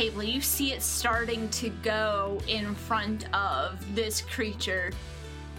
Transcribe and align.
table, 0.00 0.22
you 0.22 0.40
see 0.40 0.72
it 0.72 0.80
starting 0.80 1.46
to 1.50 1.68
go 1.82 2.40
in 2.48 2.74
front 2.74 3.26
of 3.34 3.94
this 3.94 4.22
creature, 4.22 4.90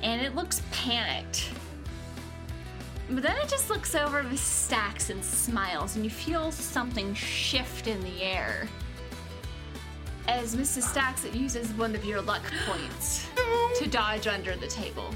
and 0.01 0.19
it 0.19 0.33
looks 0.33 0.63
panicked. 0.71 1.51
But 3.11 3.21
then 3.21 3.37
it 3.37 3.47
just 3.47 3.69
looks 3.69 3.93
over 3.93 4.23
Mrs. 4.23 4.37
Stacks 4.39 5.11
and 5.11 5.23
smiles, 5.23 5.95
and 5.95 6.03
you 6.03 6.09
feel 6.09 6.51
something 6.51 7.13
shift 7.13 7.85
in 7.85 8.01
the 8.01 8.23
air. 8.23 8.67
As 10.27 10.55
Mrs. 10.55 10.89
Stacks, 10.89 11.23
it 11.23 11.35
uses 11.35 11.71
one 11.73 11.93
of 11.93 12.03
your 12.03 12.19
luck 12.19 12.41
points 12.65 13.27
to 13.77 13.87
dodge 13.87 14.25
under 14.25 14.55
the 14.55 14.65
table. 14.65 15.13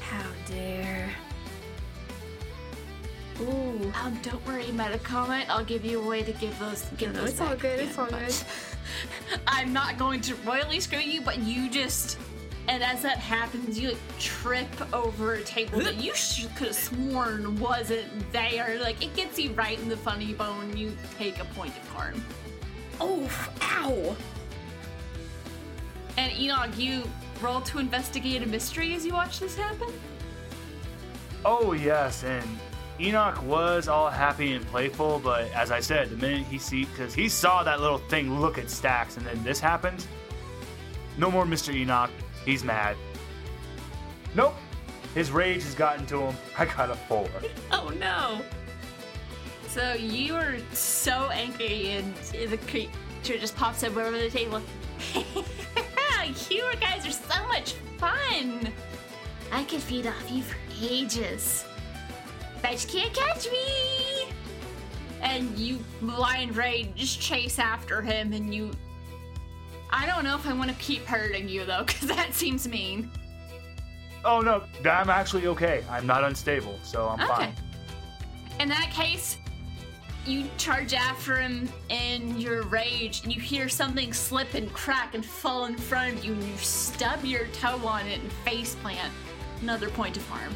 How 0.00 0.24
dare. 0.46 1.07
Ooh. 3.40 3.92
Um, 4.02 4.18
don't 4.22 4.44
worry, 4.46 4.70
meta 4.72 4.98
comment. 4.98 5.48
I'll 5.48 5.64
give 5.64 5.84
you 5.84 6.00
a 6.02 6.06
way 6.06 6.22
to 6.22 6.32
give 6.32 6.58
those. 6.58 6.84
Give 6.96 7.12
No, 7.12 7.20
those. 7.20 7.30
it's 7.30 7.40
all 7.40 7.54
good, 7.56 7.78
again, 7.78 7.88
it's 7.88 7.98
all 7.98 8.06
good. 8.06 8.34
I'm 9.46 9.72
not 9.72 9.96
going 9.98 10.20
to 10.22 10.34
royally 10.36 10.80
screw 10.80 10.98
you, 10.98 11.20
but 11.20 11.38
you 11.38 11.70
just. 11.70 12.18
And 12.66 12.82
as 12.82 13.00
that 13.02 13.16
happens, 13.18 13.78
you 13.78 13.88
like 13.88 13.98
trip 14.18 14.68
over 14.92 15.34
a 15.34 15.42
table 15.42 15.78
that 15.80 15.96
you 16.02 16.14
sh- 16.14 16.46
could 16.56 16.66
have 16.68 16.76
sworn 16.76 17.58
wasn't 17.58 18.06
there. 18.32 18.78
Like 18.80 19.02
it 19.02 19.14
gets 19.16 19.38
you 19.38 19.52
right 19.52 19.78
in 19.78 19.88
the 19.88 19.96
funny 19.96 20.34
bone. 20.34 20.76
You 20.76 20.94
take 21.16 21.38
a 21.38 21.44
point 21.46 21.74
of 21.76 21.88
harm. 21.88 22.22
Oh, 23.00 23.26
ow! 23.62 24.16
And 26.18 26.32
Enoch, 26.38 26.76
you 26.76 27.04
roll 27.40 27.60
to 27.62 27.78
investigate 27.78 28.42
a 28.42 28.46
mystery 28.46 28.92
as 28.94 29.06
you 29.06 29.12
watch 29.14 29.40
this 29.40 29.54
happen. 29.56 29.88
Oh 31.46 31.72
yes, 31.72 32.22
and 32.24 32.44
Enoch 33.00 33.40
was 33.44 33.86
all 33.86 34.10
happy 34.10 34.54
and 34.54 34.66
playful, 34.66 35.20
but 35.22 35.50
as 35.52 35.70
I 35.70 35.78
said, 35.80 36.10
the 36.10 36.16
minute 36.16 36.46
he 36.46 36.58
see, 36.58 36.84
because 36.86 37.14
he 37.14 37.28
saw 37.28 37.62
that 37.62 37.80
little 37.80 37.98
thing 37.98 38.40
look 38.40 38.58
at 38.58 38.68
Stacks, 38.68 39.16
and 39.16 39.24
then 39.24 39.42
this 39.44 39.60
happened. 39.60 40.06
No 41.16 41.30
more 41.30 41.44
Mr. 41.44 41.72
Enoch. 41.72 42.10
He's 42.44 42.64
mad. 42.64 42.96
Nope. 44.34 44.54
His 45.14 45.30
rage 45.30 45.62
has 45.62 45.74
gotten 45.74 46.06
to 46.06 46.20
him. 46.22 46.36
I 46.58 46.64
got 46.64 46.90
a 46.90 46.94
four. 46.94 47.28
Oh 47.70 47.90
no! 47.98 48.40
So 49.68 49.92
you 49.92 50.34
are 50.34 50.56
so 50.72 51.30
angry, 51.30 51.90
and 51.92 52.14
the 52.32 52.56
creature 52.56 53.38
just 53.38 53.54
pops 53.54 53.84
up 53.84 53.96
over 53.96 54.18
the 54.18 54.30
table. 54.30 54.60
you 56.50 56.64
guys 56.80 57.06
are 57.06 57.10
so 57.10 57.46
much 57.46 57.74
fun! 57.98 58.72
I 59.52 59.64
could 59.64 59.80
feed 59.80 60.06
off 60.06 60.30
you 60.30 60.42
for 60.42 60.56
ages. 60.80 61.67
You 62.64 62.76
can't 62.86 63.14
catch 63.14 63.50
me! 63.50 64.28
And 65.20 65.56
you 65.58 65.78
blind 66.00 66.56
rage 66.56 66.94
just 66.94 67.20
chase 67.20 67.58
after 67.58 68.02
him, 68.02 68.32
and 68.32 68.54
you. 68.54 68.70
I 69.90 70.06
don't 70.06 70.22
know 70.22 70.34
if 70.36 70.46
I 70.46 70.52
want 70.52 70.70
to 70.70 70.76
keep 70.76 71.04
hurting 71.04 71.48
you 71.48 71.64
though, 71.64 71.82
because 71.86 72.08
that 72.08 72.34
seems 72.34 72.68
mean. 72.68 73.10
Oh 74.24 74.40
no, 74.40 74.62
I'm 74.88 75.10
actually 75.10 75.46
okay. 75.48 75.84
I'm 75.90 76.06
not 76.06 76.24
unstable, 76.24 76.78
so 76.82 77.08
I'm 77.08 77.20
Okay. 77.20 77.32
fine. 77.34 77.54
In 78.60 78.68
that 78.68 78.90
case, 78.92 79.38
you 80.26 80.44
charge 80.58 80.92
after 80.92 81.36
him 81.36 81.68
in 81.88 82.38
your 82.38 82.62
rage, 82.64 83.22
and 83.24 83.34
you 83.34 83.40
hear 83.40 83.68
something 83.68 84.12
slip 84.12 84.54
and 84.54 84.70
crack 84.72 85.14
and 85.14 85.24
fall 85.24 85.64
in 85.66 85.76
front 85.76 86.18
of 86.18 86.24
you, 86.24 86.32
and 86.32 86.42
you 86.42 86.56
stub 86.58 87.24
your 87.24 87.46
toe 87.48 87.80
on 87.86 88.06
it 88.06 88.20
and 88.20 88.32
face 88.44 88.74
plant. 88.76 89.12
Another 89.62 89.88
point 89.88 90.16
of 90.16 90.28
harm. 90.28 90.54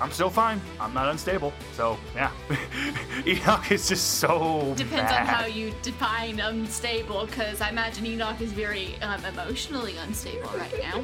I'm 0.00 0.10
still 0.10 0.28
fine. 0.28 0.60
I'm 0.78 0.92
not 0.92 1.08
unstable, 1.08 1.54
so 1.72 1.98
yeah. 2.14 2.30
Enoch 3.26 3.70
is 3.70 3.88
just 3.88 4.18
so 4.18 4.74
Depends 4.76 5.10
on 5.10 5.26
how 5.26 5.46
you 5.46 5.72
define 5.82 6.38
unstable, 6.40 7.26
because 7.26 7.60
I 7.62 7.70
imagine 7.70 8.04
Enoch 8.04 8.40
is 8.40 8.52
very 8.52 9.00
um, 9.00 9.24
emotionally 9.24 9.96
unstable 9.96 10.50
right 10.56 10.74
now. 10.82 11.02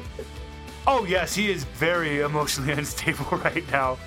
Oh, 0.85 1.05
yes, 1.05 1.33
he 1.33 1.49
is 1.49 1.63
very 1.63 2.19
emotionally 2.19 2.73
unstable 2.77 3.25
right 3.43 3.69
now. 3.71 3.97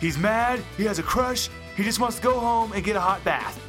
He's 0.00 0.16
mad, 0.16 0.62
he 0.76 0.84
has 0.84 0.98
a 0.98 1.02
crush, 1.02 1.50
he 1.76 1.82
just 1.82 2.00
wants 2.00 2.16
to 2.16 2.22
go 2.22 2.38
home 2.38 2.72
and 2.72 2.82
get 2.82 2.96
a 2.96 3.00
hot 3.00 3.22
bath. 3.24 3.60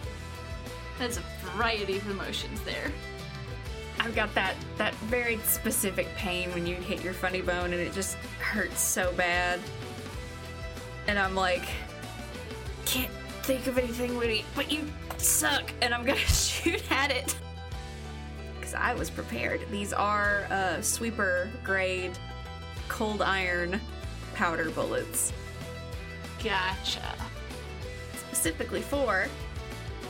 There's 0.99 1.17
a 1.17 1.23
variety 1.51 1.97
of 1.97 2.09
emotions 2.09 2.61
there. 2.61 2.91
I've 3.99 4.15
got 4.15 4.33
that 4.35 4.55
that 4.77 4.93
very 4.95 5.37
specific 5.39 6.07
pain 6.15 6.51
when 6.53 6.65
you 6.65 6.75
hit 6.75 7.03
your 7.03 7.13
funny 7.13 7.41
bone 7.41 7.73
and 7.73 7.81
it 7.81 7.93
just 7.93 8.15
hurts 8.39 8.79
so 8.79 9.11
bad. 9.13 9.59
And 11.07 11.17
I'm 11.17 11.35
like, 11.35 11.63
can't 12.85 13.11
think 13.43 13.67
of 13.67 13.77
anything 13.77 14.17
witty, 14.17 14.45
but 14.55 14.71
you 14.71 14.83
suck, 15.17 15.71
and 15.81 15.93
I'm 15.93 16.05
gonna 16.05 16.17
shoot 16.19 16.83
at 16.91 17.11
it. 17.11 17.35
Because 18.55 18.73
I 18.73 18.93
was 18.93 19.09
prepared. 19.09 19.61
These 19.71 19.93
are 19.93 20.47
uh, 20.49 20.81
sweeper 20.81 21.49
grade 21.63 22.17
cold 22.89 23.21
iron 23.21 23.79
powder 24.33 24.69
bullets, 24.69 25.33
Gotcha. 26.43 27.15
specifically 28.15 28.81
for 28.81 29.27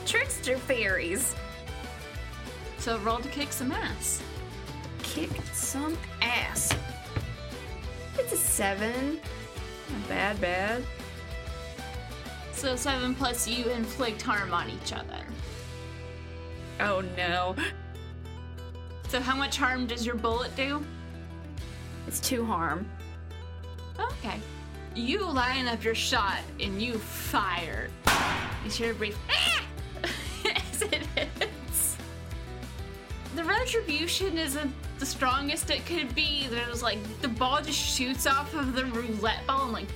trickster 0.04 0.56
fairies. 0.58 1.34
So 2.78 2.98
roll 2.98 3.18
to 3.18 3.28
kick 3.28 3.52
some 3.52 3.72
ass. 3.72 4.22
Kick 5.02 5.30
some 5.52 5.96
ass. 6.22 6.72
It's 8.18 8.32
a 8.32 8.36
seven. 8.36 9.20
Not 9.90 10.08
bad, 10.08 10.40
bad. 10.40 10.84
So 12.52 12.76
seven 12.76 13.14
plus 13.14 13.46
you 13.46 13.68
inflict 13.70 14.20
harm 14.20 14.52
on 14.52 14.68
each 14.68 14.92
other. 14.92 15.24
Oh 16.80 17.02
no. 17.16 17.54
So 19.08 19.20
how 19.20 19.36
much 19.36 19.56
harm 19.56 19.86
does 19.86 20.04
your 20.04 20.16
bullet 20.16 20.54
do? 20.56 20.84
It's 22.06 22.20
two 22.20 22.44
harm. 22.44 22.86
Okay. 23.98 24.40
You 24.94 25.24
line 25.24 25.68
up 25.68 25.84
your 25.84 25.94
shot 25.94 26.40
and 26.58 26.80
you 26.82 26.98
fire. 26.98 27.90
You 28.64 28.70
hear 28.70 28.90
a 28.90 28.94
brief 28.94 29.16
"Ah!" 29.30 29.64
as 30.44 30.82
it 30.82 31.02
hits. 31.14 31.96
The 33.36 33.44
retribution 33.44 34.36
isn't 34.36 34.74
the 34.98 35.06
strongest 35.06 35.70
it 35.70 35.84
could 35.86 36.14
be. 36.14 36.46
There's 36.48 36.82
like 36.82 36.98
the 37.20 37.28
ball 37.28 37.60
just 37.62 37.78
shoots 37.78 38.26
off 38.26 38.54
of 38.54 38.74
the 38.74 38.84
roulette 38.86 39.46
ball 39.46 39.64
and 39.64 39.72
like 39.72 39.86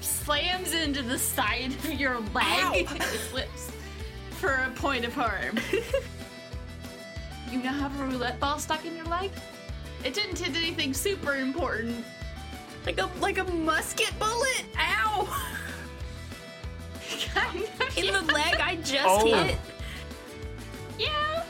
slams 0.00 0.74
into 0.74 1.02
the 1.02 1.18
side 1.18 1.72
of 1.72 1.92
your 1.94 2.20
leg 2.34 2.86
and 2.90 2.96
it 3.02 3.02
slips 3.30 3.70
for 4.30 4.50
a 4.50 4.70
point 4.76 5.04
of 5.04 5.14
harm. 5.14 5.58
you 7.50 7.62
now 7.62 7.72
have 7.72 7.98
a 8.00 8.04
roulette 8.04 8.38
ball 8.40 8.58
stuck 8.58 8.84
in 8.84 8.96
your 8.96 9.06
leg? 9.06 9.30
It 10.04 10.12
didn't 10.14 10.38
hit 10.38 10.54
anything 10.54 10.92
super 10.92 11.34
important. 11.36 12.04
Like 12.84 13.00
a 13.00 13.08
like 13.20 13.38
a 13.38 13.44
musket 13.44 14.12
bullet. 14.18 14.64
Ow! 14.78 15.26
kind 17.34 17.62
of. 17.80 17.98
In 17.98 18.04
yeah. 18.06 18.20
the 18.20 18.32
leg 18.32 18.54
I 18.60 18.76
just 18.76 19.04
Oh. 19.06 19.26
hit. 19.26 19.58
Yeah. 20.98 21.44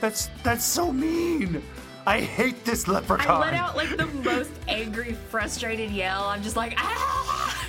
That's 0.00 0.28
that's 0.42 0.64
so 0.64 0.92
mean. 0.92 1.62
I 2.06 2.20
hate 2.20 2.64
this 2.64 2.88
leprechaun. 2.88 3.42
I 3.42 3.46
let 3.46 3.54
out 3.54 3.76
like 3.76 3.96
the 3.96 4.06
most 4.06 4.50
angry, 4.66 5.12
frustrated 5.30 5.90
yell. 5.90 6.24
I'm 6.24 6.42
just 6.42 6.56
like, 6.56 6.74
ah! 6.76 7.68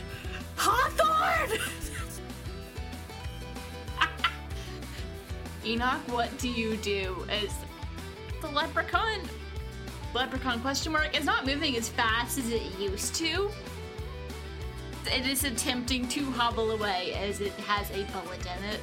Hawthorne! 0.55 1.59
Enoch, 5.65 6.01
what 6.07 6.35
do 6.39 6.49
you 6.49 6.77
do 6.77 7.25
as 7.29 7.53
the 8.41 8.47
leprechaun? 8.49 9.21
Leprechaun 10.13 10.59
question 10.61 10.91
mark 10.91 11.17
is 11.17 11.25
not 11.25 11.45
moving 11.45 11.75
as 11.75 11.89
fast 11.89 12.37
as 12.37 12.49
it 12.49 12.63
used 12.79 13.13
to. 13.15 13.51
It 15.05 15.27
is 15.27 15.43
attempting 15.43 16.07
to 16.09 16.31
hobble 16.31 16.71
away 16.71 17.13
as 17.13 17.39
it 17.39 17.51
has 17.53 17.89
a 17.91 18.03
bullet 18.11 18.39
in 18.39 18.63
it. 18.71 18.79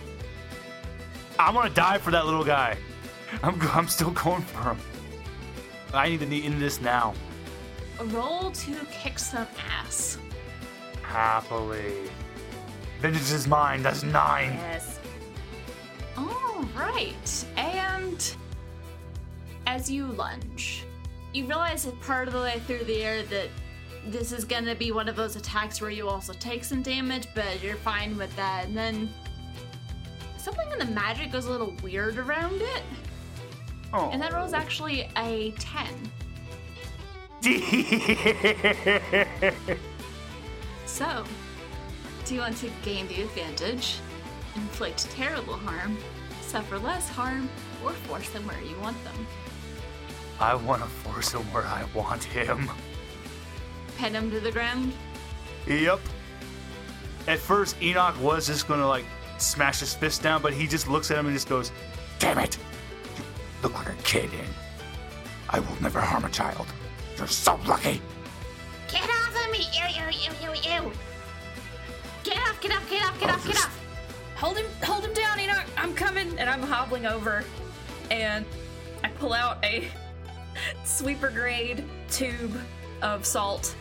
I'm 1.39 1.55
gonna 1.55 1.71
die 1.71 1.99
for 1.99 2.11
that 2.11 2.27
little 2.27 2.45
guy. 2.45 2.77
I'm 3.43 3.61
I'm 3.73 3.89
still 3.89 4.11
going 4.11 4.43
for 4.43 4.63
him. 4.63 4.79
I 5.93 6.09
need 6.09 6.21
to 6.21 6.27
need 6.27 6.45
in 6.45 6.59
this 6.59 6.81
now. 6.81 7.15
Roll 8.07 8.51
to 8.51 8.75
kick 8.91 9.19
some 9.19 9.47
ass. 9.69 10.19
Happily. 11.03 11.95
Vengeance 13.01 13.33
is 13.33 13.49
mine. 13.49 13.83
That's 13.83 14.03
nine. 14.03 14.53
Yes. 14.53 15.01
All 16.17 16.65
right. 16.77 17.45
And 17.57 18.37
as 19.67 19.91
you 19.91 20.07
lunge, 20.07 20.85
you 21.33 21.47
realize 21.47 21.85
that 21.85 22.01
part 22.01 22.29
of 22.29 22.35
the 22.35 22.41
way 22.41 22.61
through 22.67 22.85
the 22.85 23.03
air 23.03 23.23
that 23.25 23.49
this 24.07 24.33
is 24.33 24.45
going 24.45 24.65
to 24.65 24.75
be 24.75 24.93
one 24.93 25.09
of 25.09 25.17
those 25.17 25.37
attacks 25.37 25.81
where 25.81 25.91
you 25.91 26.09
also 26.09 26.33
take 26.35 26.65
some 26.65 26.83
damage, 26.83 27.29
but 27.35 27.63
you're 27.63 27.77
fine 27.77 28.17
with 28.17 28.35
that. 28.37 28.67
And 28.67 28.77
then 28.77 29.13
something 30.39 30.71
in 30.73 30.79
the 30.79 30.93
magic 30.95 31.33
goes 31.33 31.47
a 31.47 31.51
little 31.51 31.75
weird 31.83 32.19
around 32.19 32.61
it. 32.61 32.83
Oh. 33.93 34.11
And 34.13 34.23
that 34.23 34.33
rolls 34.33 34.53
actually 34.53 35.09
a 35.17 35.53
10. 35.59 35.89
So, 40.91 41.25
do 42.25 42.35
you 42.35 42.41
want 42.41 42.57
to 42.59 42.71
gain 42.83 43.07
the 43.07 43.23
advantage? 43.23 44.01
inflict 44.57 45.09
terrible 45.13 45.55
harm, 45.55 45.97
suffer 46.43 46.79
less 46.79 47.09
harm, 47.09 47.49
or 47.85 47.93
force 47.93 48.29
them 48.31 48.45
where 48.47 48.61
you 48.63 48.77
want 48.81 49.03
them. 49.05 49.27
I 50.41 50.57
want 50.57 50.83
to 50.83 50.89
force 50.89 51.33
him 51.33 51.43
where 51.53 51.65
I 51.65 51.85
want 51.95 52.25
him. 52.25 52.69
Pin 53.97 54.15
him 54.15 54.31
to 54.33 54.41
the 54.41 54.51
ground. 54.51 54.93
Yep. 55.69 56.01
At 57.29 57.39
first, 57.39 57.81
Enoch 57.81 58.21
was 58.21 58.49
just 58.49 58.67
gonna 58.67 58.89
like 58.89 59.05
smash 59.39 59.79
his 59.79 59.95
fist 59.95 60.23
down, 60.23 60.43
but 60.43 60.53
he 60.53 60.67
just 60.67 60.89
looks 60.89 61.13
at 61.13 61.19
him 61.19 61.27
and 61.27 61.35
just 61.35 61.49
goes, 61.49 61.71
Damn 62.19 62.39
it! 62.39 62.59
Look 63.63 63.75
like 63.75 63.89
a 63.89 64.03
kid, 64.03 64.31
and 64.33 64.49
I 65.51 65.61
will 65.61 65.77
never 65.83 66.01
harm 66.01 66.25
a 66.25 66.31
child. 66.31 66.67
You're 67.17 67.27
so 67.27 67.59
lucky. 67.67 68.01
Get 68.91 69.03
off 69.03 69.45
of 69.45 69.53
me! 69.53 69.67
Ew, 69.75 70.03
ew, 70.03 70.09
ew, 70.11 70.33
ew, 70.43 70.85
ew! 70.85 70.93
Get 72.25 72.37
off, 72.39 72.61
get 72.61 72.73
off, 72.73 72.91
get 72.91 73.03
off, 73.05 73.21
get 73.21 73.31
off, 73.31 73.47
get 73.47 73.57
off! 73.57 73.81
Hold 74.37 74.57
him, 74.57 74.67
hold 74.83 75.05
him 75.05 75.13
down, 75.13 75.39
Enoch. 75.39 75.67
I'm 75.77 75.95
coming, 75.95 76.39
and 76.39 76.49
I'm 76.49 76.63
hobbling 76.63 77.05
over, 77.05 77.45
and 78.11 78.47
I 79.05 79.09
pull 79.09 79.35
out 79.35 79.63
a 79.63 79.89
sweeper 80.85 81.29
grade 81.29 81.85
tube 82.11 82.59
of 83.03 83.27
salt, 83.27 83.75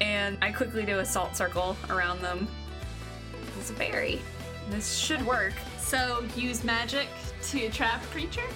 and 0.00 0.36
I 0.42 0.50
quickly 0.50 0.84
do 0.84 0.98
a 0.98 1.04
salt 1.04 1.36
circle 1.36 1.76
around 1.88 2.20
them. 2.20 2.48
It's 3.58 3.70
a 3.70 3.74
berry. 3.74 4.20
This 4.70 4.96
should 4.96 5.24
work. 5.24 5.54
So, 5.78 6.24
use 6.34 6.64
magic 6.64 7.08
to 7.44 7.70
trap 7.70 8.02
creature? 8.10 8.48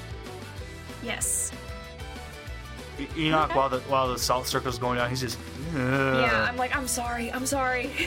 Yes. 1.02 1.52
E- 2.98 3.06
Enoch, 3.26 3.54
while 3.54 3.68
the 3.68 3.80
while 3.80 4.08
the 4.08 4.18
salt 4.18 4.46
circle's 4.46 4.78
going 4.78 4.98
down, 4.98 5.08
he's 5.08 5.20
just, 5.20 5.38
Yeah, 5.74 6.46
I'm 6.48 6.56
like, 6.56 6.74
I'm 6.76 6.86
sorry, 6.88 7.32
I'm 7.32 7.46
sorry. 7.46 7.90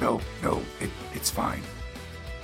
No, 0.00 0.20
no, 0.42 0.60
it, 0.80 0.90
it's 1.14 1.30
fine. 1.30 1.62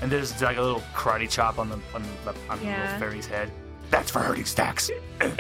and 0.01 0.11
there's 0.11 0.41
like 0.41 0.57
a 0.57 0.63
little 0.63 0.81
karate 0.95 1.29
chop 1.29 1.59
on 1.59 1.69
the 1.69 1.75
on 1.95 2.03
the, 2.25 2.35
on 2.49 2.59
the 2.61 2.65
little 2.67 2.99
fairy's 3.01 3.27
head. 3.27 3.51
That's 3.91 4.09
for 4.11 4.21
hurting 4.21 4.45
stacks. 4.47 4.91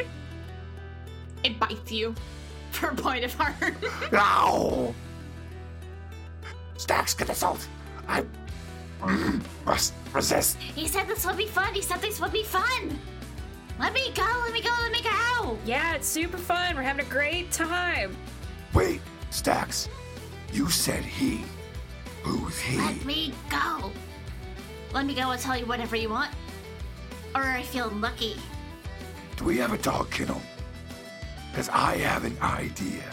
It 1.42 1.58
bites 1.58 1.90
you 1.90 2.14
for 2.72 2.88
a 2.90 2.94
point 2.94 3.24
of 3.24 3.32
harm. 3.32 3.54
Ow! 4.12 4.94
Stacks, 6.76 7.14
get 7.14 7.28
the 7.28 7.34
salt. 7.34 7.66
I 8.08 8.24
mm, 9.00 9.40
res- 9.64 9.92
resist. 10.12 10.58
he 10.58 10.86
said 10.86 11.06
this 11.06 11.24
would 11.24 11.36
be 11.38 11.46
fun. 11.46 11.72
He 11.72 11.80
said 11.80 12.02
this 12.02 12.20
would 12.20 12.32
be 12.32 12.42
fun. 12.42 12.98
Let 13.80 13.94
me 13.94 14.12
go, 14.12 14.42
let 14.44 14.52
me 14.52 14.60
go, 14.60 14.70
let 14.82 14.92
me 14.92 15.00
go! 15.00 15.58
Yeah, 15.64 15.94
it's 15.94 16.06
super 16.06 16.36
fun. 16.36 16.76
We're 16.76 16.82
having 16.82 17.04
a 17.04 17.08
great 17.08 17.50
time. 17.50 18.14
Wait, 18.74 19.00
Stacks. 19.30 19.88
You 20.52 20.68
said 20.68 21.02
he. 21.02 21.42
Who's 22.22 22.58
he? 22.60 22.76
Let 22.76 23.04
me 23.06 23.32
go. 23.48 23.90
Let 24.92 25.06
me 25.06 25.14
go. 25.14 25.30
I'll 25.30 25.38
tell 25.38 25.56
you 25.56 25.64
whatever 25.64 25.96
you 25.96 26.10
want. 26.10 26.30
Or 27.34 27.42
I 27.42 27.62
feel 27.62 27.88
lucky. 27.88 28.36
Do 29.36 29.44
we 29.44 29.56
have 29.58 29.72
a 29.72 29.78
dog 29.78 30.10
kennel? 30.10 30.42
Because 31.50 31.68
I 31.70 31.96
have 31.96 32.24
an 32.24 32.36
idea. 32.42 33.04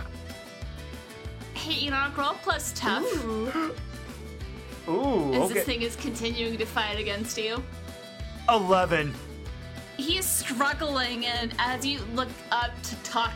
Hey, 1.54 1.74
you 1.76 1.92
know, 1.92 2.12
roll 2.18 2.34
plus 2.42 2.74
tough. 2.76 3.06
Ooh. 3.24 3.74
Ooh. 4.92 5.34
As 5.34 5.42
okay. 5.44 5.54
this 5.54 5.66
thing 5.66 5.82
is 5.82 5.96
continuing 5.96 6.58
to 6.58 6.66
fight 6.66 7.00
against 7.00 7.38
you. 7.38 7.64
11 8.50 9.14
he's 9.98 10.26
struggling, 10.26 11.26
and 11.26 11.54
as 11.58 11.86
you 11.86 12.00
look 12.14 12.30
up 12.52 12.72
to 12.84 12.96
talk 12.98 13.34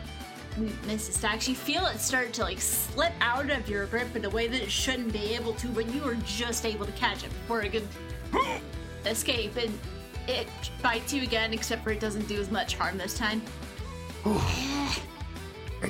Mrs. 0.58 1.14
Stacks, 1.14 1.48
you 1.48 1.56
feel 1.56 1.86
it 1.86 2.00
start 2.00 2.34
to 2.34 2.44
like 2.44 2.60
slip 2.60 3.14
out 3.22 3.50
of 3.50 3.70
your 3.70 3.86
grip 3.88 4.16
in 4.16 4.26
a 4.26 4.30
way 4.30 4.48
that 4.48 4.62
it 4.62 4.72
shouldn't 4.72 5.14
be 5.14 5.34
able 5.36 5.54
to, 5.54 5.68
but 5.68 5.88
you 5.94 6.02
were 6.02 6.16
just 6.26 6.66
able 6.66 6.86
to 6.86 6.92
catch 6.94 7.24
it 7.24 7.30
before 7.30 7.62
it 7.62 7.72
could 7.72 7.88
escape, 9.06 9.56
and 9.58 9.78
it 10.28 10.48
bites 10.82 11.14
you 11.14 11.24
again, 11.24 11.54
except 11.54 11.84
for 11.84 11.92
it 11.92 12.00
doesn't 12.00 12.28
do 12.28 12.40
as 12.40 12.52
much 12.52 12.76
harm 12.76 12.98
this 12.98 13.18
time. 13.18 13.42
I 14.26 15.90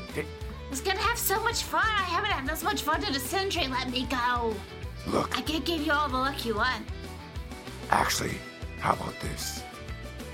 was 0.69 0.79
gonna 0.79 0.99
have 0.99 1.17
so 1.17 1.41
much 1.43 1.63
fun. 1.63 1.83
I 1.83 2.03
haven't 2.03 2.31
had 2.31 2.47
this 2.47 2.63
much 2.63 2.83
fun 2.83 3.03
in 3.03 3.13
a 3.13 3.19
century. 3.19 3.67
Let 3.67 3.89
me 3.89 4.05
go. 4.05 4.55
Look. 5.07 5.37
I 5.37 5.41
could 5.41 5.65
give 5.65 5.81
you 5.85 5.91
all 5.91 6.07
the 6.07 6.15
luck 6.15 6.45
you 6.45 6.55
want. 6.55 6.85
Actually, 7.89 8.37
how 8.79 8.93
about 8.93 9.19
this? 9.19 9.63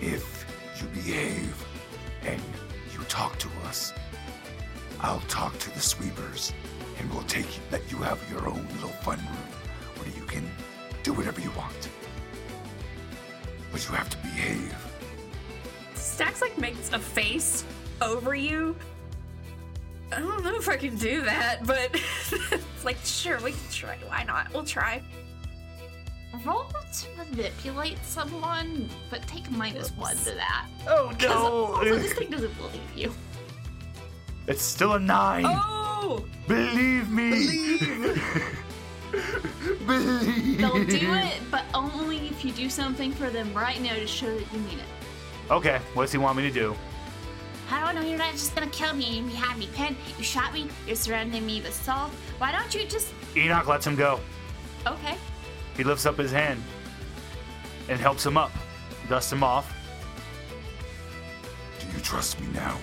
If 0.01 0.45
you 0.79 0.87
behave 0.89 1.65
and 2.23 2.39
you 2.93 3.03
talk 3.05 3.37
to 3.39 3.49
us, 3.65 3.93
I'll 4.99 5.21
talk 5.21 5.57
to 5.59 5.73
the 5.73 5.79
sweepers 5.79 6.53
and 6.99 7.11
we'll 7.11 7.23
take 7.23 7.47
let 7.71 7.89
you 7.91 7.97
have 7.97 8.19
your 8.29 8.47
own 8.47 8.67
little 8.73 8.89
fun 8.89 9.17
room 9.17 9.47
where 9.97 10.15
you 10.15 10.23
can 10.25 10.49
do 11.03 11.13
whatever 11.13 11.41
you 11.41 11.51
want. 11.51 11.89
But 13.71 13.87
you 13.87 13.95
have 13.95 14.09
to 14.09 14.17
behave. 14.17 14.75
Stacks 15.95 16.41
like 16.41 16.57
makes 16.57 16.91
a 16.93 16.99
face 16.99 17.63
over 18.01 18.35
you. 18.35 18.75
I 20.11 20.19
don't 20.19 20.43
know 20.43 20.55
if 20.55 20.69
I 20.69 20.77
can 20.77 20.95
do 20.95 21.21
that, 21.23 21.65
but 21.65 21.89
it's 22.51 22.85
like 22.85 22.97
sure 23.03 23.39
we 23.41 23.51
can 23.51 23.71
try. 23.71 23.97
Why 24.07 24.23
not? 24.23 24.53
We'll 24.53 24.63
try. 24.63 25.01
Roll 26.45 26.65
to 26.93 27.07
manipulate 27.17 27.97
someone, 28.03 28.89
but 29.09 29.25
take 29.27 29.49
minus 29.51 29.89
one 29.91 30.15
to 30.17 30.31
that. 30.31 30.65
Oh 30.87 31.09
Because 31.09 31.31
also 31.35 31.83
no! 31.83 31.95
this 31.97 32.13
thing 32.13 32.29
doesn't 32.29 32.55
believe 32.57 32.81
you. 32.95 33.13
it's 34.47 34.61
still 34.61 34.93
a 34.93 34.99
nine. 34.99 35.43
Oh, 35.47 36.23
Believe 36.47 37.09
me. 37.09 37.77
Believe. 39.85 40.57
They'll 40.57 40.83
do 40.85 41.13
it, 41.13 41.39
but 41.49 41.63
only 41.73 42.27
if 42.27 42.43
you 42.45 42.51
do 42.51 42.69
something 42.69 43.11
for 43.11 43.29
them 43.29 43.53
right 43.53 43.81
now 43.81 43.95
to 43.95 44.07
show 44.07 44.27
that 44.33 44.53
you 44.53 44.59
mean 44.59 44.79
it. 44.79 45.51
Okay, 45.51 45.79
what 45.93 46.03
does 46.03 46.11
he 46.11 46.17
want 46.17 46.37
me 46.37 46.43
to 46.43 46.51
do? 46.51 46.75
I 47.69 47.79
don't 47.83 47.95
know, 47.95 48.07
you're 48.07 48.17
not 48.17 48.31
just 48.33 48.55
gonna 48.55 48.67
kill 48.71 48.93
me 48.93 49.17
and 49.19 49.29
you 49.29 49.35
have 49.37 49.57
me 49.57 49.67
pinned. 49.73 49.95
You 50.17 50.23
shot 50.23 50.53
me, 50.53 50.67
you're 50.85 50.95
surrounding 50.95 51.45
me 51.45 51.61
with 51.61 51.73
salt. 51.73 52.11
Why 52.37 52.51
don't 52.51 52.73
you 52.73 52.85
just. 52.85 53.13
Enoch 53.35 53.67
lets 53.67 53.85
him 53.87 53.95
go. 53.95 54.19
Okay. 54.85 55.17
He 55.77 55.83
lifts 55.83 56.05
up 56.05 56.17
his 56.17 56.31
hand 56.31 56.61
and 57.87 57.99
helps 57.99 58.25
him 58.25 58.35
up, 58.37 58.51
dusts 59.07 59.31
him 59.31 59.43
off, 59.43 59.71
Do 61.79 61.87
you 61.95 62.01
trust 62.03 62.39
me 62.41 62.47
now? 62.53 62.77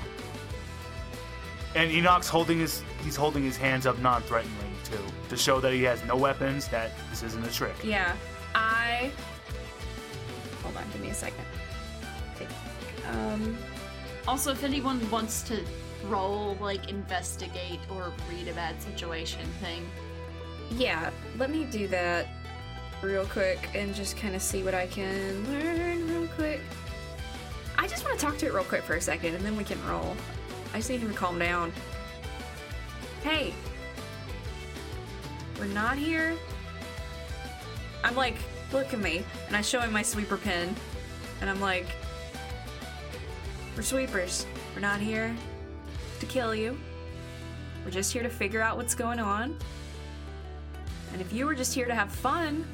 and 1.74 1.90
Enoch's 1.90 2.28
holding 2.28 2.60
his 2.60 2.84
he's 3.02 3.16
holding 3.16 3.42
his 3.42 3.56
hands 3.56 3.84
up 3.84 3.98
non-threateningly 3.98 4.68
too, 4.84 4.96
to 5.28 5.36
show 5.36 5.58
that 5.60 5.72
he 5.72 5.82
has 5.82 6.02
no 6.04 6.16
weapons, 6.16 6.68
that 6.68 6.92
this 7.10 7.22
isn't 7.24 7.44
a 7.44 7.50
trick. 7.50 7.74
yeah. 7.82 8.14
I. 8.54 9.10
Hold 10.62 10.76
on, 10.76 10.84
give 10.92 11.00
me 11.02 11.10
a 11.10 11.14
second. 11.14 11.44
Um. 13.10 13.58
Also, 14.28 14.52
if 14.52 14.62
anyone 14.64 15.10
wants 15.10 15.42
to 15.42 15.62
roll, 16.06 16.56
like, 16.60 16.88
investigate 16.88 17.80
or 17.90 18.10
read 18.30 18.48
a 18.48 18.54
bad 18.54 18.80
situation 18.80 19.46
thing, 19.60 19.84
Yeah, 20.78 21.10
let 21.36 21.50
me 21.50 21.64
do 21.64 21.86
that 21.88 22.28
real 23.04 23.26
quick 23.26 23.68
and 23.74 23.94
just 23.94 24.16
kind 24.16 24.34
of 24.34 24.42
see 24.42 24.62
what 24.62 24.74
I 24.74 24.86
can 24.86 25.44
learn 25.50 26.08
real 26.08 26.28
quick. 26.28 26.60
I 27.76 27.86
just 27.86 28.04
want 28.04 28.18
to 28.18 28.24
talk 28.24 28.38
to 28.38 28.46
it 28.46 28.54
real 28.54 28.64
quick 28.64 28.82
for 28.82 28.94
a 28.94 29.00
second 29.00 29.34
and 29.34 29.44
then 29.44 29.56
we 29.56 29.64
can 29.64 29.84
roll. 29.86 30.16
I 30.72 30.78
just 30.78 30.90
need 30.90 31.00
him 31.00 31.10
to 31.10 31.16
calm 31.16 31.38
down. 31.38 31.72
Hey, 33.22 33.54
we're 35.58 35.66
not 35.66 35.96
here. 35.96 36.36
I'm 38.02 38.16
like, 38.16 38.36
look 38.72 38.92
at 38.92 39.00
me. 39.00 39.24
And 39.46 39.56
I 39.56 39.60
show 39.60 39.80
him 39.80 39.92
my 39.92 40.02
sweeper 40.02 40.36
pin. 40.36 40.74
And 41.40 41.48
I'm 41.48 41.60
like, 41.60 41.86
we're 43.76 43.82
sweepers. 43.82 44.46
We're 44.74 44.80
not 44.80 45.00
here 45.00 45.34
to 46.20 46.26
kill 46.26 46.54
you. 46.54 46.76
We're 47.84 47.90
just 47.90 48.12
here 48.12 48.22
to 48.22 48.30
figure 48.30 48.60
out 48.60 48.76
what's 48.76 48.94
going 48.94 49.20
on. 49.20 49.56
And 51.12 51.20
if 51.20 51.32
you 51.32 51.46
were 51.46 51.54
just 51.54 51.74
here 51.74 51.86
to 51.86 51.94
have 51.94 52.10
fun, 52.10 52.66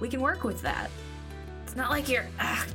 we 0.00 0.08
can 0.08 0.20
work 0.20 0.44
with 0.44 0.62
that. 0.62 0.90
It's 1.64 1.76
not 1.76 1.90
like 1.90 2.08
you're. 2.08 2.26
Ugh, 2.40 2.68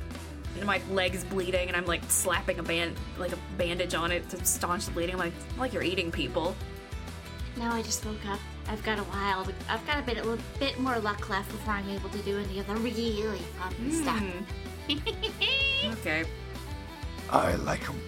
and 0.56 0.66
my 0.66 0.80
leg's 0.90 1.22
bleeding, 1.24 1.68
and 1.68 1.76
I'm 1.76 1.86
like 1.86 2.02
slapping 2.08 2.58
a 2.58 2.62
band, 2.62 2.96
like 3.18 3.32
a 3.32 3.38
bandage 3.56 3.94
on 3.94 4.10
it 4.10 4.28
to 4.30 4.44
staunch 4.44 4.86
the 4.86 4.92
bleeding. 4.92 5.14
I'm 5.14 5.20
like, 5.20 5.32
"It's 5.36 5.56
not 5.56 5.60
like 5.60 5.72
you're 5.72 5.82
eating 5.82 6.10
people. 6.10 6.56
now 7.56 7.72
I 7.72 7.82
just 7.82 8.04
woke 8.04 8.24
up. 8.26 8.40
I've 8.68 8.82
got 8.84 8.98
a 8.98 9.02
while. 9.04 9.46
I've 9.68 9.86
got 9.86 9.98
a 9.98 10.02
bit, 10.02 10.18
a 10.18 10.22
little 10.22 10.44
bit 10.58 10.78
more 10.78 10.98
luck 10.98 11.28
left 11.28 11.50
before 11.50 11.74
I'm 11.74 11.88
able 11.88 12.08
to 12.10 12.18
do 12.18 12.38
any 12.38 12.58
of 12.60 12.66
the 12.66 12.74
really 12.76 13.38
fun 13.58 13.92
stuff. 13.92 14.18
Hmm. 14.20 14.98
Okay. 15.92 16.24
I 17.30 17.54
like 17.56 17.80
him. 17.80 18.00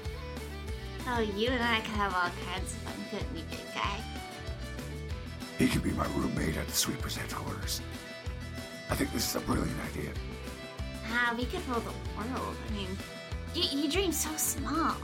oh, 1.08 1.20
you 1.20 1.48
and 1.50 1.62
I 1.62 1.80
could 1.80 1.94
have 1.94 2.12
all 2.14 2.30
kinds 2.52 2.72
of 2.72 2.78
fun, 2.78 2.94
couldn't 3.10 3.32
we, 3.34 3.42
big 3.50 3.74
guy? 3.74 4.00
He 5.58 5.68
could 5.68 5.82
be 5.82 5.90
my 5.92 6.06
roommate 6.16 6.56
at 6.56 6.66
the 6.66 6.72
sweepers 6.72 7.16
headquarters. 7.16 7.80
I 8.92 8.94
think 8.94 9.10
this 9.14 9.26
is 9.26 9.36
a 9.36 9.40
brilliant 9.46 9.74
idea. 9.90 10.10
Ah, 11.12 11.34
we 11.34 11.46
could 11.46 11.66
rule 11.66 11.80
the 11.80 11.90
world. 12.18 12.56
I 12.68 12.72
mean, 12.74 12.88
you, 13.54 13.84
you 13.84 13.90
dream 13.90 14.12
so 14.12 14.28
small. 14.36 14.94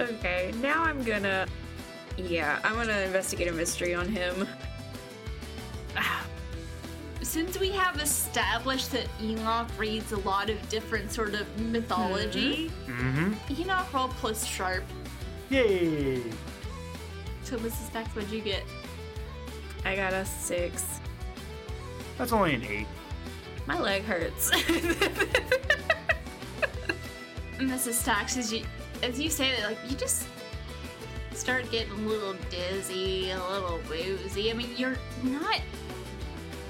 Okay. 0.00 0.52
Now 0.60 0.82
I'm 0.82 1.04
gonna. 1.04 1.46
Yeah, 2.16 2.58
I'm 2.64 2.74
gonna 2.74 2.98
investigate 3.02 3.46
a 3.46 3.52
mystery 3.52 3.94
on 3.94 4.08
him. 4.08 4.48
Since 7.22 7.60
we 7.60 7.70
have 7.70 8.00
established 8.02 8.90
that 8.90 9.06
Enoch 9.22 9.68
reads 9.78 10.10
a 10.10 10.18
lot 10.18 10.50
of 10.50 10.68
different 10.68 11.12
sort 11.12 11.34
of 11.34 11.46
mythology, 11.70 12.72
Mm-hmm. 12.88 13.62
Enoch 13.62 13.94
roll 13.94 14.08
plus 14.08 14.44
sharp. 14.44 14.82
Yay! 15.50 16.20
So 17.44 17.58
Mrs. 17.58 17.86
Stacks, 17.90 18.12
what'd 18.16 18.32
you 18.32 18.40
get? 18.42 18.64
I 19.84 19.94
got 19.94 20.12
a 20.12 20.24
six. 20.24 20.98
That's 22.18 22.32
only 22.32 22.54
an 22.54 22.64
eight. 22.64 22.86
My 23.66 23.78
leg 23.78 24.02
hurts. 24.04 24.50
Mrs. 27.58 27.92
Stacks, 27.92 28.36
as 28.36 28.52
you 28.52 28.64
as 29.02 29.20
you 29.20 29.28
say 29.30 29.50
that, 29.56 29.68
like 29.68 29.78
you 29.90 29.96
just 29.96 30.26
start 31.32 31.70
getting 31.70 31.92
a 31.92 32.08
little 32.08 32.34
dizzy, 32.50 33.30
a 33.30 33.38
little 33.50 33.80
woozy. 33.88 34.50
I 34.50 34.54
mean, 34.54 34.70
you're 34.76 34.96
not. 35.22 35.60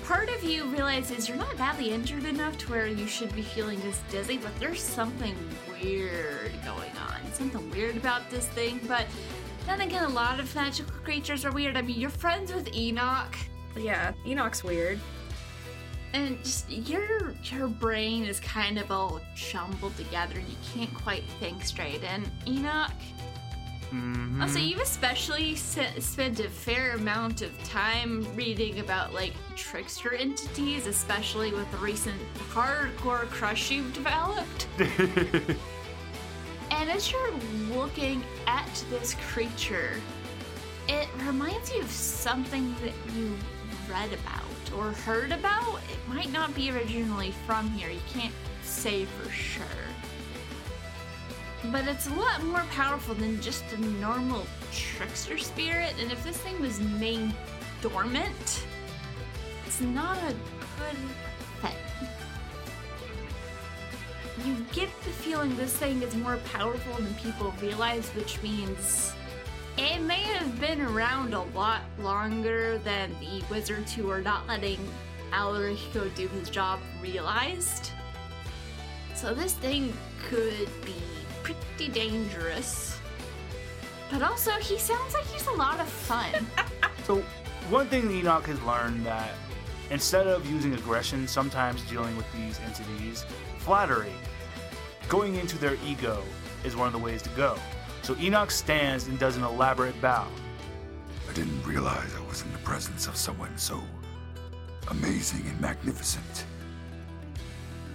Part 0.05 0.29
of 0.29 0.45
you 0.45 0.65
realizes 0.67 1.29
you're 1.29 1.37
not 1.37 1.57
badly 1.57 1.91
injured 1.91 2.25
enough 2.25 2.57
to 2.59 2.71
where 2.71 2.87
you 2.87 3.07
should 3.09 3.35
be 3.35 3.43
feeling 3.43 3.81
this 3.81 4.01
dizzy, 4.11 4.39
but 4.39 4.57
there's 4.61 4.81
something 4.81 5.35
weird 5.69 6.53
going 6.65 6.93
on. 7.09 7.33
Something 7.33 7.69
weird 7.71 7.97
about 7.97 8.31
this 8.31 8.47
thing, 8.47 8.81
but 8.87 9.07
then 9.67 9.81
again, 9.81 10.05
a 10.05 10.09
lot 10.09 10.39
of 10.39 10.55
magical 10.55 10.93
creatures 11.03 11.45
are 11.45 11.51
weird. 11.51 11.77
I 11.77 11.83
mean, 11.83 11.99
you're 11.99 12.11
friends 12.11 12.55
with 12.55 12.73
Enoch. 12.73 13.37
yeah, 13.77 14.13
Enoch's 14.25 14.63
weird. 14.63 15.01
And 16.17 16.43
just 16.43 16.71
your 16.71 17.35
your 17.45 17.69
brain 17.69 18.25
is 18.25 18.41
kind 18.41 18.79
of 18.79 18.91
all 18.91 19.21
jumbled 19.35 19.97
together 19.97 20.35
and 20.39 20.49
you 20.49 20.57
can't 20.75 20.95
quite 20.95 21.23
think 21.41 21.65
straight. 21.65 22.03
And 22.05 22.29
enoch 22.47 22.91
Mm-hmm. 23.93 24.43
also 24.43 24.59
you've 24.59 24.81
especially 24.81 25.55
se- 25.55 26.01
spent 26.01 26.41
a 26.41 26.49
fair 26.51 26.97
amount 26.97 27.41
of 27.43 27.57
time 27.63 28.27
reading 28.35 28.81
about 28.81 29.15
like 29.15 29.33
trickster 29.55 30.13
entities 30.13 30.89
especially 30.89 31.53
with 31.53 31.71
the 31.71 31.77
recent 31.77 32.21
hardcore 32.51 33.29
crush 33.31 33.71
you've 33.71 33.93
developed. 33.93 34.67
And 36.73 36.91
as 36.91 37.11
you're 37.13 37.33
looking 37.73 38.25
at 38.49 38.69
this 38.91 39.15
creature 39.31 39.93
it 40.89 41.09
reminds 41.25 41.73
you 41.73 41.81
of 41.81 41.89
something 41.91 42.75
that 42.83 42.93
you 43.15 43.33
read 43.89 44.13
about 44.13 44.43
or 44.73 44.93
heard 44.93 45.33
about. 45.33 45.81
It 45.91 46.09
might 46.09 46.33
not 46.33 46.55
be 46.55 46.71
originally 46.71 47.33
from 47.47 47.71
here, 47.71 47.91
you 47.91 48.01
can't 48.13 48.35
say 48.63 49.05
for 49.05 49.31
sure. 49.31 49.65
But 51.73 51.89
it's 51.89 52.07
a 52.07 52.15
lot 52.15 52.43
more 52.45 52.65
powerful 52.71 53.15
than 53.15 53.41
just 53.41 53.65
a 53.73 53.81
normal 54.01 54.47
trickster 54.73 55.39
spirit, 55.39 55.95
and 56.01 56.13
if 56.13 56.23
this 56.23 56.37
thing 56.37 56.61
was 56.61 56.79
named 56.81 57.35
dormant, 57.81 58.67
it's 59.67 59.81
not 59.81 60.17
a 60.19 60.35
good 60.79 60.99
thing. 61.61 61.77
You 64.45 64.55
get 64.73 64.89
the 65.03 65.11
feeling 65.11 65.57
this 65.57 65.77
thing 65.77 66.03
is 66.03 66.15
more 66.15 66.37
powerful 66.53 66.95
than 66.95 67.13
people 67.15 67.53
realize, 67.61 68.09
which 68.11 68.41
means 68.43 69.13
it 69.79 70.01
may 70.01 70.23
have 70.23 70.61
been 70.61 70.81
around 70.81 71.35
a 71.35 71.43
lot 71.43 71.83
longer 71.99 72.79
than 72.79 73.15
the 73.21 73.43
wizards 73.51 73.93
who 73.93 74.11
are 74.11 74.21
not 74.21 74.47
letting 74.47 74.79
Alarico 75.33 76.15
do 76.15 76.29
his 76.29 76.49
job 76.49 76.81
realized. 77.03 77.91
So 79.15 79.35
this 79.35 79.55
thing 79.55 79.93
could 80.29 80.69
be 80.85 80.95
pretty 81.43 81.89
dangerous. 81.93 82.99
But 84.11 84.23
also, 84.23 84.53
he 84.53 84.79
sounds 84.79 85.15
like 85.15 85.25
he's 85.27 85.47
a 85.47 85.53
lot 85.53 85.81
of 85.81 85.89
fun. 85.89 86.47
So, 87.05 87.23
one 87.71 87.87
thing 87.87 88.11
Enoch 88.11 88.47
has 88.47 88.61
learned 88.63 89.07
that 89.07 89.31
instead 89.91 90.27
of 90.27 90.45
using 90.51 90.75
aggression, 90.75 91.29
sometimes 91.29 91.81
dealing 91.83 92.17
with 92.17 92.27
these 92.33 92.59
entities, 92.67 93.25
flattery, 93.59 94.11
going 95.09 95.37
into 95.37 95.57
their 95.57 95.77
ego 95.87 96.21
is 96.65 96.75
one 96.75 96.89
of 96.89 96.93
the 96.93 96.99
ways 96.99 97.23
to 97.23 97.29
go. 97.31 97.57
So 98.07 98.15
Enoch 98.21 98.53
stands 98.53 99.09
and 99.09 99.19
does 99.19 99.37
an 99.37 99.43
elaborate 99.43 100.01
bow. 100.01 100.29
I 101.29 101.33
didn't 101.33 101.61
realize 101.65 102.09
I 102.15 102.25
was 102.29 102.43
in 102.43 102.53
the 102.53 102.59
presence 102.59 103.09
of 103.09 103.17
someone 103.17 103.59
so 103.59 103.83
amazing 104.93 105.45
and 105.49 105.61
magnificent. 105.61 106.45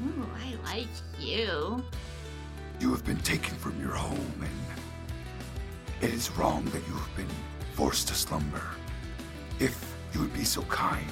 Ooh, 0.04 0.28
I 0.36 0.56
like 0.66 0.90
you. 1.18 1.82
You 2.82 2.92
have 2.92 3.06
been 3.06 3.20
taken 3.20 3.56
from 3.56 3.80
your 3.80 3.94
home, 3.94 4.36
and 4.42 6.02
it 6.02 6.14
is 6.14 6.30
wrong 6.32 6.66
that 6.66 6.86
you 6.90 6.94
have 6.94 7.16
been 7.16 7.34
forced 7.76 8.10
to 8.10 8.14
slumber. 8.14 8.64
If 9.60 9.96
you 10.14 10.20
would 10.20 10.34
be 10.34 10.44
so 10.44 10.64
kind 10.64 11.08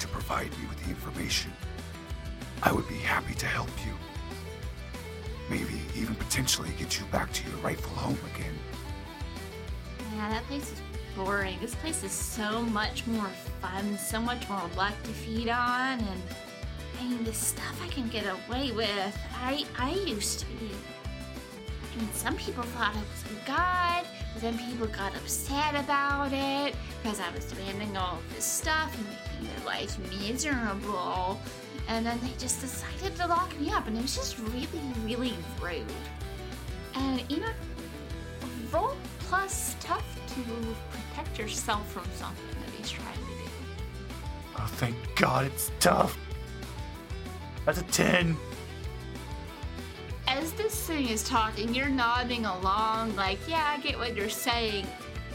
to 0.00 0.08
provide 0.08 0.50
me 0.50 0.66
with 0.68 0.84
the 0.84 0.90
information, 0.90 1.50
I 2.62 2.72
would 2.72 2.88
be 2.88 2.96
happy 2.96 3.32
to 3.36 3.46
help 3.46 3.70
you. 3.86 3.94
Maybe 5.50 5.80
even 5.96 6.14
potentially 6.14 6.70
get 6.78 6.98
you 6.98 7.06
back 7.06 7.32
to 7.32 7.48
your 7.48 7.58
rightful 7.58 7.94
home 7.96 8.18
again. 8.34 8.54
Yeah, 10.14 10.28
that 10.30 10.44
place 10.44 10.72
is 10.72 10.80
boring. 11.16 11.58
This 11.60 11.74
place 11.76 12.04
is 12.04 12.12
so 12.12 12.62
much 12.62 13.06
more 13.06 13.30
fun, 13.60 13.96
so 13.98 14.20
much 14.20 14.48
more 14.48 14.62
luck 14.76 14.94
to 15.04 15.10
feed 15.10 15.48
on, 15.48 15.98
and 15.98 16.22
I 17.00 17.04
mean, 17.04 17.24
the 17.24 17.32
stuff 17.32 17.80
I 17.82 17.88
can 17.88 18.08
get 18.08 18.24
away 18.24 18.72
with. 18.72 19.18
I 19.42 19.64
I 19.78 19.92
used 19.92 20.40
to 20.40 20.46
be. 20.46 20.70
I 21.92 22.00
mean, 22.00 22.12
some 22.12 22.36
people 22.36 22.62
thought 22.64 22.94
I 22.94 22.98
was 22.98 23.24
a 23.32 23.46
god, 23.46 24.06
but 24.32 24.42
then 24.42 24.58
people 24.58 24.86
got 24.88 25.14
upset 25.16 25.74
about 25.74 26.32
it 26.32 26.76
because 27.02 27.20
I 27.20 27.30
was 27.34 27.44
demanding 27.46 27.96
all 27.96 28.16
of 28.16 28.34
this 28.34 28.44
stuff 28.44 28.94
and 28.96 29.06
making 29.06 29.56
their 29.56 29.66
life 29.66 29.98
miserable. 30.10 31.40
And 31.88 32.04
then 32.04 32.20
they 32.22 32.32
just 32.38 32.60
decided 32.60 33.16
to 33.16 33.26
lock 33.26 33.58
me 33.58 33.70
up, 33.70 33.86
and 33.86 33.96
it 33.96 34.02
was 34.02 34.14
just 34.14 34.38
really, 34.38 34.68
really 35.04 35.34
rude. 35.60 35.82
And 36.94 37.24
you 37.30 37.40
know, 37.40 37.50
roll 38.70 38.94
plus 39.20 39.74
tough 39.80 40.04
to 40.28 40.42
protect 40.90 41.38
yourself 41.38 41.90
from 41.90 42.04
something 42.14 42.60
that 42.60 42.74
he's 42.76 42.90
trying 42.90 43.14
to 43.14 43.20
do. 43.20 43.50
Oh, 44.58 44.66
thank 44.76 44.96
God 45.16 45.46
it's 45.46 45.70
tough. 45.80 46.18
That's 47.64 47.80
a 47.80 47.84
10. 47.84 48.36
As 50.26 50.52
this 50.52 50.86
thing 50.86 51.08
is 51.08 51.26
talking, 51.26 51.74
you're 51.74 51.88
nodding 51.88 52.44
along, 52.44 53.16
like, 53.16 53.38
yeah, 53.48 53.74
I 53.76 53.80
get 53.80 53.98
what 53.98 54.14
you're 54.14 54.28
saying, 54.28 54.86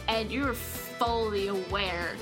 and 0.07 0.31
you're 0.31 0.53
fully 0.53 1.47
aware 1.47 2.15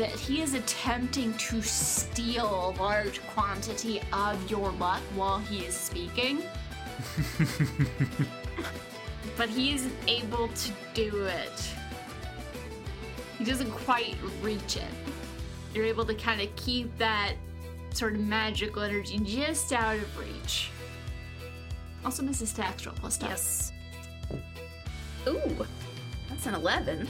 that 0.00 0.08
he 0.08 0.40
is 0.40 0.54
attempting 0.54 1.34
to 1.34 1.60
steal 1.60 2.70
a 2.70 2.80
large 2.80 3.20
quantity 3.26 4.00
of 4.14 4.50
your 4.50 4.70
luck 4.72 5.02
while 5.14 5.40
he 5.40 5.58
is 5.58 5.74
speaking. 5.74 6.42
but 9.36 9.50
he 9.50 9.74
isn't 9.74 9.92
able 10.08 10.48
to 10.48 10.72
do 10.94 11.26
it. 11.26 11.74
He 13.36 13.44
doesn't 13.44 13.70
quite 13.72 14.16
reach 14.40 14.76
it. 14.76 14.88
You're 15.74 15.84
able 15.84 16.06
to 16.06 16.14
kind 16.14 16.40
of 16.40 16.48
keep 16.56 16.96
that 16.96 17.34
sort 17.92 18.14
of 18.14 18.20
magical 18.20 18.80
energy 18.80 19.18
just 19.18 19.70
out 19.70 19.98
of 19.98 20.18
reach. 20.18 20.70
Also, 22.06 22.22
Mrs. 22.22 22.46
Stacks 22.46 22.86
roll 22.86 22.94
plus. 22.98 23.20
Yes. 23.20 23.72
Ooh, 25.28 25.66
that's 26.30 26.46
an 26.46 26.54
11. 26.54 27.06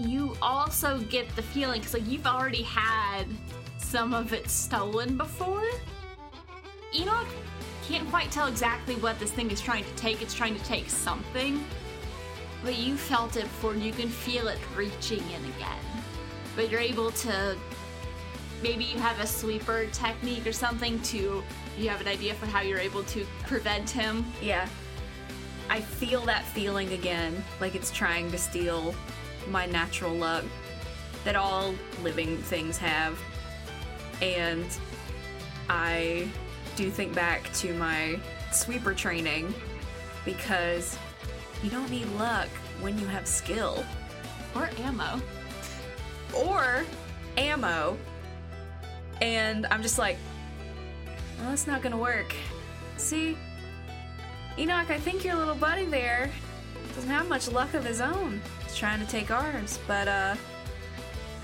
You 0.00 0.36
also 0.40 0.98
get 1.00 1.34
the 1.34 1.42
feeling 1.42 1.80
because 1.80 1.94
like 1.94 2.06
you've 2.06 2.26
already 2.26 2.62
had 2.62 3.24
some 3.78 4.14
of 4.14 4.32
it 4.32 4.48
stolen 4.48 5.16
before. 5.16 5.64
Enoch 6.94 7.26
can't 7.86 8.08
quite 8.08 8.30
tell 8.30 8.46
exactly 8.46 8.94
what 8.96 9.18
this 9.18 9.32
thing 9.32 9.50
is 9.50 9.60
trying 9.60 9.84
to 9.84 9.94
take. 9.96 10.22
It's 10.22 10.34
trying 10.34 10.54
to 10.54 10.64
take 10.64 10.88
something, 10.88 11.64
but 12.62 12.76
you 12.76 12.96
felt 12.96 13.36
it 13.36 13.44
before. 13.44 13.72
and 13.72 13.82
You 13.82 13.92
can 13.92 14.08
feel 14.08 14.48
it 14.48 14.58
reaching 14.76 15.20
in 15.20 15.44
again. 15.56 15.84
But 16.54 16.70
you're 16.70 16.80
able 16.80 17.10
to. 17.12 17.56
Maybe 18.62 18.84
you 18.84 18.98
have 18.98 19.20
a 19.20 19.26
sweeper 19.26 19.86
technique 19.86 20.46
or 20.46 20.52
something 20.52 21.00
to. 21.02 21.42
You 21.78 21.88
have 21.88 22.00
an 22.00 22.08
idea 22.08 22.34
for 22.34 22.46
how 22.46 22.60
you're 22.60 22.78
able 22.78 23.04
to 23.04 23.24
prevent 23.46 23.88
him. 23.88 24.24
Yeah. 24.42 24.68
I 25.70 25.80
feel 25.80 26.22
that 26.22 26.44
feeling 26.44 26.92
again, 26.92 27.44
like 27.60 27.74
it's 27.74 27.90
trying 27.90 28.30
to 28.30 28.38
steal 28.38 28.94
my 29.50 29.66
natural 29.66 30.14
luck 30.14 30.44
that 31.24 31.36
all 31.36 31.74
living 32.02 32.36
things 32.38 32.76
have. 32.78 33.18
And 34.22 34.66
I 35.68 36.28
do 36.76 36.90
think 36.90 37.14
back 37.14 37.52
to 37.54 37.74
my 37.74 38.18
sweeper 38.52 38.94
training 38.94 39.52
because 40.24 40.96
you 41.62 41.70
don't 41.70 41.90
need 41.90 42.06
luck 42.12 42.48
when 42.80 42.98
you 42.98 43.06
have 43.06 43.26
skill 43.26 43.84
Or 44.54 44.70
ammo. 44.78 45.20
or 46.34 46.84
ammo. 47.36 47.96
And 49.20 49.66
I'm 49.70 49.82
just 49.82 49.98
like, 49.98 50.16
well, 51.38 51.50
that's 51.50 51.66
not 51.66 51.82
gonna 51.82 51.96
work. 51.96 52.34
See, 52.96 53.36
Enoch, 54.58 54.90
I 54.90 54.98
think 54.98 55.24
your 55.24 55.36
little 55.36 55.54
buddy 55.54 55.84
there 55.84 56.30
doesn't 56.94 57.10
have 57.10 57.28
much 57.28 57.48
luck 57.48 57.74
of 57.74 57.84
his 57.84 58.00
own. 58.00 58.40
He's 58.68 58.76
trying 58.76 59.00
to 59.00 59.06
take 59.06 59.30
ours, 59.30 59.78
but 59.86 60.06
uh, 60.08 60.34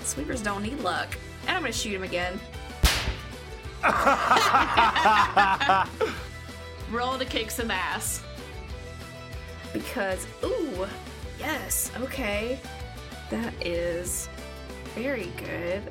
sweepers 0.02 0.43
don't 0.43 0.62
need 0.62 0.78
luck. 0.81 1.16
And 1.47 1.57
I'm 1.57 1.62
gonna 1.62 1.73
shoot 1.73 1.95
him 1.95 2.02
again. 2.02 2.38
Roll 6.90 7.16
to 7.16 7.25
kick 7.25 7.50
some 7.50 7.71
ass. 7.71 8.23
Because, 9.73 10.26
ooh, 10.45 10.87
yes, 11.38 11.90
okay. 12.02 12.61
That 13.31 13.54
is 13.64 14.28
very 14.95 15.33
good. 15.38 15.83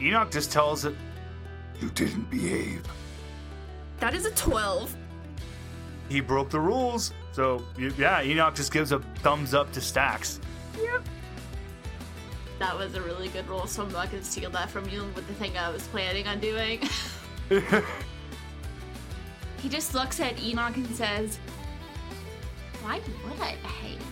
Enoch 0.00 0.32
just 0.32 0.50
tells 0.50 0.84
it. 0.84 0.96
You 1.80 1.90
didn't 1.90 2.28
behave. 2.28 2.82
That 4.00 4.14
is 4.14 4.26
a 4.26 4.32
12. 4.32 4.96
he 6.08 6.20
broke 6.20 6.50
the 6.50 6.58
rules. 6.58 7.12
So 7.32 7.64
yeah, 7.96 8.22
Enoch 8.22 8.54
just 8.54 8.72
gives 8.72 8.92
a 8.92 8.98
thumbs 9.22 9.54
up 9.54 9.72
to 9.72 9.80
Stacks. 9.80 10.40
Yep. 10.80 11.02
That 12.58 12.76
was 12.76 12.94
a 12.94 13.00
really 13.00 13.28
good 13.28 13.48
roll, 13.48 13.66
so 13.66 13.84
I'm 13.84 13.92
not 13.92 14.10
gonna 14.10 14.24
steal 14.24 14.50
that 14.50 14.70
from 14.70 14.88
you 14.88 15.04
with 15.14 15.28
the 15.28 15.34
thing 15.34 15.56
I 15.56 15.70
was 15.70 15.86
planning 15.88 16.26
on 16.26 16.40
doing. 16.40 16.80
he 19.58 19.68
just 19.68 19.94
looks 19.94 20.20
at 20.20 20.40
Enoch 20.42 20.76
and 20.76 20.88
says, 20.96 21.38
Why 22.82 23.00
would 23.24 23.40
I 23.40 23.54
behave? 23.62 24.02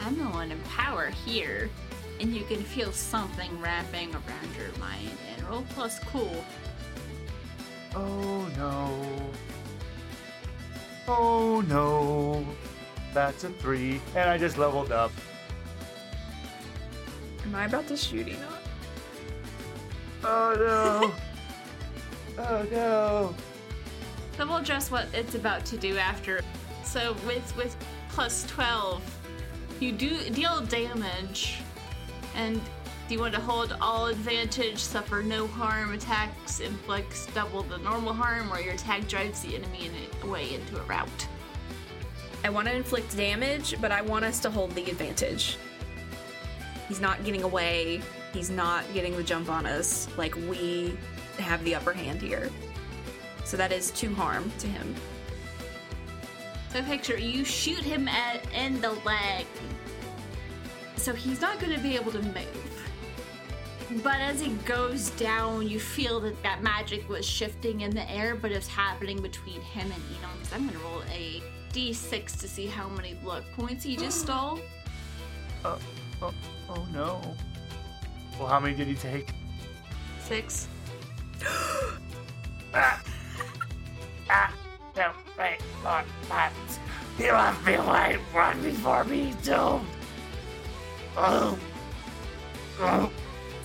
I'm 0.00 0.16
the 0.16 0.24
one 0.24 0.52
in 0.52 0.60
power 0.60 1.10
here, 1.26 1.68
and 2.20 2.34
you 2.34 2.44
can 2.44 2.62
feel 2.62 2.92
something 2.92 3.60
wrapping 3.60 4.10
around 4.14 4.56
your 4.56 4.76
mind. 4.78 5.10
And 5.34 5.48
roll 5.48 5.64
plus 5.70 5.98
cool. 6.00 6.44
Oh 7.94 8.48
no. 8.56 9.30
Oh 11.08 11.62
no. 11.68 12.44
That's 13.12 13.44
a 13.44 13.50
three, 13.50 14.00
and 14.14 14.30
I 14.30 14.38
just 14.38 14.56
leveled 14.56 14.92
up. 14.92 15.10
Am 17.44 17.54
I 17.54 17.64
about 17.64 17.88
to 17.88 17.96
shoot 17.96 18.28
Enoch? 18.28 18.40
Oh 20.22 20.54
no. 20.56 21.12
oh 22.44 22.66
no. 22.70 23.34
So 24.36 24.46
we'll 24.46 24.58
address 24.58 24.90
what 24.90 25.06
it's 25.12 25.34
about 25.34 25.64
to 25.66 25.76
do 25.76 25.98
after. 25.98 26.40
So 26.84 27.16
with 27.26 27.56
with 27.56 27.76
plus 28.10 28.44
twelve, 28.46 29.02
you 29.80 29.92
do 29.92 30.30
deal 30.30 30.60
damage, 30.60 31.60
and 32.34 32.60
do 33.10 33.14
you 33.14 33.20
want 33.20 33.34
to 33.34 33.40
hold 33.40 33.76
all 33.80 34.06
advantage, 34.06 34.78
suffer 34.78 35.20
no 35.20 35.48
harm, 35.48 35.92
attacks 35.92 36.60
inflicts 36.60 37.26
double 37.34 37.64
the 37.64 37.76
normal 37.78 38.12
harm, 38.12 38.52
or 38.52 38.60
your 38.60 38.74
attack 38.74 39.08
drives 39.08 39.40
the 39.40 39.56
enemy 39.56 39.90
away 40.22 40.54
into 40.54 40.78
a 40.78 40.82
rout? 40.84 41.26
I 42.44 42.50
want 42.50 42.68
to 42.68 42.72
inflict 42.72 43.16
damage, 43.16 43.74
but 43.80 43.90
I 43.90 44.00
want 44.00 44.24
us 44.24 44.38
to 44.42 44.50
hold 44.50 44.70
the 44.76 44.88
advantage. 44.88 45.58
He's 46.86 47.00
not 47.00 47.24
getting 47.24 47.42
away. 47.42 48.00
He's 48.32 48.48
not 48.48 48.84
getting 48.94 49.16
the 49.16 49.24
jump 49.24 49.50
on 49.50 49.66
us. 49.66 50.06
Like, 50.16 50.36
we 50.36 50.96
have 51.40 51.64
the 51.64 51.74
upper 51.74 51.92
hand 51.92 52.22
here. 52.22 52.48
So 53.42 53.56
that 53.56 53.72
is 53.72 53.90
two 53.90 54.14
harm 54.14 54.52
to 54.60 54.68
him. 54.68 54.94
So 56.68 56.80
picture 56.84 57.18
you 57.18 57.44
shoot 57.44 57.82
him 57.82 58.06
at 58.06 58.40
in 58.54 58.80
the 58.80 58.92
leg. 59.04 59.46
So 60.94 61.12
he's 61.12 61.40
not 61.40 61.58
going 61.58 61.74
to 61.74 61.80
be 61.80 61.96
able 61.96 62.12
to 62.12 62.22
move. 62.22 62.69
But 64.04 64.20
as 64.20 64.40
he 64.40 64.50
goes 64.64 65.10
down, 65.10 65.68
you 65.68 65.80
feel 65.80 66.20
that 66.20 66.40
that 66.44 66.62
magic 66.62 67.08
was 67.08 67.26
shifting 67.26 67.80
in 67.80 67.90
the 67.90 68.08
air, 68.08 68.36
but 68.36 68.52
it's 68.52 68.68
happening 68.68 69.20
between 69.20 69.60
him 69.60 69.90
and 69.90 70.02
Enoch. 70.16 70.30
So 70.44 70.56
I'm 70.56 70.68
going 70.68 70.78
to 70.78 70.84
roll 70.84 71.02
a 71.12 71.42
d6 71.72 72.38
to 72.40 72.48
see 72.48 72.66
how 72.66 72.88
many 72.88 73.16
luck 73.24 73.42
points 73.56 73.84
he 73.84 73.96
just 73.96 74.20
stole. 74.22 74.58
Oh, 75.62 75.78
oh, 76.22 76.32
oh 76.70 76.86
no. 76.90 77.20
Well, 78.38 78.48
how 78.48 78.60
many 78.60 78.74
did 78.74 78.86
he 78.86 78.94
take? 78.94 79.30
Six. 80.24 80.68
Ah, 82.72 83.02
ah. 84.30 84.54
No, 84.96 85.12
wait, 85.36 85.58
Lord, 85.84 86.04
what? 86.28 86.52
He 87.18 87.30
left 87.30 87.66
me 87.66 87.76
wait, 87.78 88.18
run 88.32 88.62
before 88.62 89.04
me, 89.04 89.34
doomed. 89.42 89.84
Oh. 91.16 91.58
Oh. 92.78 93.10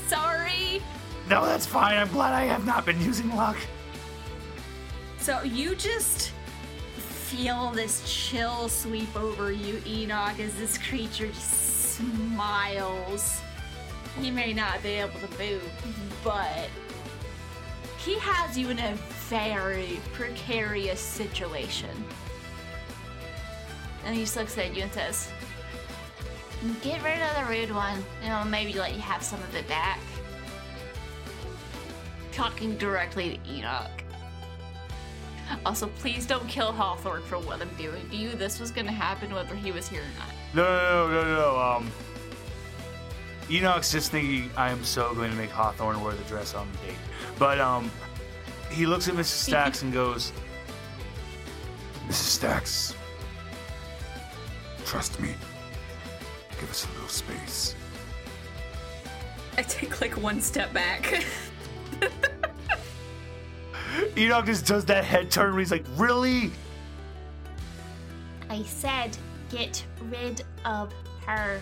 Sorry. 0.07 0.81
No, 1.29 1.45
that's 1.45 1.65
fine. 1.65 1.97
I'm 1.97 2.09
glad 2.09 2.33
I 2.33 2.43
have 2.43 2.65
not 2.65 2.85
been 2.85 3.01
using 3.01 3.35
luck. 3.35 3.57
So 5.19 5.41
you 5.41 5.75
just 5.75 6.31
feel 6.97 7.71
this 7.71 8.03
chill 8.05 8.69
sweep 8.69 9.15
over 9.15 9.51
you, 9.51 9.81
Enoch, 9.85 10.39
as 10.39 10.55
this 10.55 10.77
creature 10.77 11.27
just 11.27 11.97
smiles. 11.97 13.41
He 14.21 14.29
may 14.29 14.53
not 14.53 14.83
be 14.83 14.89
able 14.89 15.19
to 15.19 15.37
move, 15.39 16.17
but 16.23 16.69
he 17.97 18.19
has 18.19 18.55
you 18.57 18.69
in 18.69 18.77
a 18.77 18.93
very 19.27 19.99
precarious 20.13 20.99
situation. 20.99 21.89
And 24.05 24.15
he 24.15 24.21
just 24.21 24.35
looks 24.37 24.57
at 24.59 24.75
you 24.75 24.83
and 24.83 24.93
says, 24.93 25.31
Get 26.81 27.03
rid 27.03 27.21
of 27.21 27.35
the 27.35 27.45
rude 27.47 27.73
one. 27.73 28.03
You 28.23 28.29
know, 28.29 28.43
maybe 28.45 28.73
let 28.73 28.93
you 28.93 29.01
have 29.01 29.23
some 29.23 29.41
of 29.43 29.55
it 29.55 29.67
back. 29.67 29.99
Talking 32.31 32.75
directly 32.77 33.37
to 33.37 33.51
Enoch. 33.51 34.03
Also, 35.65 35.87
please 35.99 36.25
don't 36.25 36.47
kill 36.47 36.71
Hawthorne 36.71 37.21
for 37.23 37.37
what 37.37 37.61
I'm 37.61 37.69
doing. 37.77 38.07
Do 38.09 38.17
you? 38.17 38.29
This 38.31 38.59
was 38.59 38.71
gonna 38.71 38.91
happen 38.91 39.33
whether 39.33 39.53
he 39.55 39.71
was 39.71 39.87
here 39.87 40.01
or 40.01 40.19
not. 40.19 40.29
No, 40.55 40.63
no, 40.63 41.07
no, 41.07 41.23
no, 41.23 41.35
no. 41.35 41.59
Um, 41.59 41.91
Enoch's 43.49 43.91
just 43.91 44.11
thinking 44.11 44.49
I 44.57 44.71
am 44.71 44.83
so 44.83 45.13
going 45.13 45.29
to 45.29 45.37
make 45.37 45.51
Hawthorne 45.51 46.01
wear 46.01 46.13
the 46.13 46.23
dress 46.23 46.55
on 46.55 46.67
the 46.71 46.87
date. 46.87 46.97
But 47.37 47.59
um, 47.59 47.91
he 48.71 48.85
looks 48.87 49.07
at 49.07 49.13
Mrs. 49.13 49.25
Stacks 49.25 49.83
and 49.83 49.93
goes, 49.93 50.31
Mrs. 52.07 52.13
Stacks, 52.13 52.95
trust 54.83 55.19
me. 55.19 55.35
Give 56.59 56.69
us 56.69 56.85
a 56.85 56.93
little 56.93 57.07
space. 57.09 57.75
I 59.57 59.61
take 59.61 60.01
like 60.01 60.17
one 60.17 60.41
step 60.41 60.73
back. 60.73 61.25
Enoch 64.17 64.45
just 64.45 64.65
does 64.65 64.85
that 64.85 65.03
head 65.03 65.31
turn 65.31 65.51
where 65.51 65.59
he's 65.59 65.71
like, 65.71 65.85
really? 65.95 66.51
I 68.49 68.63
said, 68.63 69.17
get 69.49 69.83
rid 70.09 70.43
of 70.65 70.93
her. 71.25 71.59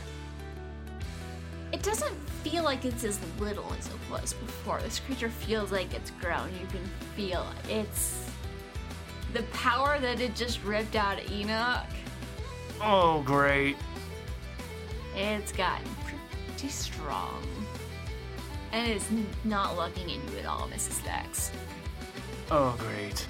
It 1.72 1.82
doesn't 1.82 2.16
feel 2.44 2.64
like 2.64 2.86
it's 2.86 3.04
as 3.04 3.20
little 3.40 3.72
as 3.80 3.88
it 3.88 3.94
was 4.12 4.34
before. 4.34 4.80
This 4.82 5.00
creature 5.00 5.30
feels 5.30 5.72
like 5.72 5.94
it's 5.94 6.12
grown. 6.22 6.50
You 6.60 6.68
can 6.68 6.84
feel 7.16 7.48
it's 7.70 8.30
the 9.34 9.44
power 9.54 10.00
that 10.00 10.20
it 10.20 10.36
just 10.36 10.64
ripped 10.64 10.96
out 10.96 11.20
of 11.20 11.32
Enoch. 11.32 11.86
Oh, 12.82 13.24
great. 13.24 13.78
It's 15.16 15.52
gotten 15.52 15.88
pretty 16.06 16.70
strong. 16.70 17.44
And 18.72 18.90
it's 18.90 19.08
not 19.44 19.76
looking 19.76 20.06
at 20.06 20.32
you 20.32 20.40
at 20.40 20.46
all, 20.46 20.68
Mrs. 20.70 20.94
Stacks. 20.94 21.52
Oh, 22.50 22.76
great. 22.80 23.28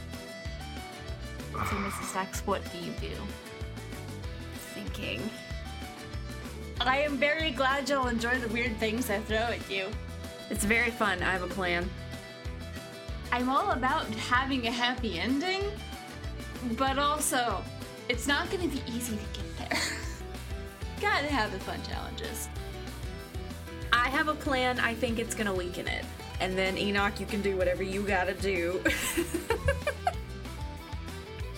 So, 1.52 1.60
Mrs. 1.60 2.10
Stacks, 2.10 2.42
what 2.48 2.62
do 2.72 2.78
you 2.80 2.94
do? 3.02 3.16
Thinking. 4.74 5.30
I 6.82 7.00
am 7.00 7.18
very 7.18 7.52
glad 7.52 7.90
you'll 7.90 8.08
enjoy 8.08 8.40
the 8.40 8.48
weird 8.50 8.78
things 8.78 9.10
I 9.10 9.20
throw 9.20 9.38
at 9.38 9.70
you. 9.70 9.88
It's 10.50 10.64
very 10.64 10.92
fun. 10.92 11.22
I 11.22 11.32
have 11.32 11.44
a 11.44 11.48
plan. 11.48 11.90
I'm 13.32 13.50
all 13.50 13.72
about 13.72 14.06
having 14.16 14.68
a 14.68 14.72
happy 14.72 15.20
ending, 15.20 15.64
but 16.78 16.98
also, 16.98 17.64
it's 18.10 18.28
not 18.28 18.50
gonna 18.52 18.68
be 18.68 18.82
easy 18.88 19.18
to 19.18 19.42
get 19.42 19.70
there. 19.70 19.80
Gotta 21.04 21.28
have 21.28 21.52
the 21.52 21.60
fun 21.60 21.80
challenges. 21.84 22.48
I 23.92 24.08
have 24.10 24.30
a 24.30 24.34
plan. 24.36 24.80
I 24.80 24.94
think 24.94 25.20
it's 25.20 25.36
gonna 25.36 25.54
weaken 25.54 25.86
it. 25.88 26.06
And 26.40 26.58
then 26.58 26.78
Enoch, 26.78 27.20
you 27.20 27.26
can 27.26 27.42
do 27.42 27.58
whatever 27.58 27.84
you 27.84 28.02
gotta 28.04 28.34
do. 28.34 28.82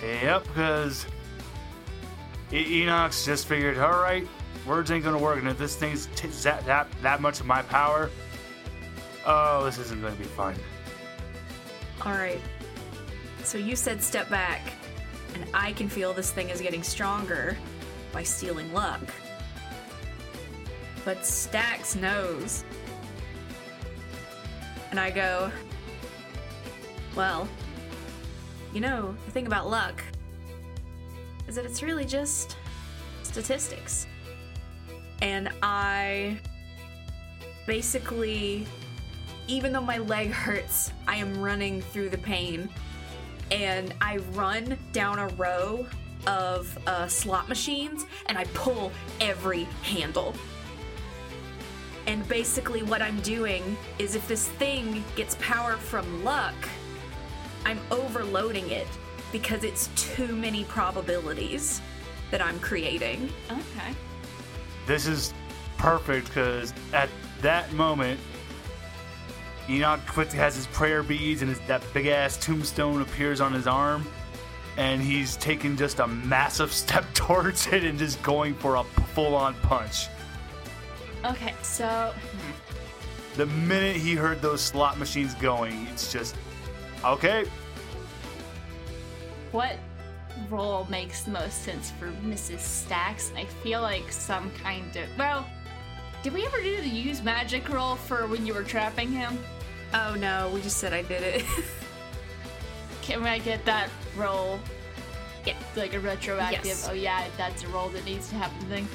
Yep, 0.01 0.43
because 0.43 1.05
E- 2.51 2.84
Enoch's 2.84 3.25
just 3.25 3.47
figured, 3.47 3.77
all 3.77 3.99
right, 4.01 4.27
words 4.65 4.91
ain't 4.91 5.03
gonna 5.03 5.17
work, 5.17 5.39
and 5.39 5.47
if 5.47 5.58
this 5.58 5.75
thing's 5.75 6.08
t- 6.15 6.27
that, 6.43 6.65
that 6.65 6.88
that 7.01 7.21
much 7.21 7.39
of 7.39 7.45
my 7.45 7.62
power, 7.63 8.12
oh, 9.25 9.63
this 9.65 9.79
isn't 9.79 10.01
gonna 10.01 10.15
be 10.15 10.25
fun. 10.25 10.55
All 12.05 12.12
right. 12.12 12.41
So 13.43 13.58
you 13.58 13.75
said 13.75 14.03
step 14.03 14.29
back, 14.29 14.62
and 15.34 15.45
I 15.53 15.71
can 15.73 15.89
feel 15.89 16.13
this 16.13 16.31
thing 16.31 16.49
is 16.49 16.62
getting 16.62 16.84
stronger 16.84 17.58
by 18.12 18.23
stealing 18.23 18.71
luck. 18.73 19.01
But 21.05 21.25
Stacks 21.25 21.95
knows. 21.95 22.65
And 24.91 24.99
I 24.99 25.11
go, 25.11 25.51
well, 27.15 27.47
you 28.73 28.81
know, 28.81 29.15
the 29.25 29.31
thing 29.31 29.47
about 29.47 29.69
luck 29.69 30.03
is 31.47 31.55
that 31.55 31.65
it's 31.65 31.81
really 31.81 32.05
just 32.05 32.57
statistics. 33.23 34.07
And 35.21 35.49
I 35.61 36.39
basically 37.65 38.67
even 39.47 39.71
though 39.71 39.81
my 39.81 39.97
leg 39.99 40.31
hurts, 40.31 40.91
I 41.07 41.17
am 41.17 41.41
running 41.41 41.81
through 41.81 42.09
the 42.09 42.17
pain. 42.17 42.69
And 43.51 43.93
I 44.01 44.17
run 44.33 44.77
down 44.91 45.19
a 45.19 45.27
row 45.29 45.85
of 46.25 46.77
uh, 46.87 47.07
slot 47.07 47.47
machines 47.47 48.05
and 48.25 48.37
I 48.37 48.45
pull 48.55 48.91
every 49.21 49.63
handle. 49.83 50.33
And 52.07 52.27
basically, 52.27 52.83
what 52.83 53.01
I'm 53.01 53.19
doing 53.21 53.77
is 53.97 54.15
if 54.15 54.27
this 54.27 54.47
thing 54.47 55.03
gets 55.15 55.35
power 55.39 55.73
from 55.73 56.23
luck, 56.23 56.53
I'm 57.65 57.79
overloading 57.89 58.69
it 58.69 58.87
because 59.31 59.63
it's 59.63 59.89
too 59.95 60.35
many 60.35 60.63
probabilities 60.65 61.81
that 62.31 62.41
I'm 62.41 62.59
creating. 62.59 63.29
Okay. 63.49 63.95
This 64.85 65.07
is 65.07 65.33
perfect 65.77 66.27
because 66.27 66.73
at 66.93 67.09
that 67.41 67.71
moment, 67.73 68.19
Enoch 69.67 69.99
quickly 70.05 70.37
has 70.37 70.55
his 70.55 70.67
prayer 70.67 71.01
beads 71.01 71.41
and 71.41 71.49
his, 71.49 71.59
that 71.61 71.83
big 71.91 72.05
ass 72.05 72.37
tombstone 72.37 73.01
appears 73.01 73.41
on 73.41 73.51
his 73.51 73.65
arm. 73.65 74.05
And 74.77 75.01
he's 75.01 75.37
taking 75.37 75.75
just 75.75 75.99
a 75.99 76.07
massive 76.07 76.71
step 76.83 77.05
towards 77.13 77.67
it 77.67 77.83
and 77.83 77.97
just 77.97 78.21
going 78.21 78.53
for 78.53 78.75
a 78.75 78.83
full 78.83 79.33
on 79.35 79.55
punch. 79.55 80.07
Okay, 81.25 81.53
so 81.63 82.13
hmm. 82.13 83.38
The 83.38 83.45
minute 83.47 83.97
he 83.97 84.15
heard 84.15 84.41
those 84.41 84.61
slot 84.61 84.97
machines 84.97 85.33
going, 85.35 85.88
it's 85.88 86.11
just, 86.11 86.35
okay, 87.03 87.45
what 89.55 89.77
roll 90.49 90.85
makes 90.89 91.23
the 91.23 91.31
most 91.31 91.63
sense 91.63 91.89
for 91.91 92.07
Mrs. 92.27 92.59
Stacks? 92.59 93.31
I 93.38 93.45
feel 93.45 93.81
like 93.81 94.11
some 94.11 94.51
kind 94.61 94.93
of 94.97 95.07
well. 95.17 95.47
Did 96.23 96.33
we 96.33 96.45
ever 96.45 96.61
do 96.61 96.81
the 96.81 96.89
use 96.89 97.23
magic 97.23 97.69
roll 97.69 97.95
for 97.95 98.27
when 98.27 98.45
you 98.45 98.53
were 98.53 98.63
trapping 98.63 99.11
him? 99.11 99.38
Oh 99.93 100.15
no, 100.19 100.51
we 100.53 100.61
just 100.61 100.77
said 100.77 100.91
I 100.91 101.03
did 101.03 101.23
it. 101.23 101.45
Can 103.01 103.23
I 103.23 103.39
get 103.39 103.63
that 103.63 103.89
roll? 104.17 104.59
Yeah. 105.45 105.55
Like 105.77 105.93
a 105.93 106.01
retroactive. 106.01 106.65
Yes. 106.65 106.89
Oh 106.89 106.93
yeah, 106.93 107.25
that's 107.38 107.63
a 107.63 107.69
roll 107.69 107.88
that 107.89 108.03
needs 108.03 108.27
to 108.29 108.35
happen 108.35 108.67
thing. 108.67 108.88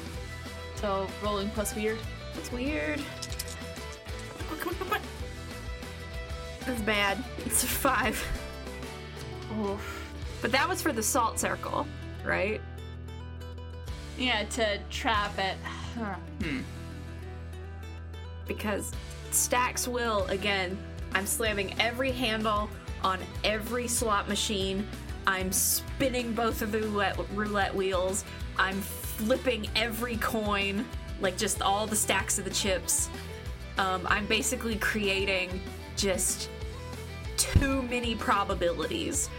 So 0.75 1.07
rolling 1.23 1.49
plus 1.49 1.75
weird. 1.75 1.97
That's 2.35 2.51
weird. 2.51 3.01
Oh, 4.51 4.55
come 4.59 4.73
on, 4.73 4.79
come 4.79 4.93
on. 4.93 5.01
That's 6.65 6.81
bad. 6.81 7.23
It's 7.45 7.63
a 7.63 7.67
five. 7.67 8.23
Oof. 9.59 10.13
But 10.41 10.51
that 10.51 10.67
was 10.67 10.81
for 10.81 10.91
the 10.91 11.03
salt 11.03 11.39
circle, 11.39 11.85
right? 12.25 12.61
Yeah, 14.17 14.43
to 14.43 14.79
trap 14.89 15.37
it. 15.37 15.57
Hmm. 16.41 16.61
Because 18.47 18.93
Stacks 19.31 19.87
will, 19.87 20.25
again, 20.25 20.77
I'm 21.13 21.25
slamming 21.25 21.79
every 21.79 22.11
handle 22.11 22.69
on 23.03 23.19
every 23.43 23.87
slot 23.87 24.27
machine. 24.27 24.87
I'm 25.27 25.51
spinning 25.51 26.33
both 26.33 26.61
of 26.61 26.71
the 26.71 26.79
roulette, 26.79 27.17
roulette 27.33 27.73
wheels. 27.73 28.25
I'm 28.57 28.81
flipping 28.81 29.69
every 29.75 30.17
coin, 30.17 30.85
like 31.21 31.37
just 31.37 31.61
all 31.61 31.87
the 31.87 31.95
stacks 31.95 32.37
of 32.39 32.45
the 32.45 32.51
chips. 32.51 33.09
Um, 33.77 34.05
I'm 34.09 34.25
basically 34.25 34.75
creating 34.75 35.61
just 35.95 36.49
too 37.37 37.81
many 37.83 38.15
probabilities 38.15 39.29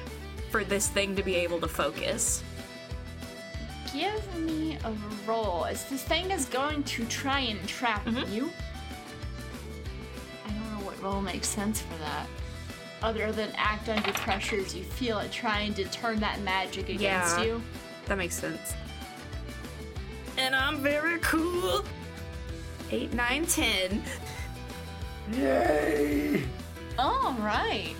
for 0.50 0.64
this 0.64 0.88
thing 0.88 1.14
to 1.16 1.22
be 1.22 1.34
able 1.36 1.60
to 1.60 1.68
focus. 1.68 2.42
Give 3.92 4.38
me 4.40 4.78
a 4.84 4.92
roll. 5.26 5.66
As 5.66 5.84
this 5.86 6.02
thing 6.02 6.30
is 6.30 6.46
going 6.46 6.82
to 6.84 7.04
try 7.06 7.40
and 7.40 7.66
trap 7.68 8.06
you. 8.30 8.50
I 10.46 10.50
don't 10.50 10.78
know 10.78 10.86
what 10.86 11.00
roll 11.02 11.20
makes 11.20 11.48
sense 11.48 11.82
for 11.82 11.98
that. 11.98 12.26
Other 13.02 13.32
than 13.32 13.50
act 13.56 13.88
under 13.88 14.12
pressures 14.12 14.74
you 14.74 14.84
feel 14.84 15.18
it 15.18 15.30
trying 15.32 15.74
to 15.74 15.84
turn 15.86 16.20
that 16.20 16.40
magic 16.40 16.88
against 16.88 17.38
Yeah. 17.38 17.44
you. 17.44 17.62
That 18.06 18.16
makes 18.16 18.34
sense. 18.36 18.74
And 20.42 20.56
I'm 20.56 20.78
very 20.78 21.20
cool. 21.20 21.84
Eight, 22.90 23.14
nine, 23.14 23.46
ten. 23.46 24.02
Yay! 25.34 26.42
All 26.98 27.34
right. 27.34 27.94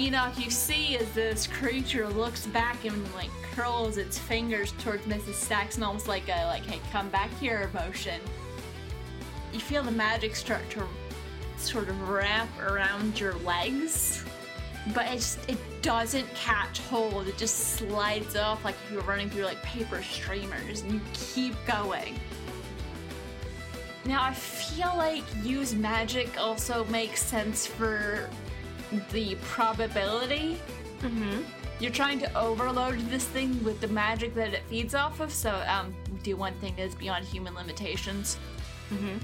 Enoch, 0.00 0.32
you 0.38 0.50
see 0.50 0.96
as 0.96 1.06
this 1.12 1.46
creature 1.46 2.08
looks 2.08 2.46
back 2.46 2.86
and 2.86 3.14
like 3.14 3.28
curls 3.52 3.98
its 3.98 4.18
fingers 4.18 4.72
towards 4.78 5.04
Mrs. 5.04 5.34
Stacks 5.34 5.74
and 5.74 5.84
almost 5.84 6.08
like 6.08 6.26
a 6.30 6.46
like, 6.46 6.64
hey, 6.64 6.80
come 6.90 7.10
back 7.10 7.30
here 7.38 7.70
motion. 7.74 8.18
You 9.52 9.60
feel 9.60 9.82
the 9.82 9.90
magic 9.90 10.34
start 10.34 10.62
to 10.70 10.86
sort 11.58 11.90
of 11.90 12.08
wrap 12.08 12.48
around 12.62 13.20
your 13.20 13.34
legs, 13.40 14.24
but 14.92 15.06
it 15.06 15.14
just 15.14 15.38
it 15.48 15.58
doesn't 15.82 16.32
catch 16.34 16.80
hold. 16.80 17.28
It 17.28 17.38
just 17.38 17.76
slides 17.76 18.36
off 18.36 18.64
like 18.64 18.74
if 18.84 18.92
you 18.92 18.98
were 18.98 19.04
running 19.04 19.30
through 19.30 19.44
like 19.44 19.62
paper 19.62 20.02
streamers, 20.02 20.82
and 20.82 20.92
you 20.92 21.00
keep 21.12 21.54
going. 21.66 22.18
Now 24.04 24.22
I 24.22 24.34
feel 24.34 24.92
like 24.96 25.24
use 25.42 25.74
magic 25.74 26.38
also 26.38 26.84
makes 26.86 27.22
sense 27.22 27.66
for 27.66 28.28
the 29.12 29.36
probability. 29.36 30.60
Mm-hmm. 31.00 31.42
You're 31.80 31.90
trying 31.90 32.18
to 32.20 32.38
overload 32.38 32.98
this 33.10 33.24
thing 33.24 33.62
with 33.64 33.80
the 33.80 33.88
magic 33.88 34.34
that 34.34 34.52
it 34.54 34.62
feeds 34.68 34.94
off 34.94 35.20
of, 35.20 35.32
so 35.32 35.50
um, 35.66 35.94
do 36.22 36.36
one 36.36 36.54
thing 36.54 36.76
that 36.76 36.82
is 36.82 36.94
beyond 36.94 37.24
human 37.24 37.54
limitations. 37.54 38.38
Mm-hmm. 38.92 39.18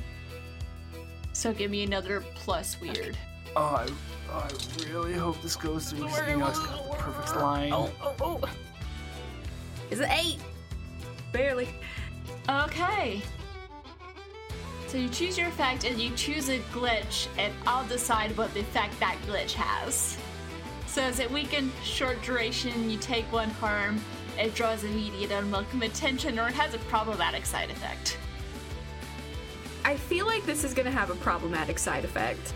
So 1.32 1.52
give 1.52 1.70
me 1.70 1.84
another 1.84 2.24
plus 2.34 2.80
weird. 2.80 3.16
Oh, 3.56 3.60
I, 3.60 3.88
I 4.32 4.48
really 4.88 5.14
hope 5.14 5.40
this 5.42 5.56
goes 5.56 5.90
through 5.90 6.08
through. 6.08 6.08
'cause 6.08 6.28
Enoch's 6.28 6.58
got 6.58 6.90
the 6.90 6.96
perfect 6.96 7.36
line. 7.36 7.72
Oh, 7.72 7.90
oh, 8.02 8.14
oh. 8.20 8.40
Is 9.90 10.00
it 10.00 10.08
eight? 10.10 10.38
Barely. 11.32 11.68
Okay. 12.48 13.22
So 14.86 14.98
you 14.98 15.08
choose 15.08 15.38
your 15.38 15.48
effect 15.48 15.84
and 15.84 16.00
you 16.00 16.10
choose 16.16 16.48
a 16.48 16.58
glitch, 16.72 17.28
and 17.38 17.52
I'll 17.66 17.86
decide 17.86 18.36
what 18.36 18.52
the 18.54 18.60
effect 18.60 18.98
that 19.00 19.16
glitch 19.26 19.52
has. 19.52 20.16
So 20.86 21.02
is 21.06 21.20
it 21.20 21.30
weakened, 21.30 21.70
short 21.84 22.20
duration, 22.22 22.90
you 22.90 22.98
take 22.98 23.30
one 23.32 23.50
harm, 23.50 24.00
it 24.36 24.54
draws 24.56 24.82
immediate 24.82 25.30
unwelcome 25.30 25.82
attention, 25.82 26.38
or 26.40 26.48
it 26.48 26.54
has 26.54 26.74
a 26.74 26.78
problematic 26.78 27.46
side 27.46 27.70
effect? 27.70 28.18
I 29.84 29.96
feel 29.96 30.26
like 30.26 30.44
this 30.44 30.64
is 30.64 30.74
gonna 30.74 30.90
have 30.90 31.10
a 31.10 31.14
problematic 31.16 31.78
side 31.78 32.04
effect. 32.04 32.52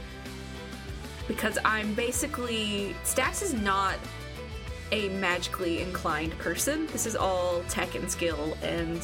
Because 1.28 1.58
I'm 1.64 1.94
basically. 1.94 2.94
Stacks 3.02 3.42
is 3.42 3.54
not 3.54 3.96
a 4.92 5.08
magically 5.10 5.80
inclined 5.80 6.38
person. 6.38 6.86
This 6.88 7.06
is 7.06 7.16
all 7.16 7.62
tech 7.68 7.94
and 7.94 8.10
skill 8.10 8.56
and 8.62 9.00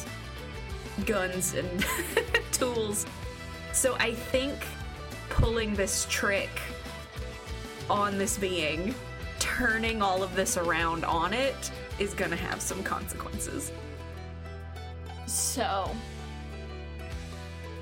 guns 1.05 1.53
and 1.53 1.85
tools. 2.51 3.05
So 3.73 3.95
I 3.99 4.13
think 4.13 4.55
pulling 5.29 5.75
this 5.75 6.05
trick 6.09 6.49
on 7.89 8.17
this 8.17 8.37
being, 8.37 8.93
turning 9.39 10.01
all 10.01 10.23
of 10.23 10.35
this 10.35 10.57
around 10.57 11.03
on 11.03 11.33
it, 11.33 11.71
is 11.99 12.13
gonna 12.13 12.35
have 12.35 12.61
some 12.61 12.83
consequences. 12.83 13.71
So, 15.25 15.89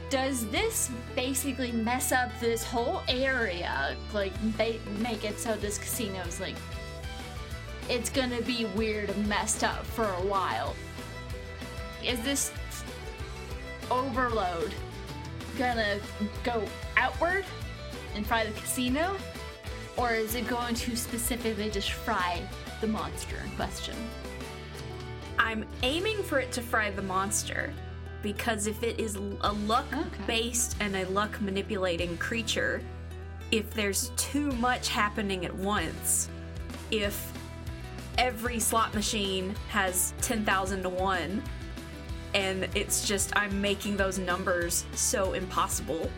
does 0.09 0.45
this 0.47 0.89
basically 1.15 1.71
mess 1.71 2.11
up 2.11 2.31
this 2.39 2.63
whole 2.63 3.01
area? 3.07 3.95
Like, 4.13 4.33
ba- 4.57 4.79
make 4.99 5.23
it 5.23 5.39
so 5.39 5.55
this 5.55 5.77
casino 5.77 6.19
is 6.21 6.39
like, 6.39 6.55
it's 7.89 8.09
gonna 8.09 8.41
be 8.41 8.65
weird 8.75 9.09
and 9.09 9.27
messed 9.27 9.63
up 9.63 9.85
for 9.85 10.05
a 10.05 10.25
while? 10.25 10.75
Is 12.03 12.19
this 12.21 12.51
overload 13.91 14.73
gonna 15.57 15.99
go 16.43 16.63
outward 16.97 17.45
and 18.15 18.25
fry 18.25 18.45
the 18.45 18.59
casino? 18.59 19.15
Or 19.97 20.13
is 20.13 20.33
it 20.35 20.47
going 20.47 20.75
to 20.75 20.95
specifically 20.95 21.69
just 21.69 21.91
fry 21.91 22.41
the 22.79 22.87
monster 22.87 23.35
in 23.43 23.51
question? 23.51 23.95
I'm 25.37 25.65
aiming 25.83 26.23
for 26.23 26.39
it 26.39 26.51
to 26.53 26.61
fry 26.61 26.89
the 26.89 27.01
monster 27.01 27.73
because 28.21 28.67
if 28.67 28.83
it 28.83 28.99
is 28.99 29.15
a 29.15 29.51
luck 29.51 29.85
based 30.27 30.75
and 30.79 30.95
a 30.95 31.07
luck 31.09 31.39
manipulating 31.41 32.17
creature, 32.17 32.81
if 33.51 33.73
there's 33.73 34.11
too 34.17 34.51
much 34.53 34.89
happening 34.89 35.45
at 35.45 35.55
once, 35.55 36.29
if 36.91 37.31
every 38.17 38.59
slot 38.59 38.93
machine 38.93 39.55
has 39.69 40.13
10,000 40.21 40.83
to 40.83 40.89
1 40.89 41.43
and 42.33 42.67
it's 42.75 43.07
just 43.07 43.35
I'm 43.35 43.59
making 43.61 43.97
those 43.97 44.19
numbers 44.19 44.85
so 44.93 45.33
impossible 45.33 46.11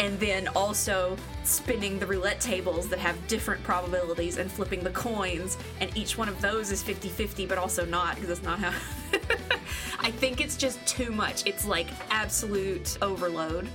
and 0.00 0.18
then 0.20 0.48
also 0.48 1.16
spinning 1.44 1.98
the 1.98 2.06
roulette 2.06 2.40
tables 2.40 2.88
that 2.88 2.98
have 2.98 3.16
different 3.26 3.62
probabilities 3.62 4.36
and 4.38 4.50
flipping 4.50 4.82
the 4.82 4.90
coins 4.90 5.58
and 5.80 5.94
each 5.96 6.16
one 6.16 6.28
of 6.28 6.40
those 6.40 6.70
is 6.70 6.82
50-50 6.82 7.48
but 7.48 7.58
also 7.58 7.84
not 7.84 8.14
because 8.14 8.28
that's 8.28 8.42
not 8.42 8.58
how 8.58 8.72
i 10.00 10.10
think 10.10 10.40
it's 10.40 10.56
just 10.56 10.84
too 10.86 11.10
much 11.10 11.46
it's 11.46 11.64
like 11.64 11.88
absolute 12.10 12.98
overload 13.02 13.68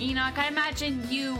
Enoch, 0.00 0.38
I 0.38 0.46
imagine 0.46 1.02
you 1.10 1.38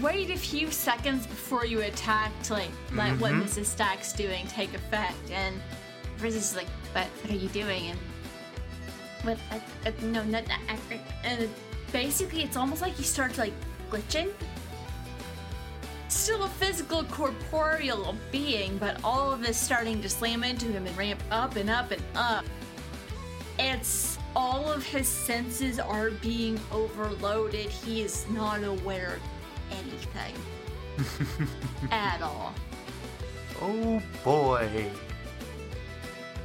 wait 0.00 0.30
a 0.30 0.36
few 0.36 0.70
seconds 0.70 1.26
before 1.26 1.64
you 1.64 1.80
attack 1.82 2.30
to 2.44 2.54
like 2.54 2.70
let 2.94 3.18
what 3.18 3.32
Mrs. 3.32 3.66
Stack's 3.66 4.12
doing 4.12 4.46
take 4.46 4.74
effect, 4.74 5.30
and 5.30 5.60
Riz 6.20 6.34
is 6.34 6.56
like, 6.56 6.66
"But 6.92 7.06
what 7.22 7.32
are 7.32 7.36
you 7.36 7.48
doing?" 7.48 7.88
And 7.88 7.98
what? 9.22 9.38
Uh, 9.50 9.58
uh, 9.86 9.92
no, 10.02 10.22
not 10.24 10.44
that. 10.46 10.60
Uh, 10.68 10.96
and 11.24 11.48
basically, 11.92 12.42
it's 12.42 12.56
almost 12.56 12.82
like 12.82 12.94
he 12.94 13.02
starts 13.02 13.38
like 13.38 13.52
glitching. 13.90 14.30
Still 16.08 16.44
a 16.44 16.48
physical, 16.48 17.04
corporeal 17.04 18.14
being, 18.30 18.76
but 18.78 19.02
all 19.02 19.32
of 19.32 19.40
this 19.40 19.58
starting 19.58 20.02
to 20.02 20.08
slam 20.08 20.44
into 20.44 20.66
him 20.66 20.86
and 20.86 20.96
ramp 20.96 21.22
up 21.30 21.56
and 21.56 21.70
up 21.70 21.90
and 21.90 22.02
up. 22.14 22.44
It's 23.58 24.18
all 24.34 24.70
of 24.70 24.84
his 24.84 25.06
senses 25.08 25.78
are 25.78 26.10
being 26.10 26.58
overloaded. 26.70 27.66
He 27.66 28.02
is 28.02 28.26
not 28.30 28.62
aware 28.64 29.16
of 29.16 29.78
anything 29.78 31.48
at 31.90 32.22
all. 32.22 32.54
Oh 33.60 34.02
boy. 34.24 34.90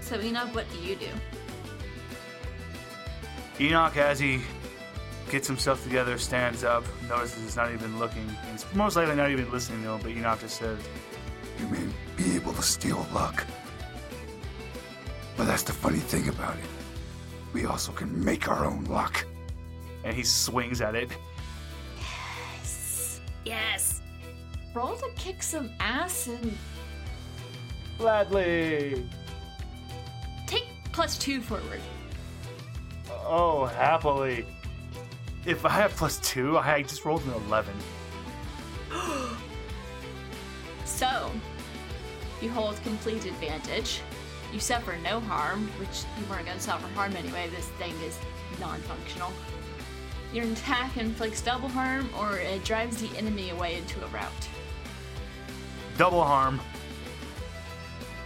So, 0.02 0.20
Enoch, 0.22 0.54
what 0.56 0.66
do 0.72 0.80
you 0.80 0.96
do? 0.96 1.08
Enoch, 3.60 3.98
as 3.98 4.20
he 4.20 4.42
gets 5.30 5.48
himself 5.48 5.84
together, 5.84 6.18
stands 6.18 6.64
up, 6.64 6.84
notices 7.10 7.44
he's 7.44 7.56
not 7.56 7.72
even 7.74 7.98
looking. 8.00 8.28
He's 8.52 8.66
most 8.74 8.96
likely 8.96 9.16
not 9.16 9.30
even 9.32 9.52
listening 9.52 9.84
to 9.84 9.90
him, 9.92 10.00
but 10.02 10.12
Enoch 10.12 10.40
just 10.40 10.58
says, 10.60 10.80
You 11.60 11.68
may 11.68 11.84
be 12.16 12.36
able 12.36 12.54
to 12.54 12.62
steal 12.62 13.06
luck. 13.14 13.46
But 15.36 15.46
that's 15.46 15.64
the 15.64 15.74
funny 15.74 16.00
thing 16.00 16.30
about 16.30 16.56
it. 16.58 16.64
We 17.54 17.66
also 17.66 17.92
can 17.92 18.24
make 18.24 18.48
our 18.50 18.66
own 18.66 18.86
luck. 18.86 19.26
and 20.04 20.16
he 20.16 20.24
swings 20.24 20.80
at 20.82 20.96
it. 20.96 21.10
Yes. 21.98 23.20
Yes. 23.46 24.02
Roll 24.74 24.96
to 24.96 25.10
kick 25.16 25.44
some 25.44 25.70
ass 25.80 26.28
and 26.28 26.58
Gladly. 27.98 29.10
take 30.46 30.68
plus 30.92 31.18
two 31.18 31.42
forward. 31.42 31.82
Oh, 33.10 33.66
happily. 33.66 34.46
If 35.48 35.66
I 35.66 35.70
have 35.70 35.96
plus 35.96 36.20
two, 36.20 36.58
I 36.58 36.82
just 36.82 37.06
rolled 37.06 37.24
an 37.24 37.32
11. 37.48 37.74
So, 40.84 41.32
you 42.42 42.50
hold 42.50 42.82
complete 42.82 43.26
advantage. 43.26 44.02
You 44.52 44.60
suffer 44.60 44.96
no 45.04 45.20
harm, 45.20 45.68
which 45.80 46.04
you 46.18 46.26
weren't 46.28 46.46
going 46.46 46.58
to 46.58 46.64
suffer 46.64 46.88
harm 46.96 47.16
anyway. 47.16 47.50
This 47.56 47.68
thing 47.78 47.94
is 48.04 48.18
non 48.60 48.80
functional. 48.82 49.32
Your 50.34 50.46
attack 50.46 50.98
inflicts 50.98 51.42
double 51.42 51.68
harm, 51.68 52.10
or 52.18 52.38
it 52.40 52.64
drives 52.64 52.98
the 53.00 53.16
enemy 53.16 53.52
away 53.52 53.76
into 53.76 54.04
a 54.04 54.08
rout. 54.08 54.32
Double 55.98 56.24
harm. 56.24 56.60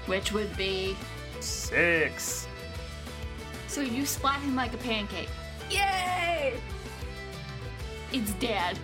which 0.06 0.32
would 0.32 0.56
be. 0.56 0.96
Six. 1.42 2.48
So 3.68 3.82
you 3.82 4.06
splat 4.06 4.40
him 4.40 4.56
like 4.56 4.74
a 4.74 4.78
pancake. 4.78 5.30
Yay! 5.70 6.54
It's 8.12 8.34
dead. 8.34 8.78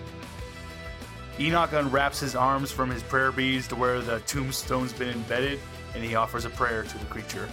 Enoch 1.40 1.74
unwraps 1.74 2.20
his 2.20 2.36
arms 2.36 2.72
from 2.72 2.90
his 2.90 3.04
prayer 3.04 3.32
beads 3.32 3.68
to 3.68 3.76
where 3.76 4.02
the 4.02 4.20
tombstone's 4.22 4.94
been 4.94 5.10
embedded, 5.10 5.60
and 5.94 6.04
he 6.04 6.16
offers 6.16 6.46
a 6.46 6.50
prayer 6.50 6.84
to 6.84 6.98
the 6.98 7.06
creature. 7.06 7.48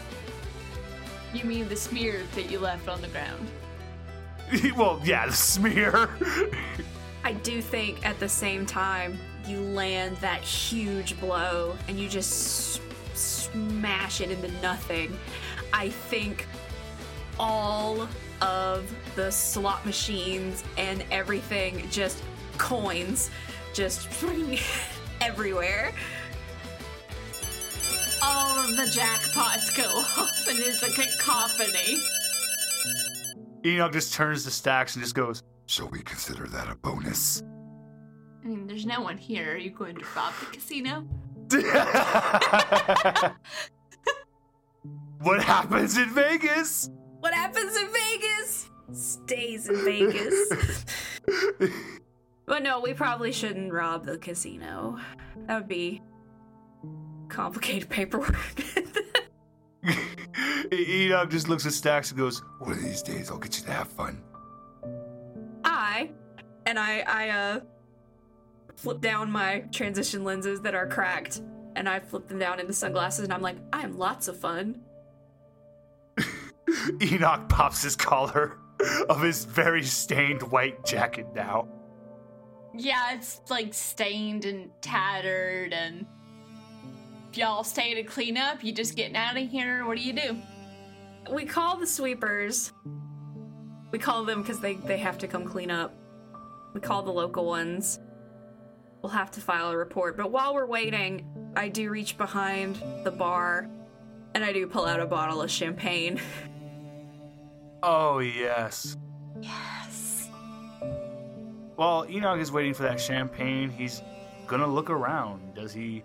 You 1.35 1.45
mean 1.45 1.69
the 1.69 1.77
smear 1.77 2.23
that 2.35 2.51
you 2.51 2.59
left 2.61 2.89
on 2.89 3.01
the 3.03 3.09
ground? 3.09 3.49
well, 4.77 5.01
yeah, 5.05 5.27
the 5.27 5.33
smear. 5.33 6.09
I 7.25 7.33
do 7.33 7.61
think 7.61 8.07
at 8.07 8.19
the 8.21 8.29
same 8.29 8.67
time 8.67 9.19
you 9.47 9.61
land 9.61 10.17
that 10.19 10.41
huge 10.43 11.19
blow 11.21 11.77
and 11.89 11.99
you 11.99 12.09
just 12.09 12.79
s- 13.15 13.51
smash 13.51 14.21
it 14.21 14.31
into 14.31 14.49
nothing. 14.63 15.17
I 15.73 15.89
think 15.91 16.47
all 17.39 18.09
of 18.41 18.91
the 19.15 19.31
slot 19.31 19.85
machines 19.87 20.65
and 20.77 21.05
everything 21.11 21.89
just 21.91 22.23
coins 22.59 23.31
just 23.73 24.09
everywhere. 25.21 25.93
All 28.23 28.59
of 28.59 28.77
the 28.77 28.85
jackpots 28.85 29.77
go 29.77 29.85
off, 29.99 30.47
and 30.49 30.59
it's 30.59 30.83
a 30.83 30.91
cacophony. 30.91 31.99
Enoch 33.67 33.93
just 33.93 34.15
turns 34.15 34.45
to 34.45 34.51
Stacks 34.51 34.95
and 34.95 35.05
just 35.05 35.15
goes, 35.15 35.43
Shall 35.67 35.89
we 35.89 36.01
consider 36.03 36.47
that 36.49 36.71
a 36.71 36.75
bonus? 36.77 37.43
I 38.43 38.49
mean, 38.49 38.67
there's 38.67 38.87
no 38.87 39.01
one 39.01 39.19
here. 39.19 39.55
Are 39.55 39.57
you 39.57 39.71
going 39.71 39.97
to 39.97 40.05
rob 40.15 40.33
the 40.41 40.47
casino? 40.47 41.07
What 45.25 45.43
happens 45.43 45.97
in 45.97 46.11
Vegas? 46.11 46.91
What 47.21 47.33
happens 47.33 47.75
in 47.79 47.87
Vegas 47.91 48.69
stays 48.93 49.69
in 49.69 49.85
Vegas. 49.85 50.85
but 52.47 52.63
no, 52.63 52.81
we 52.81 52.95
probably 52.95 53.33
shouldn't 53.33 53.73
rob 53.73 54.05
the 54.05 54.19
casino. 54.19 54.99
That 55.47 55.61
would 55.61 55.69
be 55.69 56.03
complicated 57.29 57.89
paperwork. 57.89 58.37
Enoch 60.73 61.31
just 61.31 61.49
looks 61.49 61.67
at 61.67 61.73
Stacks 61.73 62.11
and 62.11 62.19
goes, 62.19 62.43
One 62.59 62.73
of 62.73 62.83
these 62.83 63.03
days 63.03 63.31
I'll 63.31 63.39
get 63.39 63.59
you 63.59 63.65
to 63.65 63.73
have 63.73 63.89
fun. 63.89 64.23
I 65.65 66.11
and 66.67 66.79
I 66.79 67.01
I 67.01 67.29
uh 67.31 67.61
flip 68.77 69.01
down 69.01 69.31
my 69.31 69.61
transition 69.73 70.25
lenses 70.25 70.61
that 70.63 70.75
are 70.75 70.87
cracked 70.87 71.41
and 71.77 71.89
I 71.89 72.01
flip 72.01 72.29
them 72.29 72.39
down 72.39 72.61
into 72.61 72.73
sunglasses 72.73 73.25
and 73.25 73.33
I'm 73.33 73.43
like, 73.43 73.57
I 73.73 73.83
am 73.83 73.99
lots 73.99 74.29
of 74.29 74.39
fun. 74.39 74.81
Enoch 77.03 77.49
pops 77.49 77.83
his 77.83 77.97
collar 77.97 78.59
of 79.09 79.23
his 79.23 79.45
very 79.45 79.83
stained 79.83 80.43
white 80.43 80.85
jacket 80.85 81.27
now. 81.35 81.69
Yeah, 82.77 83.15
it's 83.15 83.41
like 83.49 83.73
stained 83.73 84.45
and 84.45 84.71
tattered, 84.81 85.73
and 85.73 86.07
if 87.31 87.39
y'all 87.39 87.65
stay 87.65 87.95
to 87.95 88.03
clean 88.03 88.37
up, 88.37 88.65
you 88.65 88.73
just 88.73 88.97
getting 88.97 89.17
out 89.17 89.37
of 89.37 89.49
here. 89.49 89.85
What 89.87 89.97
do 89.97 90.03
you 90.03 90.13
do? 90.13 90.37
We 91.33 91.45
call 91.45 91.77
the 91.77 91.87
sweepers. 91.87 92.73
We 93.91 93.99
call 93.99 94.25
them 94.25 94.43
because 94.43 94.61
they, 94.61 94.75
they 94.75 94.99
have 94.99 95.19
to 95.19 95.29
come 95.29 95.45
clean 95.45 95.71
up. 95.71 95.95
We 96.75 96.81
call 96.81 97.03
the 97.03 97.13
local 97.13 97.47
ones. 97.47 98.01
We'll 99.03 99.13
have 99.13 99.31
to 99.33 99.41
file 99.41 99.71
a 99.71 99.77
report. 99.77 100.17
But 100.17 100.33
while 100.33 100.55
we're 100.55 100.67
waiting, 100.67 101.53
I 101.57 101.69
do 101.69 101.91
reach 101.91 102.19
behind 102.19 102.83
the 103.05 103.11
bar 103.11 103.69
and 104.35 104.45
I 104.45 104.53
do 104.53 104.67
pull 104.67 104.85
out 104.85 104.99
a 104.99 105.07
bottle 105.07 105.43
of 105.43 105.51
champagne. 105.51 106.21
Oh, 107.87 108.21
yes. 108.21 108.97
Yes. 109.43 110.31
While 111.77 112.07
Enoch 112.09 112.41
is 112.41 112.51
waiting 112.51 112.73
for 112.73 112.83
that 112.85 112.99
champagne, 112.99 113.69
he's 113.69 114.01
gonna 114.47 114.67
look 114.67 114.89
around. 114.89 115.55
Does 115.55 115.75
he 115.75 116.03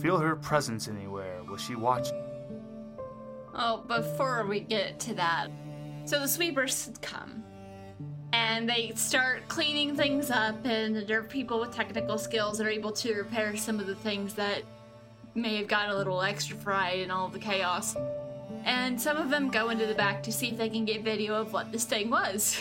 feel 0.00 0.18
her 0.18 0.34
presence 0.34 0.88
anywhere? 0.88 1.40
Will 1.44 1.56
she 1.56 1.76
watch? 1.76 2.08
Oh, 3.54 3.84
before 3.86 4.44
we 4.44 4.58
get 4.58 4.98
to 5.00 5.14
that, 5.14 5.50
so 6.04 6.18
the 6.18 6.26
sweepers 6.26 6.90
come 7.00 7.44
and 8.32 8.68
they 8.68 8.90
start 8.96 9.46
cleaning 9.46 9.94
things 9.94 10.32
up, 10.32 10.56
and 10.64 10.96
there 11.06 11.20
are 11.20 11.22
people 11.22 11.60
with 11.60 11.72
technical 11.72 12.18
skills 12.18 12.58
that 12.58 12.66
are 12.66 12.70
able 12.70 12.90
to 12.90 13.14
repair 13.14 13.56
some 13.56 13.78
of 13.78 13.86
the 13.86 13.94
things 13.94 14.34
that 14.34 14.64
may 15.36 15.58
have 15.58 15.68
got 15.68 15.90
a 15.90 15.96
little 15.96 16.20
extra 16.22 16.56
fried 16.56 16.98
in 16.98 17.12
all 17.12 17.26
of 17.26 17.32
the 17.32 17.38
chaos. 17.38 17.94
And 18.68 19.00
some 19.00 19.16
of 19.16 19.30
them 19.30 19.48
go 19.48 19.70
into 19.70 19.86
the 19.86 19.94
back 19.94 20.22
to 20.24 20.32
see 20.32 20.48
if 20.48 20.58
they 20.58 20.68
can 20.68 20.84
get 20.84 21.02
video 21.02 21.34
of 21.40 21.54
what 21.54 21.72
this 21.72 21.84
thing 21.84 22.10
was. 22.10 22.58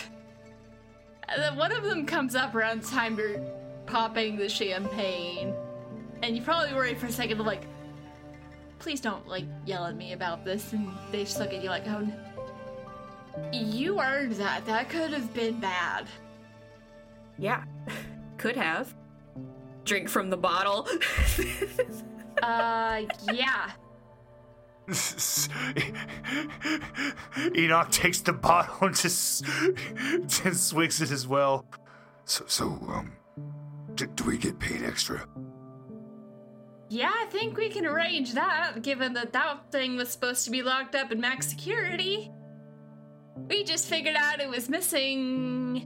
And 1.27 1.43
then 1.43 1.57
one 1.57 1.73
of 1.73 1.83
them 1.83 2.05
comes 2.05 2.33
up 2.33 2.55
around 2.55 2.81
the 2.81 2.87
time 2.87 3.17
you're 3.17 3.41
popping 3.85 4.37
the 4.37 4.47
champagne, 4.47 5.53
and 6.23 6.35
you 6.35 6.41
probably 6.41 6.73
worry 6.73 6.95
for 6.95 7.07
a 7.07 7.11
second, 7.11 7.39
like, 7.39 7.63
please 8.79 9.01
don't 9.01 9.27
like 9.27 9.43
yell 9.65 9.85
at 9.85 9.97
me 9.97 10.13
about 10.13 10.45
this 10.45 10.71
and 10.71 10.87
they 11.11 11.23
just 11.23 11.39
look 11.39 11.51
at 11.51 11.63
you 11.63 11.69
like 11.69 11.83
oh 11.87 12.07
you 13.51 13.99
earned 13.99 14.33
that 14.33 14.65
that 14.65 14.87
could 14.87 15.11
have 15.11 15.33
been 15.33 15.59
bad 15.59 16.05
Yeah, 17.37 17.63
could 18.37 18.55
have. 18.55 18.95
Drink 19.83 20.09
from 20.09 20.29
the 20.29 20.37
bottle. 20.37 20.87
uh 22.43 23.01
yeah 23.33 23.71
Enoch 27.55 27.91
takes 27.91 28.21
the 28.21 28.33
bottle 28.33 28.87
and 28.87 28.95
just, 28.95 29.43
just 30.27 30.67
swigs 30.67 31.01
it 31.01 31.11
as 31.11 31.27
well. 31.27 31.65
So, 32.25 32.45
so 32.47 32.65
um, 32.89 33.13
d- 33.95 34.05
do 34.15 34.23
we 34.23 34.37
get 34.37 34.59
paid 34.59 34.83
extra? 34.83 35.25
yeah 36.89 37.11
i 37.13 37.25
think 37.31 37.57
we 37.57 37.69
can 37.69 37.85
arrange 37.85 38.33
that 38.33 38.81
given 38.81 39.13
that 39.13 39.33
that 39.33 39.71
thing 39.71 39.97
was 39.97 40.09
supposed 40.09 40.45
to 40.45 40.51
be 40.51 40.61
locked 40.63 40.95
up 40.95 41.11
in 41.11 41.19
max 41.19 41.47
security 41.47 42.31
we 43.49 43.63
just 43.63 43.87
figured 43.87 44.15
out 44.15 44.39
it 44.39 44.49
was 44.49 44.69
missing 44.69 45.85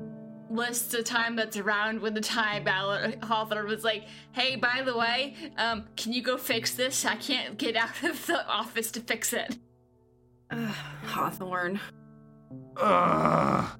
lists 0.52 0.92
the 0.92 1.04
time 1.04 1.36
that's 1.36 1.58
around 1.58 2.02
when 2.02 2.14
the 2.14 2.22
time 2.22 2.64
ballot 2.64 3.24
Hawthorne 3.24 3.68
was 3.68 3.84
like, 3.84 4.06
"Hey, 4.32 4.56
by 4.56 4.82
the 4.84 4.96
way, 4.96 5.36
um, 5.58 5.86
can 5.96 6.14
you 6.14 6.22
go 6.22 6.38
fix 6.38 6.76
this? 6.76 7.06
I 7.06 7.16
can't 7.16 7.58
get 7.58 7.76
out 7.76 8.04
of 8.04 8.26
the 8.28 8.46
office 8.48 8.92
to 8.92 9.00
fix 9.00 9.34
it." 9.34 9.58
Ugh, 10.52 10.76
Hawthorne. 11.06 11.80
Ugh. 12.78 13.78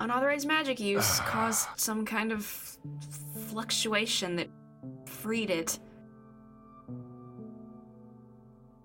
Unauthorized 0.00 0.46
magic 0.46 0.80
use 0.80 1.20
caused 1.20 1.68
some 1.76 2.04
kind 2.04 2.32
of 2.32 2.44
fluctuation 3.50 4.36
that 4.36 4.48
freed 5.06 5.50
it. 5.50 5.78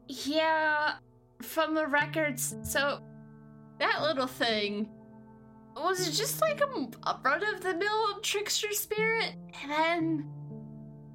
Yeah, 0.08 0.94
from 1.42 1.76
the 1.76 1.88
records. 1.88 2.56
So 2.64 3.02
that 3.80 4.02
little 4.02 4.28
thing 4.28 4.90
was 5.82 6.18
just 6.18 6.42
like 6.42 6.62
a, 6.62 7.10
a 7.10 7.20
run 7.24 7.44
of 7.56 7.62
the 7.62 7.74
mill 7.76 8.20
trickster 8.22 8.72
spirit, 8.72 9.34
and 9.62 9.72
then 9.72 10.30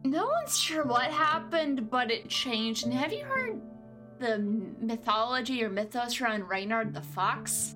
no 0.05 0.27
one's 0.27 0.59
sure 0.59 0.85
what 0.85 1.05
happened, 1.11 1.91
but 1.91 2.11
it 2.11 2.29
changed. 2.29 2.85
And 2.85 2.93
have 2.95 3.13
you 3.13 3.25
heard 3.25 3.61
the 4.19 4.39
mythology 4.81 5.65
or 5.65 5.71
mythos 5.71 6.21
around 6.21 6.49
Reynard 6.49 6.93
the 6.95 7.01
Fox? 7.01 7.75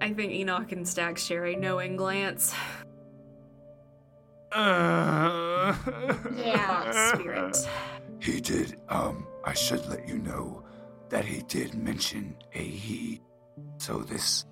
I 0.00 0.12
think 0.12 0.32
Enoch 0.32 0.72
and 0.72 0.86
Stacks 0.86 1.24
share 1.24 1.46
a 1.46 1.56
knowing 1.56 1.96
glance. 1.96 2.54
Uh, 4.52 5.74
Yeah, 6.36 7.14
Spirit. 7.14 7.56
He 8.20 8.40
did, 8.40 8.76
um, 8.88 9.26
I 9.44 9.54
should 9.54 9.86
let 9.88 10.08
you 10.08 10.18
know 10.18 10.62
that 11.08 11.24
he 11.24 11.42
did 11.42 11.74
mention 11.74 12.36
a 12.54 12.58
he. 12.62 13.22
So 13.78 13.98
this. 13.98 14.44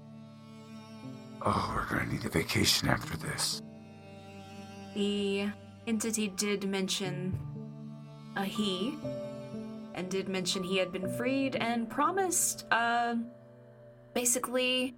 Oh, 1.47 1.73
we're 1.75 1.99
gonna 1.99 2.11
need 2.11 2.25
a 2.25 2.31
vacation 2.31 2.89
after 2.89 3.19
this. 3.19 3.61
The 4.95 5.49
entity 5.87 6.29
did 6.29 6.67
mention 6.67 7.39
a 8.35 8.45
he, 8.45 8.97
and 9.95 10.09
did 10.09 10.29
mention 10.29 10.63
he 10.63 10.79
had 10.79 10.91
been 10.91 11.09
freed 11.17 11.57
and 11.57 11.89
promised, 11.89 12.65
uh, 12.71 13.17
basically, 14.15 14.97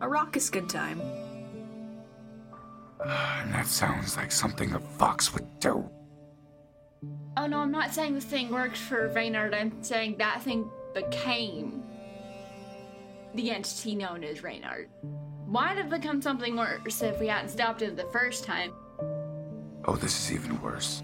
a 0.00 0.08
raucous 0.08 0.48
good 0.48 0.68
time. 0.68 1.00
Uh, 3.04 3.40
and 3.42 3.52
that 3.52 3.66
sounds 3.66 4.16
like 4.16 4.30
something 4.30 4.72
a 4.74 4.80
fox 4.80 5.34
would 5.34 5.58
do. 5.58 5.90
Oh 7.36 7.46
no, 7.46 7.58
I'm 7.58 7.72
not 7.72 7.92
saying 7.92 8.14
the 8.14 8.20
thing 8.20 8.50
worked 8.50 8.76
for 8.76 9.08
Reynard. 9.08 9.54
I'm 9.54 9.82
saying 9.82 10.18
that 10.18 10.42
thing 10.42 10.70
became 10.94 11.82
the 13.34 13.50
entity 13.50 13.94
known 13.96 14.22
as 14.22 14.42
Reynard. 14.42 14.88
Might 15.52 15.76
have 15.76 15.90
become 15.90 16.22
something 16.22 16.56
worse 16.56 17.02
if 17.02 17.20
we 17.20 17.26
hadn't 17.26 17.50
stopped 17.50 17.82
it 17.82 17.94
the 17.94 18.04
first 18.04 18.42
time. 18.42 18.72
Oh, 19.84 19.94
this 19.96 20.18
is 20.18 20.32
even 20.32 20.58
worse. 20.62 21.02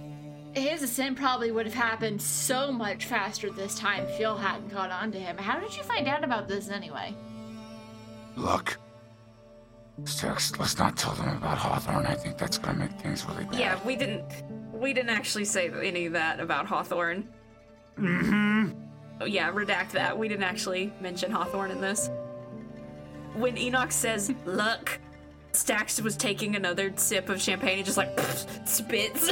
His 0.54 0.82
ascent 0.82 1.18
probably 1.18 1.50
would 1.50 1.66
have 1.66 1.74
happened 1.74 2.22
so 2.22 2.72
much 2.72 3.04
faster 3.04 3.50
this 3.50 3.78
time 3.78 4.04
if 4.04 4.16
Phil 4.16 4.38
hadn't 4.38 4.70
caught 4.70 4.90
on 4.90 5.12
to 5.12 5.18
him. 5.18 5.36
How 5.36 5.60
did 5.60 5.76
you 5.76 5.82
find 5.82 6.08
out 6.08 6.24
about 6.24 6.48
this 6.48 6.70
anyway? 6.70 7.14
Look. 8.36 8.78
Stacks, 10.04 10.58
let's 10.58 10.78
not 10.78 10.96
tell 10.96 11.12
them 11.12 11.36
about 11.36 11.58
Hawthorne. 11.58 12.06
I 12.06 12.14
think 12.14 12.38
that's 12.38 12.56
gonna 12.56 12.78
make 12.78 12.92
things 12.92 13.26
really 13.26 13.44
bad. 13.44 13.60
Yeah, 13.60 13.78
we 13.84 13.96
didn't. 13.96 14.44
We 14.72 14.94
didn't 14.94 15.10
actually 15.10 15.44
say 15.44 15.70
any 15.82 16.06
of 16.06 16.14
that 16.14 16.40
about 16.40 16.64
Hawthorne. 16.64 17.28
Mm-hmm. 17.98 18.70
Oh, 19.20 19.26
yeah, 19.26 19.52
redact 19.52 19.90
that. 19.90 20.18
We 20.18 20.26
didn't 20.26 20.44
actually 20.44 20.90
mention 21.02 21.30
Hawthorne 21.30 21.70
in 21.70 21.82
this. 21.82 22.08
When 23.38 23.56
Enoch 23.56 23.92
says 23.92 24.32
"luck," 24.44 24.98
Stacks 25.52 26.00
was 26.00 26.16
taking 26.16 26.56
another 26.56 26.92
sip 26.96 27.28
of 27.28 27.40
champagne 27.40 27.78
and 27.78 27.86
just 27.86 27.96
like 27.96 28.18
spits. 28.64 29.28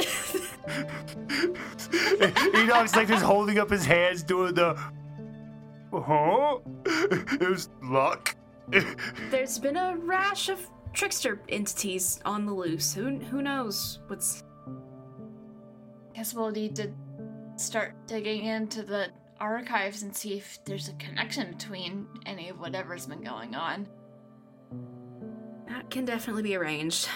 Enoch's 2.55 2.95
like 2.95 3.07
just 3.07 3.23
holding 3.23 3.59
up 3.59 3.69
his 3.69 3.85
hands, 3.85 4.23
doing 4.23 4.53
the. 4.53 4.75
Huh? 5.93 6.57
It 7.39 7.49
was 7.49 7.69
luck. 7.83 8.35
There's 9.29 9.59
been 9.59 9.77
a 9.77 9.95
rash 9.95 10.49
of 10.49 10.59
trickster 10.93 11.39
entities 11.49 12.19
on 12.25 12.45
the 12.45 12.53
loose. 12.53 12.93
Who 12.93 13.19
who 13.19 13.41
knows 13.41 13.99
what's 14.07 14.43
Guess 16.13 16.33
we'll 16.33 16.51
need 16.51 16.75
to 16.77 16.91
start 17.57 17.93
digging 18.07 18.45
into 18.45 18.83
the 18.83 19.09
archives 19.39 20.01
and 20.01 20.15
see 20.15 20.33
if 20.37 20.59
there's 20.65 20.89
a 20.89 20.93
connection 20.93 21.51
between 21.51 22.07
any 22.25 22.49
of 22.49 22.59
whatever's 22.59 23.05
been 23.05 23.21
going 23.21 23.53
on. 23.55 23.87
That 25.67 25.89
can 25.89 26.05
definitely 26.05 26.43
be 26.43 26.55
arranged. 26.55 27.07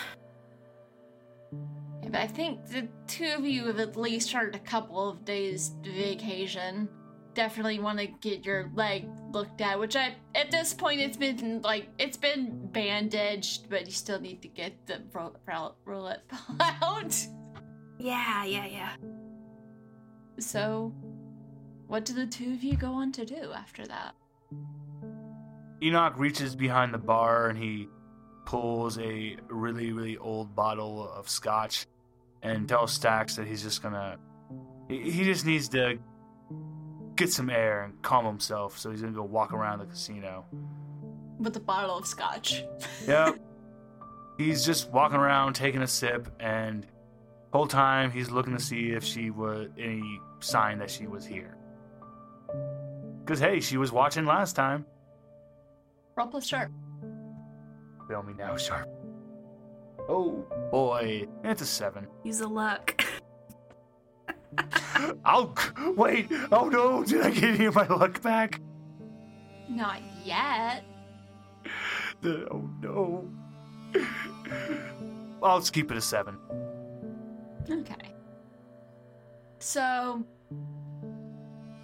Yeah, 2.03 2.09
but 2.09 2.21
I 2.21 2.27
think 2.27 2.65
the 2.67 2.87
two 3.07 3.33
of 3.37 3.45
you 3.45 3.65
have 3.67 3.79
at 3.79 3.95
least 3.95 4.29
started 4.29 4.55
a 4.55 4.59
couple 4.59 5.09
of 5.09 5.25
days 5.25 5.71
vacation. 5.83 6.89
Definitely 7.33 7.79
want 7.79 7.97
to 7.99 8.07
get 8.07 8.45
your 8.45 8.69
leg 8.73 9.07
looked 9.31 9.61
at, 9.61 9.79
which 9.79 9.95
I 9.95 10.15
at 10.35 10.51
this 10.51 10.73
point 10.73 10.99
it's 10.99 11.15
been 11.15 11.61
like 11.61 11.87
it's 11.97 12.17
been 12.17 12.67
bandaged, 12.71 13.69
but 13.69 13.85
you 13.85 13.93
still 13.93 14.19
need 14.19 14.41
to 14.41 14.49
get 14.49 14.85
the 14.85 15.01
ro- 15.13 15.35
ro- 15.47 15.75
roulette 15.85 16.27
ball 16.27 16.57
out. 16.81 17.27
Yeah, 17.97 18.43
yeah, 18.43 18.65
yeah. 18.65 18.95
So, 20.39 20.93
what 21.87 22.03
do 22.03 22.13
the 22.13 22.25
two 22.25 22.53
of 22.53 22.63
you 22.63 22.75
go 22.75 22.91
on 22.93 23.11
to 23.13 23.25
do 23.25 23.51
after 23.55 23.85
that? 23.85 24.15
Enoch 25.83 26.13
reaches 26.17 26.55
behind 26.55 26.93
the 26.93 26.97
bar 26.97 27.49
and 27.49 27.57
he 27.57 27.87
pulls 28.51 28.99
a 28.99 29.37
really, 29.47 29.93
really 29.93 30.17
old 30.17 30.53
bottle 30.53 31.09
of 31.15 31.29
scotch 31.29 31.87
and 32.41 32.67
tells 32.67 32.91
Stacks 32.91 33.37
that 33.37 33.47
he's 33.47 33.63
just 33.63 33.81
gonna. 33.81 34.17
He 34.89 35.23
just 35.23 35.45
needs 35.45 35.69
to 35.69 35.97
get 37.15 37.31
some 37.31 37.49
air 37.49 37.83
and 37.83 38.01
calm 38.01 38.25
himself, 38.25 38.77
so 38.77 38.91
he's 38.91 38.99
gonna 38.99 39.13
go 39.13 39.23
walk 39.23 39.53
around 39.53 39.79
the 39.79 39.85
casino. 39.85 40.45
With 41.39 41.55
a 41.55 41.61
bottle 41.61 41.97
of 41.97 42.05
scotch. 42.05 42.65
Yep. 43.07 43.39
he's 44.37 44.65
just 44.65 44.91
walking 44.91 45.17
around 45.17 45.53
taking 45.53 45.81
a 45.81 45.87
sip, 45.87 46.27
and 46.41 46.85
whole 47.53 47.67
time 47.67 48.11
he's 48.11 48.31
looking 48.31 48.57
to 48.57 48.61
see 48.61 48.89
if 48.89 49.01
she 49.01 49.29
was 49.29 49.69
any 49.79 50.19
sign 50.41 50.77
that 50.79 50.91
she 50.91 51.07
was 51.07 51.25
here. 51.25 51.55
Cause 53.25 53.39
hey, 53.39 53.61
she 53.61 53.77
was 53.77 53.93
watching 53.93 54.25
last 54.25 54.57
time. 54.57 54.85
Roll 56.17 56.27
plus 56.27 56.45
sharp. 56.45 56.69
Fail 58.11 58.23
me 58.23 58.33
now, 58.37 58.57
sharp. 58.57 58.89
Oh 60.09 60.45
boy, 60.69 61.29
it's 61.45 61.61
a 61.61 61.65
seven. 61.65 62.07
Use 62.25 62.41
a 62.41 62.47
luck. 62.47 63.01
Oh 65.25 65.55
wait! 65.95 66.27
Oh 66.51 66.67
no! 66.67 67.03
Did 67.03 67.21
I 67.21 67.31
get 67.31 67.43
any 67.55 67.65
of 67.65 67.73
my 67.73 67.87
luck 67.87 68.21
back? 68.21 68.59
Not 69.69 70.01
yet. 70.23 70.83
The- 72.19 72.47
oh 72.51 72.69
no! 72.81 73.29
I'll 75.41 75.59
just 75.59 75.71
keep 75.73 75.89
it 75.89 75.97
a 75.97 76.01
seven. 76.01 76.37
Okay. 77.67 78.13
So, 79.59 80.23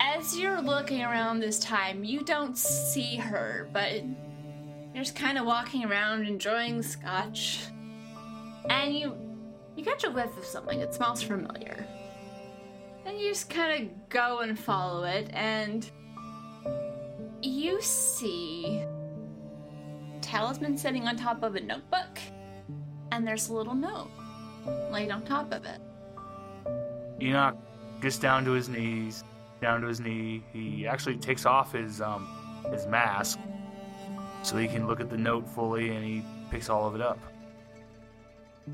as 0.01 0.38
you're 0.38 0.61
looking 0.61 1.01
around 1.01 1.39
this 1.39 1.57
time, 1.57 2.03
you 2.03 2.21
don't 2.21 2.57
see 2.57 3.15
her, 3.15 3.69
but 3.71 4.03
you're 4.98 5.04
just 5.04 5.16
kind 5.16 5.38
of 5.38 5.45
walking 5.45 5.86
around 5.86 6.26
enjoying 6.26 6.82
scotch, 6.82 7.60
and 8.72 8.98
you 8.98 9.16
you 9.76 9.84
catch 9.84 10.04
a 10.04 10.10
whiff 10.10 10.36
of 10.36 10.43
something. 10.43 10.80
It 10.80 10.91
smells 10.91 11.22
familiar, 11.22 11.86
and 13.06 13.20
you 13.20 13.30
just 13.30 13.48
kind 13.48 13.84
of 13.84 14.10
go 14.10 14.39
and 14.39 14.58
follow 14.58 15.04
it, 15.04 15.30
and 15.34 15.88
you 17.43 17.80
see 17.80 18.84
talisman 20.22 20.76
sitting 20.76 21.08
on 21.08 21.16
top 21.16 21.43
of 21.43 21.56
a 21.56 21.60
notebook, 21.60 22.18
and 23.12 23.28
there's 23.28 23.50
a 23.50 23.54
little 23.54 23.76
note 23.76 24.10
laid 24.91 25.12
on 25.12 25.22
top 25.22 25.54
of 25.54 25.64
it. 25.66 25.80
Enoch 27.22 27.56
gets 28.02 28.18
down 28.18 28.43
to 28.45 28.52
his 28.54 28.68
knees, 28.68 29.24
down 29.62 29.82
to 29.82 29.88
his 29.89 30.00
knee. 30.00 30.43
He 30.54 30.88
actually 30.88 31.18
takes 31.18 31.45
off 31.45 31.74
his 31.74 32.02
um 32.02 32.28
his 32.72 32.88
mask 32.88 33.38
so 34.48 34.56
he 34.56 34.68
can 34.68 34.88
look 34.88 35.02
at 35.02 35.10
the 35.10 35.18
note 35.18 35.48
fully, 35.50 35.89
and 35.89 36.06
he 36.06 36.24
picks 36.50 36.70
all 36.70 36.88
of 36.88 36.95
it 36.95 37.02
up. 37.02 37.20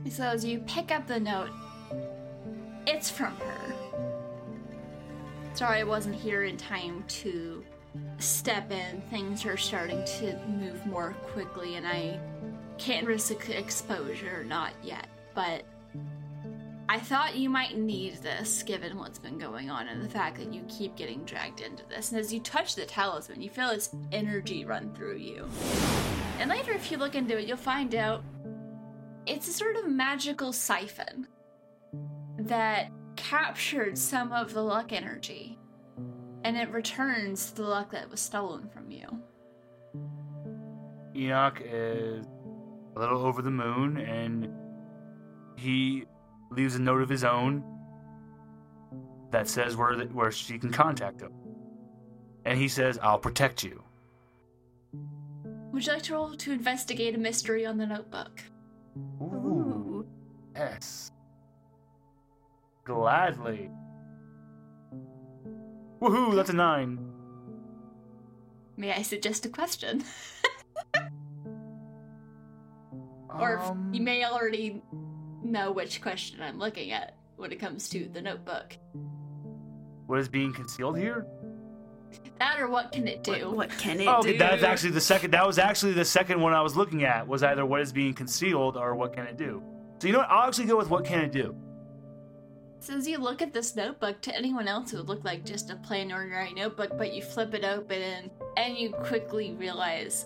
So 0.10 0.24
as 0.24 0.46
you 0.46 0.60
pick 0.60 0.92
up 0.92 1.08
the 1.08 1.20
note, 1.20 1.50
it's 2.86 3.10
from 3.10 3.36
her. 3.38 3.76
Sorry 5.56 5.80
I 5.80 5.84
wasn't 5.84 6.16
here 6.16 6.44
in 6.44 6.58
time 6.58 7.04
to 7.08 7.64
step 8.20 8.72
in. 8.72 9.02
Things 9.10 9.46
are 9.46 9.58
starting 9.58 10.04
to 10.20 10.38
move 10.48 10.86
more 10.86 11.16
quickly, 11.34 11.76
and 11.76 11.88
I 11.88 12.20
can't 12.78 13.08
risk 13.08 13.50
exposure, 13.50 14.44
not 14.44 14.74
yet. 14.84 15.08
But 15.34 15.64
I 16.94 17.00
thought 17.00 17.36
you 17.36 17.50
might 17.50 17.76
need 17.76 18.18
this 18.18 18.62
given 18.62 19.00
what's 19.00 19.18
been 19.18 19.39
going 19.39 19.72
on 19.72 19.88
and 19.88 20.00
the 20.00 20.08
fact 20.08 20.38
that 20.38 20.54
you 20.54 20.62
keep 20.68 20.96
getting 20.96 21.24
dragged 21.24 21.60
into 21.60 21.84
this. 21.88 22.12
And 22.12 22.22
as 22.22 22.32
you 22.32 22.39
touch 22.39 22.76
the 22.76 22.86
talisman, 22.86 23.41
you 23.41 23.50
feel 23.50 23.72
its 23.72 23.89
energy 24.12 24.64
run 24.64 24.94
through 24.94 25.16
you. 25.16 25.50
And 26.38 26.52
later, 26.52 26.72
if 26.72 26.91
you 26.91 27.00
look 27.00 27.16
into 27.16 27.36
it, 27.36 27.48
you'll 27.48 27.58
find 27.58 27.96
out 27.96 28.24
it's 29.26 29.48
a 29.48 29.54
sort 29.54 29.76
of 29.76 29.88
magical 29.88 30.54
siphon 30.54 31.28
that 32.38 32.91
captured 33.16 33.98
some 33.98 34.32
of 34.32 34.54
the 34.54 34.62
luck 34.62 34.91
energy 34.91 35.58
and 36.44 36.56
it 36.56 36.70
returns 36.70 37.54
the 37.54 37.64
luck 37.64 37.89
that 37.89 38.08
was 38.08 38.20
stolen 38.20 38.70
from 38.70 38.91
you. 38.91 39.08
Enoch 41.16 41.60
is 41.66 42.24
a 42.96 43.00
little 43.00 43.26
over 43.26 43.41
the 43.41 43.50
moon 43.50 43.98
and 43.98 44.48
he 45.56 46.06
leaves 46.56 46.76
a 46.76 46.80
note 46.82 47.01
of 47.01 47.10
his 47.10 47.24
own 47.24 47.64
that 49.32 49.47
says 49.47 49.76
where 49.76 49.95
the, 49.95 50.06
where 50.06 50.32
she 50.32 50.58
can 50.60 50.72
contact 50.72 51.22
him. 51.22 51.34
And 52.45 52.58
he 52.58 52.68
says, 52.68 52.99
"I'll 53.01 53.20
protect 53.20 53.64
you." 53.64 53.84
Would 55.72 55.86
you 55.88 55.93
like 55.93 56.04
to 56.04 56.14
roll 56.14 56.36
to 56.36 56.51
investigate 56.51 57.16
a 57.16 57.18
mystery 57.18 57.66
on 57.66 57.78
the 57.78 57.88
notebook? 57.88 58.41
Ooh, 59.22 60.06
yes. 60.56 61.12
Gladly. 62.84 63.72
Woohoo, 65.99 66.36
that's 66.36 66.49
a 66.51 66.54
9. 66.54 66.99
May 68.78 68.91
I 68.93 69.01
suggest 69.01 69.45
a 69.45 69.49
question? 69.49 70.04
or 73.30 73.56
if 73.56 73.62
Um, 73.62 73.89
you 73.93 74.01
may 74.01 74.24
already 74.26 74.84
know 75.44 75.72
which 75.72 76.02
question 76.02 76.41
I'm 76.41 76.58
looking 76.60 76.91
at 76.91 77.16
when 77.36 77.52
it 77.52 77.60
comes 77.60 77.89
to 77.89 78.08
the 78.14 78.22
notebook. 78.22 78.78
what 80.08 80.20
is 80.20 80.28
being 80.30 80.54
concealed 80.54 80.98
here? 80.98 81.26
That 82.39 82.60
or 82.60 82.68
what 82.68 82.91
can 82.91 83.08
it 83.08 83.24
do? 83.24 83.32
What, 83.48 83.56
what 83.56 83.70
can 83.72 84.00
it 84.00 84.08
Oh, 84.08 84.22
do? 84.22 84.30
okay, 84.30 84.38
that's 84.38 84.64
actually 84.64 84.91
the 84.91 85.02
second. 85.02 85.32
That 85.32 85.48
was 85.48 85.58
actually 85.58 85.94
the 85.94 86.06
second 86.06 86.39
one 86.41 86.54
I 86.54 86.62
was 86.62 86.76
looking 86.76 87.04
at. 87.04 87.28
Was 87.28 87.41
either 87.41 87.66
what 87.66 87.82
is 87.82 87.91
being 87.91 88.14
concealed 88.14 88.78
or 88.78 88.96
what 88.96 89.14
can 89.14 89.26
it 89.26 89.38
do. 89.38 89.64
So 90.00 90.08
you 90.08 90.14
know 90.14 90.20
what? 90.20 90.30
I'll 90.30 90.48
actually 90.48 90.66
go 90.66 90.78
with 90.78 90.89
what 90.89 91.06
can 91.06 91.22
it 91.22 91.32
do. 91.32 91.56
So 92.80 92.96
as 92.96 93.08
you 93.08 93.18
look 93.18 93.41
at 93.41 93.54
this 93.54 93.76
notebook, 93.76 94.22
to 94.22 94.36
anyone 94.36 94.68
else 94.68 94.94
it 94.94 94.98
would 94.98 95.08
look 95.08 95.24
like 95.24 95.46
just 95.46 95.70
a 95.72 95.76
plain 95.78 96.12
ordinary 96.12 96.54
notebook, 96.54 96.98
but 96.98 97.14
you 97.14 97.22
flip 97.24 97.54
it 97.54 97.64
open 97.64 98.02
and, 98.02 98.30
and 98.58 98.78
you 98.78 98.89
quickly 98.91 99.54
realize 99.54 100.26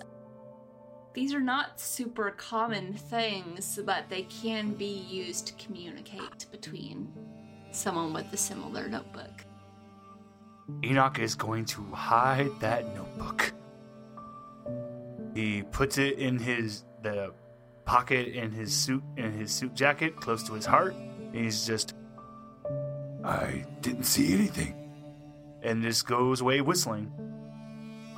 these 1.18 1.34
are 1.34 1.40
not 1.40 1.80
super 1.80 2.30
common 2.30 2.94
things, 2.94 3.80
but 3.84 4.08
they 4.08 4.22
can 4.22 4.76
be 4.76 4.86
used 5.10 5.48
to 5.48 5.54
communicate 5.54 6.46
between 6.52 7.12
someone 7.72 8.14
with 8.14 8.32
a 8.34 8.38
similar 8.38 8.88
notebook. 8.88 9.44
Enoch 10.84 11.18
is 11.18 11.34
going 11.34 11.66
to 11.66 11.82
hide 11.86 12.52
that 12.60 12.94
notebook. 12.94 13.52
He 15.34 15.64
puts 15.64 15.98
it 15.98 16.20
in 16.20 16.38
his 16.38 16.84
the 17.02 17.34
pocket 17.84 18.28
in 18.28 18.52
his 18.52 18.72
suit 18.72 19.02
in 19.16 19.32
his 19.32 19.52
suit 19.52 19.74
jacket 19.74 20.18
close 20.18 20.44
to 20.44 20.54
his 20.54 20.68
heart. 20.68 20.94
And 20.94 21.34
he's 21.34 21.66
just 21.66 21.96
I 23.26 23.66
didn't 23.82 24.04
see 24.04 24.36
anything. 24.36 24.76
and 25.64 25.82
just 25.82 26.06
goes 26.06 26.42
away 26.42 26.62
whistling. 26.62 27.12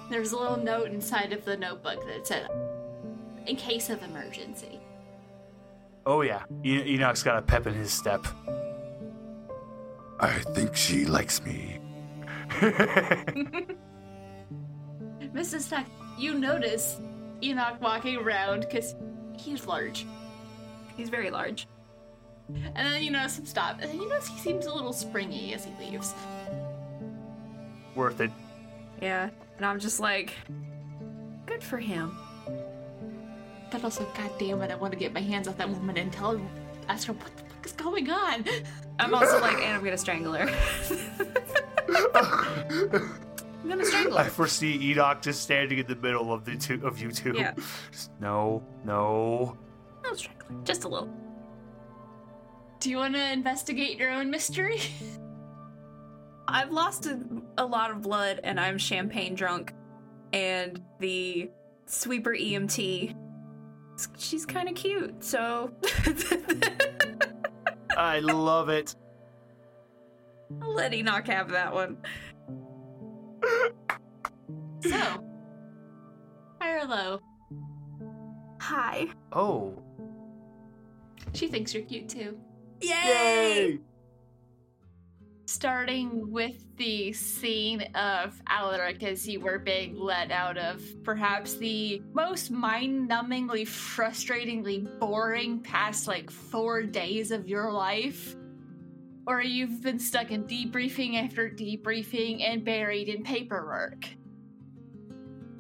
There's 0.10 0.34
a 0.34 0.38
little 0.38 0.58
note 0.58 0.88
inside 0.88 1.32
of 1.32 1.46
the 1.46 1.56
notebook 1.56 2.06
that 2.08 2.28
said, 2.28 2.50
in 3.50 3.56
case 3.56 3.90
of 3.90 4.02
emergency. 4.04 4.80
Oh 6.06 6.22
yeah, 6.22 6.44
E- 6.64 6.94
Enoch's 6.94 7.24
got 7.24 7.38
a 7.38 7.42
pep 7.42 7.66
in 7.68 7.74
his 7.74 7.92
step. 7.92 8.26
I 10.20 10.34
think 10.54 10.76
she 10.76 11.06
likes 11.06 11.42
me. 11.44 11.80
Mrs. 15.34 15.62
Stack, 15.62 15.88
you 16.18 16.36
notice 16.36 17.02
Enoch 17.42 17.82
walking 17.82 18.18
around 18.18 18.62
because 18.62 18.96
he's 19.38 19.66
large. 19.66 20.06
He's 20.96 21.10
very 21.10 21.32
large. 21.32 21.68
And 22.50 22.76
then 22.76 23.02
you 23.04 23.12
notice 23.12 23.40
him 23.40 23.46
stop. 23.46 23.80
And 23.82 23.90
then 23.90 24.02
you 24.02 24.10
notice 24.10 24.28
he 24.28 24.40
seems 24.40 24.66
a 24.66 24.74
little 24.74 24.94
springy 24.94 25.54
as 25.54 25.66
he 25.66 25.72
leaves. 25.80 26.14
Worth 27.96 28.20
it. 28.22 28.32
Yeah. 29.02 29.30
And 29.58 29.66
I'm 29.66 29.80
just 29.80 30.00
like, 30.00 30.34
good 31.46 31.64
for 31.64 31.78
him. 31.78 32.18
But 33.72 33.84
also, 33.84 34.06
goddamn 34.16 34.62
it, 34.62 34.72
I 34.72 34.76
want 34.76 34.94
to 34.94 35.00
get 35.00 35.14
my 35.14 35.22
hands 35.22 35.48
off 35.48 35.58
that 35.58 35.70
woman 35.70 35.98
and 35.98 36.12
tell 36.12 36.38
her, 36.38 36.46
ask 36.88 37.08
her 37.08 37.14
what 37.14 37.36
the 37.38 37.44
fuck 37.44 37.66
is 37.66 37.72
going 37.74 38.10
on. 38.10 38.46
I'm 39.00 39.14
also 39.14 39.40
like, 39.40 39.58
and 39.58 39.76
I'm 39.76 39.84
gonna 39.84 39.98
strangle 39.98 40.34
her. 40.34 40.50
I'm 43.62 43.70
gonna 43.70 43.86
strangle 43.86 44.18
I 44.18 44.30
foresee 44.30 44.92
Enoch 44.92 45.22
just 45.22 45.42
standing 45.42 45.80
in 45.80 45.88
the 45.88 45.96
middle 45.96 46.34
of 46.34 46.46
the 46.46 46.58
two 46.58 46.86
of 46.86 47.00
you 47.00 47.12
two. 47.12 47.34
Yeah. 47.36 47.54
Just, 47.92 48.12
no, 48.20 48.64
no. 48.84 49.58
I'll 50.06 50.16
strangle 50.16 50.48
her. 50.48 50.56
Just 50.64 50.84
a 50.84 50.88
little. 50.88 51.10
Do 52.80 52.90
you 52.90 52.98
want 52.98 53.16
to 53.16 53.32
investigate 53.32 53.98
your 53.98 54.10
own 54.10 54.32
mystery? 54.32 54.80
I've 56.48 56.72
lost 56.72 57.06
a, 57.06 57.20
a 57.58 57.66
lot 57.66 57.92
of 57.92 58.02
blood 58.02 58.40
and 58.44 58.60
I'm 58.60 58.78
champagne 58.78 59.36
drunk. 59.36 59.74
And 60.34 60.82
the 61.00 61.52
sweeper 61.86 62.32
EMT, 62.32 63.16
she's 64.18 64.46
kind 64.46 64.70
of 64.70 64.76
cute. 64.76 65.24
So 65.24 65.72
I 67.98 68.20
love 68.20 68.70
it. 68.70 68.96
I'll 70.62 70.74
let 70.74 70.94
Enoch 70.94 71.28
have 71.28 71.50
that 71.50 71.74
one. 71.74 71.98
so, 74.82 75.24
high 76.60 76.78
or 76.78 76.86
low? 76.86 77.20
Hi. 78.60 79.08
Oh. 79.32 79.82
She 81.34 81.48
thinks 81.48 81.74
you're 81.74 81.84
cute 81.84 82.10
too. 82.10 82.38
Yay! 82.82 82.90
Yay! 82.92 83.80
Starting 85.50 86.32
with 86.32 86.64
the 86.78 87.12
scene 87.12 87.82
of 87.96 88.40
Alaric 88.48 89.02
as 89.02 89.28
you 89.28 89.40
were 89.40 89.58
being 89.58 89.98
let 89.98 90.32
out 90.32 90.58
of 90.58 90.80
perhaps 91.04 91.56
the 91.56 92.04
most 92.14 92.52
mind 92.52 93.10
numbingly, 93.10 93.64
frustratingly 93.64 94.88
boring 95.00 95.60
past 95.60 96.08
like 96.08 96.30
four 96.30 96.84
days 96.84 97.32
of 97.32 97.48
your 97.48 97.72
life. 97.72 98.36
Or 99.26 99.42
you've 99.42 99.82
been 99.82 99.98
stuck 99.98 100.30
in 100.30 100.44
debriefing 100.44 101.22
after 101.22 101.50
debriefing 101.50 102.44
and 102.44 102.64
buried 102.64 103.10
in 103.10 103.24
paperwork. 103.24 104.08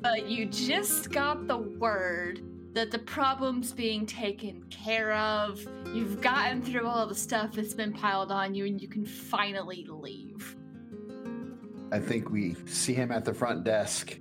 But 0.01 0.29
you 0.29 0.45
just 0.45 1.11
got 1.11 1.47
the 1.47 1.57
word 1.57 2.41
that 2.73 2.91
the 2.91 2.99
problem's 2.99 3.71
being 3.71 4.05
taken 4.05 4.63
care 4.69 5.13
of. 5.13 5.65
You've 5.93 6.21
gotten 6.21 6.61
through 6.61 6.87
all 6.87 7.07
the 7.07 7.15
stuff 7.15 7.53
that's 7.53 7.73
been 7.73 7.93
piled 7.93 8.31
on 8.31 8.53
you, 8.53 8.65
and 8.65 8.81
you 8.81 8.87
can 8.87 9.05
finally 9.05 9.85
leave. 9.89 10.55
I 11.91 11.99
think 11.99 12.29
we 12.29 12.55
see 12.65 12.93
him 12.93 13.11
at 13.11 13.25
the 13.25 13.33
front 13.33 13.63
desk 13.63 14.19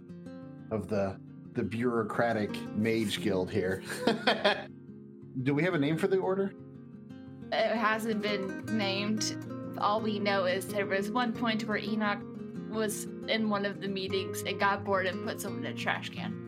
of 0.70 0.88
the 0.88 1.18
the 1.54 1.62
bureaucratic 1.64 2.54
mage 2.76 3.20
guild 3.20 3.50
here. 3.50 3.82
Do 5.42 5.54
we 5.54 5.62
have 5.64 5.74
a 5.74 5.78
name 5.78 5.96
for 5.96 6.06
the 6.06 6.18
order? 6.18 6.54
It 7.50 7.74
hasn't 7.74 8.22
been 8.22 8.64
named. 8.66 9.36
All 9.78 10.00
we 10.00 10.18
know 10.18 10.44
is 10.44 10.66
there 10.68 10.86
was 10.86 11.10
one 11.10 11.32
point 11.32 11.66
where 11.66 11.78
Enoch 11.78 12.20
was 12.70 13.08
in 13.28 13.48
one 13.48 13.64
of 13.64 13.80
the 13.80 13.88
meetings 13.88 14.42
and 14.42 14.60
got 14.60 14.84
bored 14.84 15.06
and 15.06 15.26
put 15.26 15.40
someone 15.40 15.64
in 15.64 15.72
a 15.72 15.76
trash 15.76 16.10
can. 16.10 16.47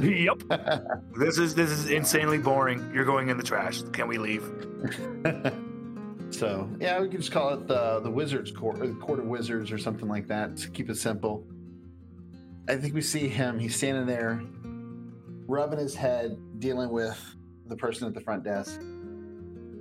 Yep. 0.00 0.42
This 1.18 1.38
is 1.38 1.54
this 1.54 1.70
is 1.70 1.90
insanely 1.90 2.38
boring. 2.38 2.90
You're 2.94 3.04
going 3.04 3.28
in 3.28 3.36
the 3.36 3.42
trash. 3.42 3.82
Can 3.92 4.08
we 4.08 4.18
leave? 4.18 4.42
so 6.30 6.68
yeah, 6.80 7.00
we 7.00 7.08
can 7.08 7.20
just 7.20 7.32
call 7.32 7.50
it 7.50 7.68
the 7.68 8.00
the 8.00 8.10
Wizards 8.10 8.50
Court, 8.50 8.78
or 8.78 8.84
uh, 8.84 8.86
the 8.86 8.94
Court 8.94 9.18
of 9.18 9.26
Wizards, 9.26 9.70
or 9.70 9.78
something 9.78 10.08
like 10.08 10.26
that. 10.28 10.56
To 10.58 10.70
keep 10.70 10.88
it 10.88 10.96
simple. 10.96 11.46
I 12.68 12.76
think 12.76 12.94
we 12.94 13.02
see 13.02 13.28
him. 13.28 13.58
He's 13.58 13.76
standing 13.76 14.06
there, 14.06 14.42
rubbing 15.46 15.78
his 15.78 15.94
head, 15.94 16.38
dealing 16.58 16.90
with 16.90 17.20
the 17.66 17.76
person 17.76 18.08
at 18.08 18.14
the 18.14 18.20
front 18.20 18.42
desk. 18.42 18.80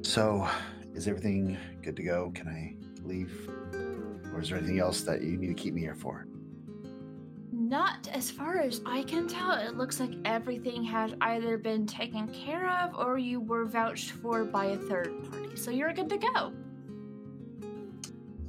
So, 0.01 0.47
is 0.93 1.07
everything 1.07 1.57
good 1.81 1.95
to 1.95 2.03
go? 2.03 2.31
Can 2.35 2.49
I 2.49 2.75
leave, 3.07 3.49
or 4.33 4.41
is 4.41 4.49
there 4.49 4.57
anything 4.57 4.79
else 4.79 5.01
that 5.03 5.21
you 5.21 5.37
need 5.37 5.47
to 5.47 5.53
keep 5.53 5.73
me 5.73 5.81
here 5.81 5.95
for? 5.95 6.27
Not 7.71 8.09
as 8.11 8.29
far 8.29 8.59
as 8.59 8.81
I 8.85 9.03
can 9.03 9.29
tell, 9.29 9.53
it 9.53 9.77
looks 9.77 10.01
like 10.01 10.11
everything 10.25 10.83
has 10.83 11.13
either 11.21 11.57
been 11.57 11.87
taken 11.87 12.27
care 12.27 12.69
of 12.69 12.93
or 12.97 13.17
you 13.17 13.39
were 13.39 13.63
vouched 13.63 14.11
for 14.11 14.43
by 14.43 14.65
a 14.65 14.77
third 14.77 15.23
party. 15.31 15.55
So 15.55 15.71
you're 15.71 15.93
good 15.93 16.09
to 16.09 16.17
go. 16.17 16.51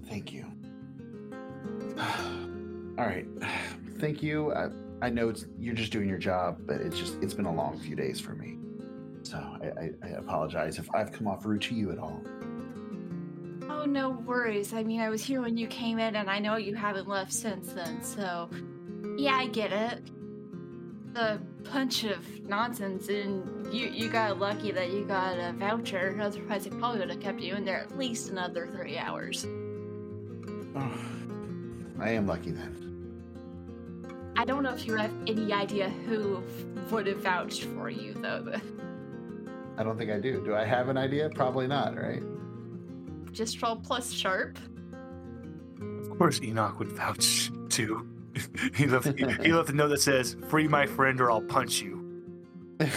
Thank 0.09 0.33
you. 0.33 0.45
All 2.99 3.07
right. 3.07 3.27
Thank 4.01 4.25
you. 4.25 4.53
I, 4.55 4.71
I 5.01 5.09
know 5.09 5.29
it's 5.29 5.47
you're 5.57 5.77
just 5.77 5.93
doing 5.93 6.09
your 6.09 6.19
job, 6.19 6.59
but 6.67 6.81
it's 6.81 6.99
just 6.99 7.15
it's 7.23 7.33
been 7.33 7.47
a 7.47 7.55
long 7.55 7.79
few 7.79 7.95
days 7.95 8.19
for 8.19 8.33
me. 8.33 8.59
So 9.23 9.37
I, 9.37 9.67
I, 9.67 9.91
I 10.03 10.09
apologize 10.19 10.81
if 10.81 10.93
I've 10.97 11.13
come 11.13 11.29
off 11.29 11.47
rude 11.47 11.63
to 11.63 11.77
you 11.77 11.93
at 11.93 11.99
all. 12.01 12.25
Oh, 13.71 13.85
no 13.85 14.11
worries. 14.11 14.75
I 14.75 14.83
mean, 14.83 15.01
I 15.01 15.09
was 15.11 15.23
here 15.23 15.41
when 15.41 15.57
you 15.57 15.69
came 15.69 16.01
in, 16.01 16.17
and 16.17 16.29
I 16.29 16.41
know 16.41 16.57
you 16.57 16.75
haven't 16.75 17.07
left 17.07 17.33
since 17.33 17.73
then, 17.73 18.03
so 18.03 18.51
yeah, 19.17 19.35
I 19.37 19.47
get 19.49 19.73
it. 19.73 20.03
a 21.15 21.39
bunch 21.73 22.05
of 22.05 22.41
nonsense, 22.43 23.09
and 23.09 23.73
you 23.73 23.89
you 23.89 24.09
got 24.09 24.39
lucky 24.39 24.73
that 24.73 24.91
you 24.91 25.05
got 25.05 25.39
a 25.39 25.53
voucher. 25.53 26.17
Otherwise, 26.21 26.67
it 26.67 26.79
probably 26.79 27.01
would 27.01 27.11
have 27.11 27.21
kept 27.21 27.41
you 27.41 27.55
in 27.55 27.65
there 27.65 27.81
at 27.81 27.97
least 27.99 28.31
another 28.31 28.67
three 28.69 28.99
hours. 28.99 29.47
Oh, 30.75 30.99
I 32.01 32.11
am 32.11 32.27
lucky 32.27 32.51
then. 32.51 32.79
I 34.37 34.45
don't 34.47 34.63
know 34.63 34.73
if 34.73 34.87
you 34.87 34.97
have 34.97 35.13
any 35.27 35.53
idea 35.53 35.91
who 35.91 36.43
would 36.91 37.07
have 37.07 37.19
vouched 37.19 37.65
for 37.65 37.91
you, 37.91 38.15
though. 38.15 38.55
I 39.77 39.83
don't 39.83 39.99
think 39.99 40.11
I 40.11 40.19
do. 40.19 40.43
Do 40.45 40.55
I 40.55 40.65
have 40.65 40.89
an 40.89 40.97
idea? 40.97 41.29
Probably 41.29 41.67
not, 41.67 41.95
right? 41.97 42.23
Just 43.33 43.61
roll 43.63 43.77
plus 43.77 44.11
sharp. 44.13 44.59
Of 45.81 46.19
course, 46.19 46.41
Enoch 46.43 46.79
would 46.79 46.93
vouch 46.93 47.51
too. 47.69 48.07
he 48.75 48.87
left 48.87 49.07
he 49.19 49.53
left 49.53 49.71
a 49.71 49.73
note 49.73 49.89
that 49.89 50.01
says, 50.01 50.37
"Free 50.49 50.69
my 50.69 50.87
friend, 50.87 51.21
or 51.21 51.31
I'll 51.31 51.43
punch 51.43 51.81
you." 51.81 52.03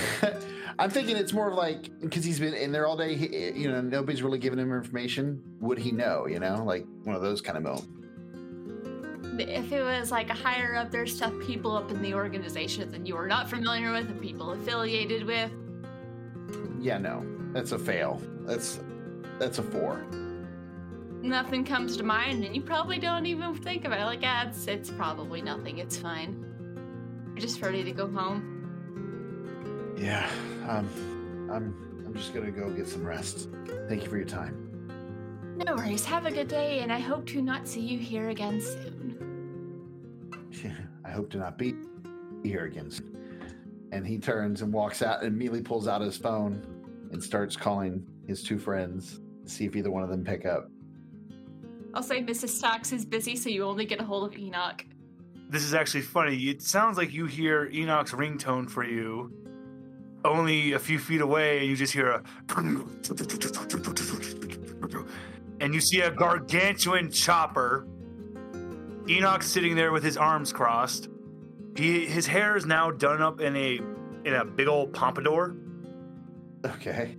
I'm 0.80 0.90
thinking 0.90 1.16
it's 1.16 1.32
more 1.32 1.50
of 1.50 1.56
like 1.56 1.90
because 2.02 2.24
he's 2.24 2.40
been 2.40 2.54
in 2.54 2.72
there 2.72 2.86
all 2.88 2.98
day. 2.98 3.16
He, 3.16 3.28
eh, 3.28 3.52
you 3.56 3.72
know, 3.72 3.82
nobody's 3.82 4.22
really 4.22 4.40
giving 4.40 4.60
him 4.60 4.74
information. 4.74 5.42
Would 5.60 5.78
he 5.78 5.92
know? 5.92 6.28
You 6.28 6.40
know, 6.40 6.64
like 6.66 6.86
one 7.04 7.16
of 7.16 7.22
those 7.22 7.42
kind 7.42 7.58
of 7.58 7.64
moments. 7.64 7.88
If 9.38 9.72
it 9.72 9.84
was 9.84 10.12
like 10.12 10.30
a 10.30 10.34
higher 10.34 10.76
up, 10.76 10.92
there's 10.92 11.16
stuff 11.16 11.34
people 11.46 11.76
up 11.76 11.92
in 11.92 12.02
the 12.02 12.14
organization 12.14 12.90
that 12.92 13.06
you 13.06 13.18
are 13.18 13.28
not 13.28 13.50
familiar 13.50 13.92
with 13.92 14.10
and 14.10 14.22
people 14.22 14.52
affiliated 14.52 15.26
with. 15.26 15.52
Yeah, 16.80 16.98
no, 16.98 17.26
that's 17.52 17.72
a 17.72 17.80
fail. 17.80 18.22
That's 18.42 18.80
that's 19.40 19.60
a 19.60 19.64
four. 19.64 20.06
Nothing 21.26 21.66
comes 21.66 21.98
to 21.98 22.04
mind, 22.04 22.46
and 22.46 22.56
you 22.56 22.62
probably 22.62 23.00
don't 23.00 23.26
even 23.26 23.56
think 23.56 23.84
about 23.84 24.00
it. 24.00 24.06
Like, 24.06 24.20
ah, 24.24 24.46
it's, 24.48 24.68
it's 24.68 24.92
probably 24.92 25.42
nothing. 25.42 25.80
It's 25.80 25.98
fine. 25.98 26.46
You're 27.30 27.38
just 27.38 27.60
ready 27.64 27.84
to 27.84 27.92
go 27.92 28.08
home. 28.08 29.96
Yeah, 29.98 30.30
um, 30.70 30.88
I'm 31.52 32.04
I'm 32.06 32.14
just 32.14 32.32
gonna 32.32 32.52
go 32.52 32.70
get 32.70 32.88
some 32.88 33.04
rest. 33.04 33.50
Thank 33.90 34.04
you 34.04 34.10
for 34.10 34.18
your 34.18 34.28
time. 34.28 34.62
No 35.58 35.74
worries. 35.74 36.06
Have 36.06 36.28
a 36.28 36.32
good 36.32 36.48
day, 36.48 36.82
and 36.82 36.94
I 36.94 37.00
hope 37.00 37.26
to 37.28 37.42
not 37.42 37.68
see 37.68 37.82
you 37.82 37.98
here 37.98 38.30
again 38.30 38.62
soon. 38.62 39.18
I 41.04 41.10
hope 41.10 41.32
to 41.32 41.38
not 41.38 41.58
be 41.58 41.74
here 42.44 42.66
again. 42.66 42.92
soon. 42.92 43.18
And 43.92 44.06
he 44.06 44.20
turns 44.20 44.62
and 44.62 44.72
walks 44.72 45.02
out 45.02 45.24
and 45.24 45.30
immediately 45.30 45.64
pulls 45.64 45.88
out 45.88 46.02
his 46.02 46.18
phone 46.18 46.64
and 47.12 47.24
starts 47.24 47.56
calling 47.56 48.06
his 48.28 48.44
two 48.44 48.60
friends 48.60 49.22
to 49.44 49.50
see 49.52 49.66
if 49.66 49.76
either 49.76 49.90
one 49.90 50.04
of 50.04 50.10
them 50.10 50.24
pick 50.24 50.46
up. 50.46 50.70
I'll 51.96 52.04
say 52.04 52.22
Mrs. 52.22 52.50
Stacks 52.50 52.92
is 52.92 53.06
busy, 53.06 53.36
so 53.38 53.50
you 53.50 53.64
only 53.64 53.86
get 53.86 54.02
a 54.02 54.04
hold 54.04 54.32
of 54.32 54.38
Enoch. 54.38 54.86
This 55.50 55.64
is 55.64 55.74
actually 55.74 56.02
funny. 56.02 56.36
It 56.50 56.62
sounds 56.62 56.98
like 56.98 57.14
you 57.14 57.26
hear 57.26 57.70
Enoch's 57.72 58.12
ringtone 58.12 58.70
for 58.70 58.84
you, 58.84 59.32
only 60.26 60.74
a 60.74 60.80
few 60.80 61.00
feet 61.00 61.22
away, 61.22 61.60
and 61.60 61.68
you 61.70 61.76
just 61.76 61.94
hear 61.94 62.10
a. 62.10 62.24
And 65.60 65.74
you 65.74 65.80
see 65.82 66.02
a 66.02 66.12
gargantuan 66.12 67.12
chopper. 67.12 67.88
Enoch's 69.08 69.46
sitting 69.48 69.76
there 69.76 69.92
with 69.92 70.04
his 70.04 70.18
arms 70.18 70.52
crossed. 70.52 71.10
He 71.78 72.06
his 72.06 72.26
hair 72.28 72.58
is 72.58 72.66
now 72.66 72.92
done 72.92 73.22
up 73.22 73.40
in 73.40 73.56
a 73.56 73.80
in 74.26 74.34
a 74.34 74.44
big 74.44 74.68
old 74.68 74.94
pompadour, 74.94 75.56
Okay. 76.66 77.16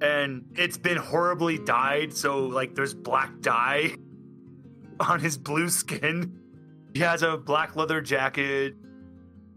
and 0.00 0.46
it's 0.56 0.78
been 0.78 0.96
horribly 0.96 1.58
dyed. 1.58 2.12
So 2.14 2.46
like 2.46 2.74
there's 2.74 2.94
black 2.94 3.40
dye 3.40 3.96
on 5.00 5.20
his 5.20 5.36
blue 5.36 5.68
skin. 5.68 6.38
He 6.94 7.00
has 7.00 7.22
a 7.22 7.36
black 7.36 7.76
leather 7.76 8.00
jacket. 8.00 8.74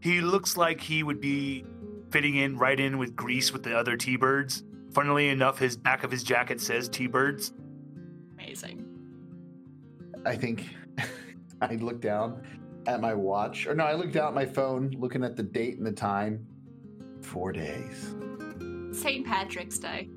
He 0.01 0.21
looks 0.21 0.57
like 0.57 0.81
he 0.81 1.03
would 1.03 1.21
be 1.21 1.65
fitting 2.09 2.35
in 2.35 2.57
right 2.57 2.79
in 2.79 2.97
with 2.97 3.15
Grease 3.15 3.51
with 3.53 3.63
the 3.63 3.77
other 3.77 3.95
T-birds. 3.95 4.63
Funnily 4.93 5.29
enough, 5.29 5.59
his 5.59 5.77
back 5.77 6.03
of 6.03 6.11
his 6.11 6.23
jacket 6.23 6.59
says 6.59 6.89
T-birds. 6.89 7.53
Amazing. 8.33 8.85
I 10.25 10.35
think 10.35 10.65
I 11.61 11.75
look 11.75 12.01
down 12.01 12.41
at 12.87 13.01
my 13.01 13.13
watch, 13.13 13.67
or 13.67 13.75
no, 13.75 13.85
I 13.85 13.93
looked 13.93 14.13
down 14.13 14.29
at 14.29 14.33
my 14.33 14.45
phone, 14.45 14.95
looking 14.97 15.23
at 15.23 15.35
the 15.35 15.43
date 15.43 15.77
and 15.77 15.85
the 15.85 15.91
time. 15.91 16.45
Four 17.21 17.51
days. 17.51 18.15
St. 18.91 19.25
Patrick's 19.25 19.77
Day. 19.77 20.09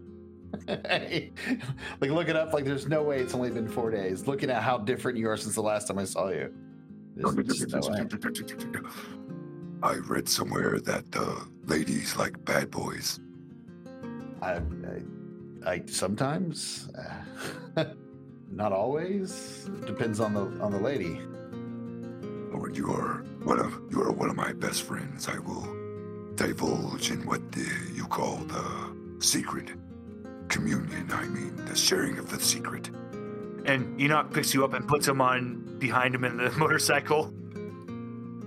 like 0.69 2.11
look 2.11 2.29
it 2.29 2.37
up. 2.37 2.53
Like 2.53 2.65
there's 2.65 2.87
no 2.87 3.03
way 3.03 3.19
it's 3.19 3.35
only 3.35 3.51
been 3.51 3.69
four 3.69 3.91
days. 3.91 4.27
Looking 4.27 4.51
at 4.51 4.63
how 4.63 4.79
different 4.79 5.19
you 5.19 5.29
are 5.29 5.37
since 5.37 5.55
the 5.55 5.63
last 5.63 5.89
time 5.89 5.99
I 5.99 6.05
saw 6.05 6.29
you. 6.29 6.53
No. 7.17 7.31
I 9.83 9.95
read 9.97 10.29
somewhere 10.29 10.79
that 10.81 11.05
uh, 11.15 11.41
ladies 11.65 12.17
like 12.17 12.43
bad 12.45 12.71
boys. 12.71 13.21
I, 14.41 14.53
I, 14.53 15.03
I 15.67 15.83
sometimes, 15.87 16.89
not 18.51 18.73
always. 18.73 19.69
Depends 19.87 20.21
on 20.21 20.35
the 20.35 20.43
on 20.63 20.73
the 20.73 20.79
lady. 20.79 21.21
Lord, 22.53 22.77
you 22.77 22.93
are 22.93 23.25
one 23.45 23.59
of 23.59 23.81
you 23.91 24.03
are 24.03 24.13
one 24.13 24.31
of 24.31 24.37
my 24.37 24.53
best 24.53 24.83
friends, 24.83 25.29
I 25.29 25.39
will 25.39 25.67
divulge 26.35 27.11
in 27.11 27.27
what 27.27 27.53
the, 27.53 27.69
you 27.95 28.07
call 28.07 28.39
the 28.39 28.95
secret 29.21 29.69
communion. 30.53 31.11
I 31.13 31.25
mean, 31.27 31.57
the 31.65 31.75
sharing 31.75 32.19
of 32.19 32.31
the 32.31 32.39
secret. 32.41 32.91
And 33.65 34.01
Enoch 34.01 34.33
picks 34.33 34.53
you 34.55 34.65
up 34.65 34.75
and 34.75 34.87
puts 34.87 35.09
him 35.09 35.21
on 35.21 35.79
behind 35.79 36.15
him 36.15 36.25
in 36.25 36.37
the 36.37 36.51
motorcycle. 36.59 37.33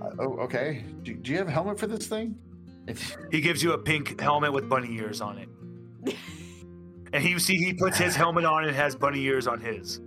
Uh, 0.00 0.10
oh, 0.20 0.38
okay. 0.40 0.84
Do, 1.02 1.14
do 1.14 1.32
you 1.32 1.38
have 1.38 1.48
a 1.48 1.50
helmet 1.50 1.78
for 1.78 1.86
this 1.86 2.06
thing? 2.06 2.38
He 3.32 3.40
gives 3.40 3.62
you 3.64 3.72
a 3.72 3.78
pink 3.78 4.20
helmet 4.20 4.52
with 4.52 4.68
bunny 4.68 4.94
ears 4.94 5.20
on 5.20 5.38
it. 5.38 5.48
and 7.12 7.24
you 7.24 7.40
see 7.40 7.56
he 7.56 7.74
puts 7.74 7.98
his 7.98 8.14
helmet 8.14 8.44
on 8.44 8.64
and 8.64 8.76
has 8.76 8.94
bunny 8.94 9.20
ears 9.24 9.48
on 9.48 9.60
his. 9.60 10.00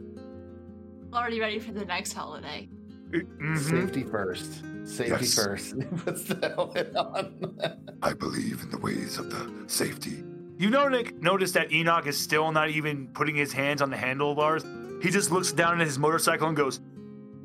Already 1.14 1.42
ready 1.42 1.60
for 1.60 1.74
the 1.74 1.84
next 1.84 2.14
holiday. 2.14 2.70
Mhm. 3.12 3.58
Safety 3.58 4.04
first. 4.04 4.64
Safety 4.86 5.26
Yes. 5.26 5.36
first. 5.36 5.80
Puts 6.06 6.24
the 6.24 6.54
helmet 6.56 6.96
on. 6.96 7.98
I 8.02 8.14
believe 8.14 8.62
in 8.62 8.70
the 8.70 8.78
ways 8.78 9.18
of 9.18 9.30
the 9.30 9.52
safety. 9.68 10.24
You 10.60 10.70
know, 10.70 10.90
Nick, 10.90 11.16
notice 11.22 11.54
that 11.54 11.72
Enoch 11.72 12.06
is 12.06 12.18
still 12.18 12.52
not 12.52 12.70
even 12.70 13.08
putting 13.08 13.34
his 13.34 13.54
hands 13.54 13.82
on 13.82 13.90
the 13.90 13.96
handlebars. 13.96 14.66
He 15.02 15.10
just 15.10 15.32
looks 15.32 15.54
down 15.54 15.80
at 15.80 15.88
his 15.88 15.98
motorcycle 15.98 16.50
and 16.50 16.58
goes, 16.58 16.82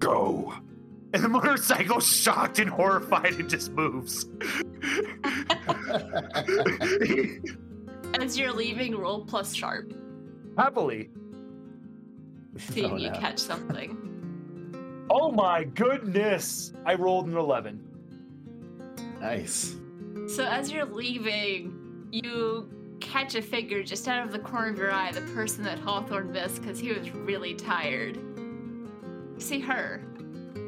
Go. 0.01 0.53
and 1.13 1.23
the 1.23 1.29
motorcycle, 1.29 2.01
shocked 2.01 2.59
and 2.59 2.69
horrified, 2.69 3.35
and 3.35 3.49
just 3.49 3.71
moves. 3.71 4.27
As 8.21 8.37
you're 8.37 8.53
leaving, 8.53 8.97
roll 8.97 9.25
plus 9.25 9.55
sharp. 9.55 9.93
Happily. 10.59 11.11
See 12.59 12.85
Oh, 12.85 12.97
if 12.97 13.03
you 13.03 13.11
no. 13.11 13.19
catch 13.19 13.39
something. 13.39 14.01
Oh 15.11 15.31
my 15.31 15.65
goodness! 15.65 16.73
I 16.87 16.95
rolled 16.95 17.29
an 17.29 17.37
11. 17.37 17.79
Nice. 19.21 19.77
So 20.27 20.45
as 20.45 20.73
you're 20.73 20.87
leaving, 20.87 22.09
you 22.11 22.71
catch 23.15 23.37
a 23.37 23.43
figure 23.43 23.81
just 23.81 24.09
out 24.09 24.27
of 24.27 24.33
the 24.33 24.39
corner 24.41 24.71
of 24.71 24.77
your 24.77 24.91
eye, 24.91 25.13
the 25.13 25.21
person 25.35 25.63
that 25.63 25.79
Hawthorne 25.79 26.33
missed 26.33 26.61
because 26.61 26.81
he 26.81 26.91
was 26.91 27.13
really 27.13 27.55
tired. 27.55 28.19
See 29.39 29.61
her. 29.61 30.03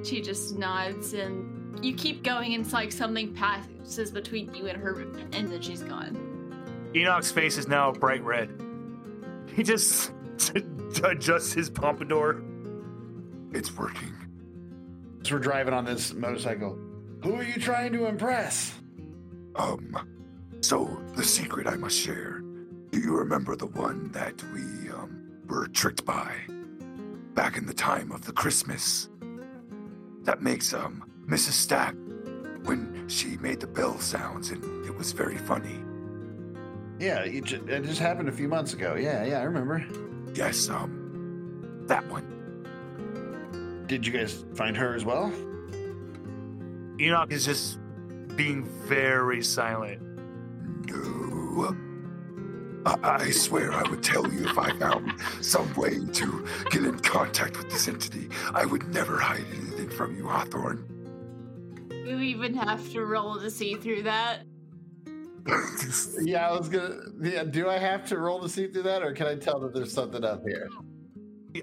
She 0.05 0.20
just 0.20 0.57
nods 0.57 1.12
and 1.14 1.84
you 1.84 1.92
keep 1.92 2.22
going 2.22 2.55
and 2.55 2.64
it's 2.64 2.72
like 2.72 2.92
something 2.92 3.34
passes 3.34 4.12
between 4.12 4.55
you 4.55 4.68
and 4.68 4.80
her 4.80 5.01
and 5.32 5.51
then 5.51 5.61
she's 5.61 5.82
gone. 5.82 6.92
Enoch's 6.94 7.32
face 7.32 7.59
is 7.59 7.66
now 7.66 7.90
bright 7.90 8.22
red. 8.22 8.49
He 9.53 9.64
just 9.64 10.12
adjusts 11.03 11.53
his 11.53 11.68
pompadour. 11.68 12.44
It's 13.55 13.76
working. 13.76 14.14
So 15.24 15.34
we're 15.34 15.40
driving 15.40 15.74
on 15.74 15.84
this 15.84 16.14
motorcycle. 16.14 16.78
Who 17.24 17.34
are 17.34 17.42
you 17.42 17.61
trying 17.61 17.92
to 17.94 18.07
impress? 18.07 18.72
Um, 19.57 20.15
so 20.66 21.00
the 21.14 21.22
secret 21.22 21.68
I 21.68 21.76
must 21.76 21.96
share. 21.96 22.42
Do 22.90 22.98
you 22.98 23.16
remember 23.16 23.54
the 23.54 23.66
one 23.66 24.10
that 24.10 24.34
we 24.52 24.90
um 24.90 25.22
were 25.46 25.68
tricked 25.68 26.04
by 26.04 26.32
back 27.34 27.56
in 27.56 27.66
the 27.66 27.74
time 27.74 28.10
of 28.10 28.26
the 28.26 28.32
Christmas? 28.32 29.08
That 30.24 30.42
makes 30.42 30.74
um 30.74 31.08
Mrs. 31.28 31.52
Stack 31.52 31.94
when 32.64 33.04
she 33.08 33.36
made 33.36 33.60
the 33.60 33.68
bell 33.68 34.00
sounds 34.00 34.50
and 34.50 34.84
it 34.84 34.92
was 34.96 35.12
very 35.12 35.38
funny. 35.38 35.78
Yeah, 36.98 37.20
it 37.20 37.44
just, 37.44 37.62
it 37.68 37.84
just 37.84 38.00
happened 38.00 38.28
a 38.28 38.32
few 38.32 38.48
months 38.48 38.72
ago. 38.72 38.96
Yeah, 38.96 39.24
yeah, 39.24 39.38
I 39.38 39.42
remember. 39.44 39.86
Yes, 40.34 40.68
um, 40.68 41.84
that 41.86 42.04
one. 42.10 42.26
Did 43.86 44.04
you 44.04 44.12
guys 44.12 44.44
find 44.56 44.76
her 44.76 44.96
as 44.96 45.04
well? 45.04 45.32
Enoch 46.98 47.30
is 47.30 47.44
just 47.44 47.78
being 48.34 48.64
very 48.88 49.44
silent. 49.44 50.05
No. 50.89 51.76
I, 52.87 53.16
I 53.24 53.30
swear 53.30 53.72
I 53.72 53.82
would 53.91 54.03
tell 54.03 54.30
you 54.32 54.47
if 54.47 54.57
I 54.59 54.70
found 54.78 55.12
some 55.41 55.72
way 55.74 55.99
to 56.12 56.47
get 56.70 56.84
in 56.84 56.99
contact 57.01 57.57
with 57.57 57.68
this 57.68 57.89
entity. 57.89 58.28
I 58.55 58.64
would 58.64 58.89
never 58.95 59.18
hide 59.18 59.45
anything 59.53 59.91
from 59.91 60.16
you, 60.16 60.28
Hawthorne. 60.28 60.84
you 61.91 62.20
even 62.20 62.55
have 62.55 62.89
to 62.93 63.05
roll 63.05 63.41
to 63.41 63.51
see 63.51 63.74
through 63.74 64.03
that? 64.03 64.43
Yeah, 66.20 66.49
I 66.49 66.59
was 66.59 66.68
gonna. 66.68 66.97
Yeah, 67.20 67.45
do 67.45 67.68
I 67.68 67.78
have 67.78 68.05
to 68.09 68.18
roll 68.18 68.41
to 68.41 68.49
see 68.49 68.66
through 68.66 68.82
that, 68.82 69.03
or 69.03 69.12
can 69.12 69.28
I 69.28 69.37
tell 69.37 69.61
that 69.61 69.72
there's 69.72 69.93
something 69.93 70.24
up 70.24 70.43
here? 70.45 70.68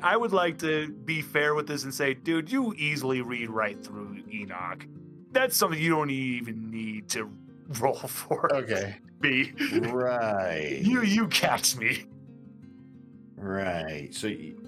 I 0.02 0.16
would 0.16 0.32
like 0.32 0.58
to 0.60 0.90
be 0.90 1.22
fair 1.22 1.54
with 1.54 1.68
this 1.68 1.84
and 1.84 1.94
say, 1.94 2.14
dude, 2.14 2.50
you 2.50 2.74
easily 2.78 3.22
read 3.22 3.50
right 3.50 3.84
through 3.84 4.24
Enoch. 4.32 4.88
That's 5.32 5.58
something 5.58 5.80
you 5.80 5.90
don't 5.90 6.10
even 6.12 6.72
need 6.72 7.10
to 7.10 7.30
roll 7.82 7.94
for. 7.96 8.54
Okay. 8.56 8.96
Me. 9.24 9.54
Right. 9.80 10.80
You 10.82 11.02
you 11.02 11.28
catch 11.30 11.78
me. 11.78 12.06
Right. 13.38 14.10
So 14.12 14.28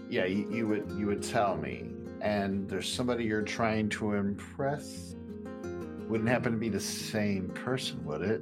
yeah, 0.10 0.26
you, 0.26 0.50
you 0.50 0.68
would 0.68 0.92
you 0.98 1.08
would 1.08 1.22
tell 1.22 1.58
me, 1.58 1.90
and 2.22 2.68
there's 2.70 2.92
somebody 2.92 3.26
you're 3.26 3.42
trying 3.42 3.90
to 3.90 4.14
impress. 4.14 5.16
Wouldn't 6.08 6.30
happen 6.30 6.54
to 6.54 6.58
be 6.58 6.70
the 6.70 6.80
same 6.80 7.50
person, 7.50 8.04
would 8.06 8.22
it? 8.22 8.42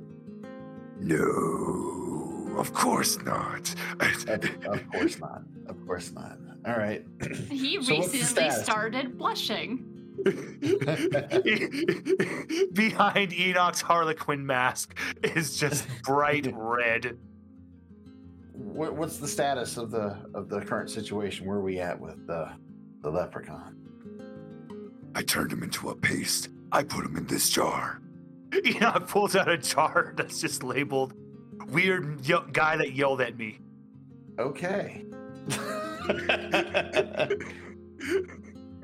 No, 0.99 2.53
of 2.57 2.73
course 2.73 3.17
not. 3.23 3.73
Of, 3.99 4.29
of 4.65 4.91
course 4.91 5.19
not. 5.19 5.41
Of 5.67 5.85
course 5.87 6.11
not. 6.11 6.37
All 6.67 6.77
right. 6.77 7.05
He 7.49 7.81
So 7.81 7.97
recently 7.97 8.51
started 8.51 9.17
blushing. 9.17 9.92
Behind 12.73 13.33
Enoch's 13.33 13.81
Harlequin 13.81 14.45
mask 14.45 14.97
is 15.23 15.57
just 15.57 15.87
bright 16.03 16.51
red. 16.55 17.17
What, 18.53 18.95
what's 18.95 19.17
the 19.17 19.27
status 19.27 19.77
of 19.77 19.91
the 19.91 20.17
of 20.33 20.49
the 20.49 20.61
current 20.61 20.89
situation? 20.89 21.47
Where 21.47 21.57
are 21.57 21.61
we 21.61 21.79
at 21.79 21.99
with 21.99 22.25
the 22.27 22.51
the 23.01 23.09
leprechaun? 23.09 23.75
I 25.15 25.23
turned 25.23 25.51
him 25.51 25.63
into 25.63 25.89
a 25.89 25.95
paste. 25.95 26.49
I 26.71 26.83
put 26.83 27.05
him 27.05 27.17
in 27.17 27.27
this 27.27 27.49
jar. 27.49 28.01
Enoch 28.65 29.07
pulls 29.07 29.35
out 29.35 29.49
a 29.49 29.57
jar 29.57 30.13
that's 30.15 30.39
just 30.39 30.63
labeled 30.63 31.13
"Weird 31.67 32.21
guy 32.53 32.77
that 32.77 32.93
yelled 32.93 33.21
at 33.21 33.37
me." 33.37 33.59
Okay. 34.39 35.05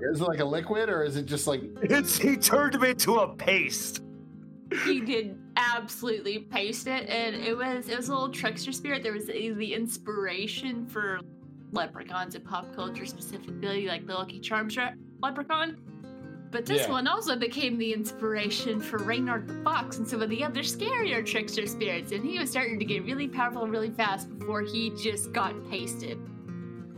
Is 0.01 0.21
it 0.21 0.23
like 0.23 0.39
a 0.39 0.45
liquid, 0.45 0.89
or 0.89 1.03
is 1.03 1.15
it 1.15 1.25
just 1.25 1.47
like 1.47 1.61
It's, 1.81 2.17
he 2.17 2.35
turned 2.37 2.75
him 2.75 2.83
into 2.83 3.15
a 3.19 3.33
paste. 3.35 4.01
He 4.85 5.01
did 5.01 5.37
absolutely 5.57 6.39
paste 6.39 6.87
it, 6.87 7.09
and 7.09 7.35
it 7.35 7.57
was 7.57 7.89
it 7.89 7.97
was 7.97 8.07
a 8.09 8.13
little 8.13 8.29
trickster 8.29 8.71
spirit. 8.71 9.01
There 9.03 9.13
was 9.13 9.25
the 9.25 9.51
the 9.51 9.73
inspiration 9.73 10.85
for 10.85 11.19
leprechauns 11.71 12.35
in 12.35 12.41
pop 12.41 12.75
culture, 12.75 13.05
specifically 13.05 13.87
like 13.87 14.05
the 14.05 14.13
Lucky 14.13 14.39
Charms 14.39 14.77
re- 14.77 14.93
leprechaun. 15.21 15.77
But 16.51 16.65
this 16.65 16.87
Yeah. 16.87 16.91
one 16.93 17.07
also 17.07 17.35
became 17.35 17.77
the 17.77 17.93
inspiration 17.93 18.79
for 18.79 18.97
Reynard 18.97 19.47
the 19.47 19.61
Fox 19.63 19.97
and 19.97 20.07
some 20.07 20.23
of 20.23 20.29
the 20.29 20.43
other 20.43 20.61
scarier 20.61 21.23
trickster 21.23 21.67
spirits, 21.67 22.11
and 22.11 22.25
he 22.25 22.39
was 22.39 22.49
starting 22.49 22.79
to 22.79 22.85
get 22.85 23.03
really 23.03 23.27
powerful 23.27 23.67
really 23.67 23.91
fast 23.91 24.35
before 24.39 24.61
he 24.61 24.89
just 24.91 25.31
got 25.31 25.53
pasted. 25.69 26.17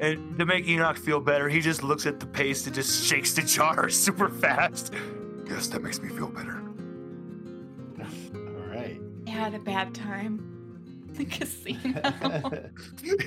And 0.01 0.37
to 0.39 0.45
make 0.45 0.67
Enoch 0.67 0.97
feel 0.97 1.19
better, 1.21 1.47
he 1.47 1.61
just 1.61 1.83
looks 1.83 2.05
at 2.07 2.19
the 2.19 2.25
paste 2.25 2.65
and 2.65 2.73
just 2.75 3.05
shakes 3.05 3.33
the 3.33 3.43
jar 3.43 3.87
super 4.05 4.29
fast. 4.29 4.93
Yes, 5.47 5.67
that 5.67 5.81
makes 5.83 6.01
me 6.01 6.09
feel 6.09 6.27
better. 6.27 6.59
all 7.99 8.67
right? 8.67 8.99
I 9.27 9.29
had 9.29 9.53
a 9.53 9.59
bad 9.59 9.93
time. 9.95 10.47
The 11.11 11.25
casino. 11.25 12.69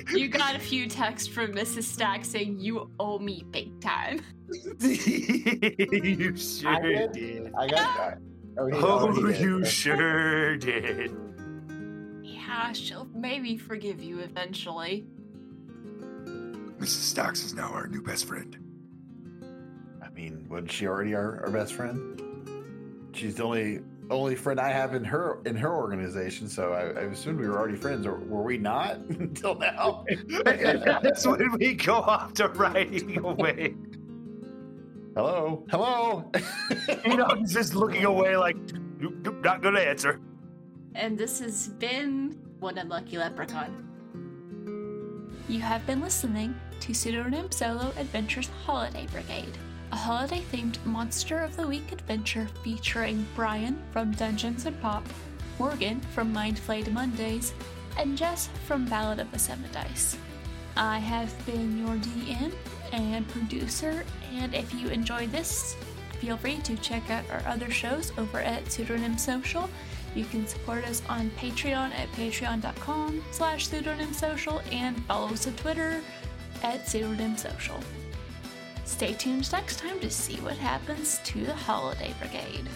you 0.17 0.27
got 0.27 0.55
a 0.55 0.59
few 0.59 0.87
texts 0.89 1.27
from 1.27 1.51
Mrs. 1.53 1.83
Stack 1.83 2.25
saying 2.25 2.57
you 2.59 2.89
owe 2.99 3.19
me 3.19 3.45
big 3.51 3.79
time. 3.79 4.21
you 4.79 6.35
sure 6.35 6.71
I 6.71 6.81
did. 6.81 7.11
did. 7.11 7.53
I 7.55 7.67
got. 7.67 7.77
Ah! 7.77 8.13
Oh, 8.57 8.65
he- 8.65 8.73
Oh, 8.73 9.29
you 9.29 9.63
sure 9.63 10.57
did. 10.57 11.15
Yeah, 12.23 12.71
she'll 12.73 13.07
maybe 13.13 13.55
forgive 13.55 14.01
you 14.01 14.17
eventually. 14.21 15.05
Mrs. 16.79 16.87
Stacks 16.87 17.43
is 17.43 17.53
now 17.53 17.69
our 17.71 17.87
new 17.87 18.01
best 18.01 18.25
friend. 18.25 18.57
I 20.03 20.09
mean, 20.09 20.45
wasn't 20.49 20.71
she 20.71 20.87
already 20.87 21.15
our, 21.15 21.45
our 21.45 21.51
best 21.51 21.73
friend? 21.73 22.21
She's 23.13 23.35
the 23.35 23.43
only 23.43 23.79
only 24.11 24.35
friend 24.35 24.59
I 24.59 24.69
have 24.69 24.93
in 24.93 25.03
her 25.05 25.41
in 25.45 25.55
her 25.55 25.73
organization, 25.73 26.47
so 26.47 26.73
I, 26.73 26.99
I 26.99 27.03
assumed 27.05 27.39
we 27.39 27.47
were 27.47 27.57
already 27.57 27.77
friends, 27.77 28.05
or 28.05 28.19
were 28.19 28.43
we 28.43 28.57
not 28.57 28.97
until 29.09 29.55
now? 29.55 30.05
That's 30.45 31.25
when 31.25 31.51
we 31.53 31.73
go 31.75 31.95
off 31.95 32.33
to 32.35 32.49
riding 32.49 33.17
away. 33.17 33.75
Hello, 35.15 35.65
hello. 35.69 36.29
Enoch's 37.05 37.53
just 37.53 37.73
looking 37.73 38.03
away 38.03 38.35
like, 38.35 38.57
"Nope, 38.99 39.13
nope, 39.21 39.43
not 39.43 39.61
gonna 39.61 39.79
answer. 39.79 40.19
And 40.93 41.17
this 41.17 41.39
has 41.39 41.69
been 41.69 42.37
One 42.59 42.77
Unlucky 42.77 43.17
Leprechaun. 43.17 43.84
You 45.47 45.59
have 45.59 45.85
been 45.85 46.01
listening 46.01 46.59
to 46.79 46.93
Pseudonym 46.95 47.51
Solo 47.51 47.93
Adventures 47.97 48.49
Holiday 48.65 49.05
Brigade, 49.11 49.55
a 49.91 49.95
holiday 49.95 50.43
themed 50.51 50.83
Monster 50.87 51.37
of 51.41 51.55
the 51.55 51.67
Week 51.67 51.91
adventure 51.91 52.47
featuring 52.63 53.27
Brian 53.35 53.79
from 53.91 54.11
Dungeons 54.13 54.65
and 54.65 54.81
Pop, 54.81 55.05
Morgan 55.59 55.99
from 56.15 56.33
Mind 56.33 56.57
Flayed 56.57 56.91
Mondays, 56.91 57.53
and 57.95 58.17
Jess 58.17 58.49
from 58.65 58.85
Ballad 58.85 59.19
of 59.19 59.31
the 59.31 59.37
Seven 59.37 59.69
Dice. 59.71 60.17
I 60.75 60.97
have 60.97 61.45
been 61.45 61.77
your 61.77 61.95
DM 61.95 62.51
and 62.91 63.27
producer, 63.27 64.03
and 64.33 64.55
if 64.55 64.73
you 64.73 64.87
enjoyed 64.87 65.31
this, 65.31 65.75
feel 66.19 66.37
free 66.37 66.57
to 66.57 66.75
check 66.77 67.11
out 67.11 67.29
our 67.29 67.43
other 67.45 67.69
shows 67.69 68.11
over 68.17 68.39
at 68.39 68.71
Pseudonym 68.71 69.19
Social. 69.19 69.69
You 70.15 70.23
can 70.25 70.47
support 70.47 70.85
us 70.85 71.01
on 71.09 71.29
Patreon 71.31 71.91
at 71.91 72.09
patreon.com 72.13 73.21
slash 73.31 73.67
pseudonymsocial 73.67 74.63
and 74.73 75.03
follow 75.05 75.27
us 75.27 75.45
on 75.45 75.53
Twitter 75.57 76.01
at 76.63 76.85
pseudonymsocial. 76.85 77.83
Stay 78.85 79.13
tuned 79.13 79.51
next 79.51 79.77
time 79.77 79.99
to 79.99 80.09
see 80.09 80.37
what 80.37 80.57
happens 80.57 81.19
to 81.25 81.43
the 81.43 81.53
Holiday 81.53 82.13
Brigade. 82.19 82.69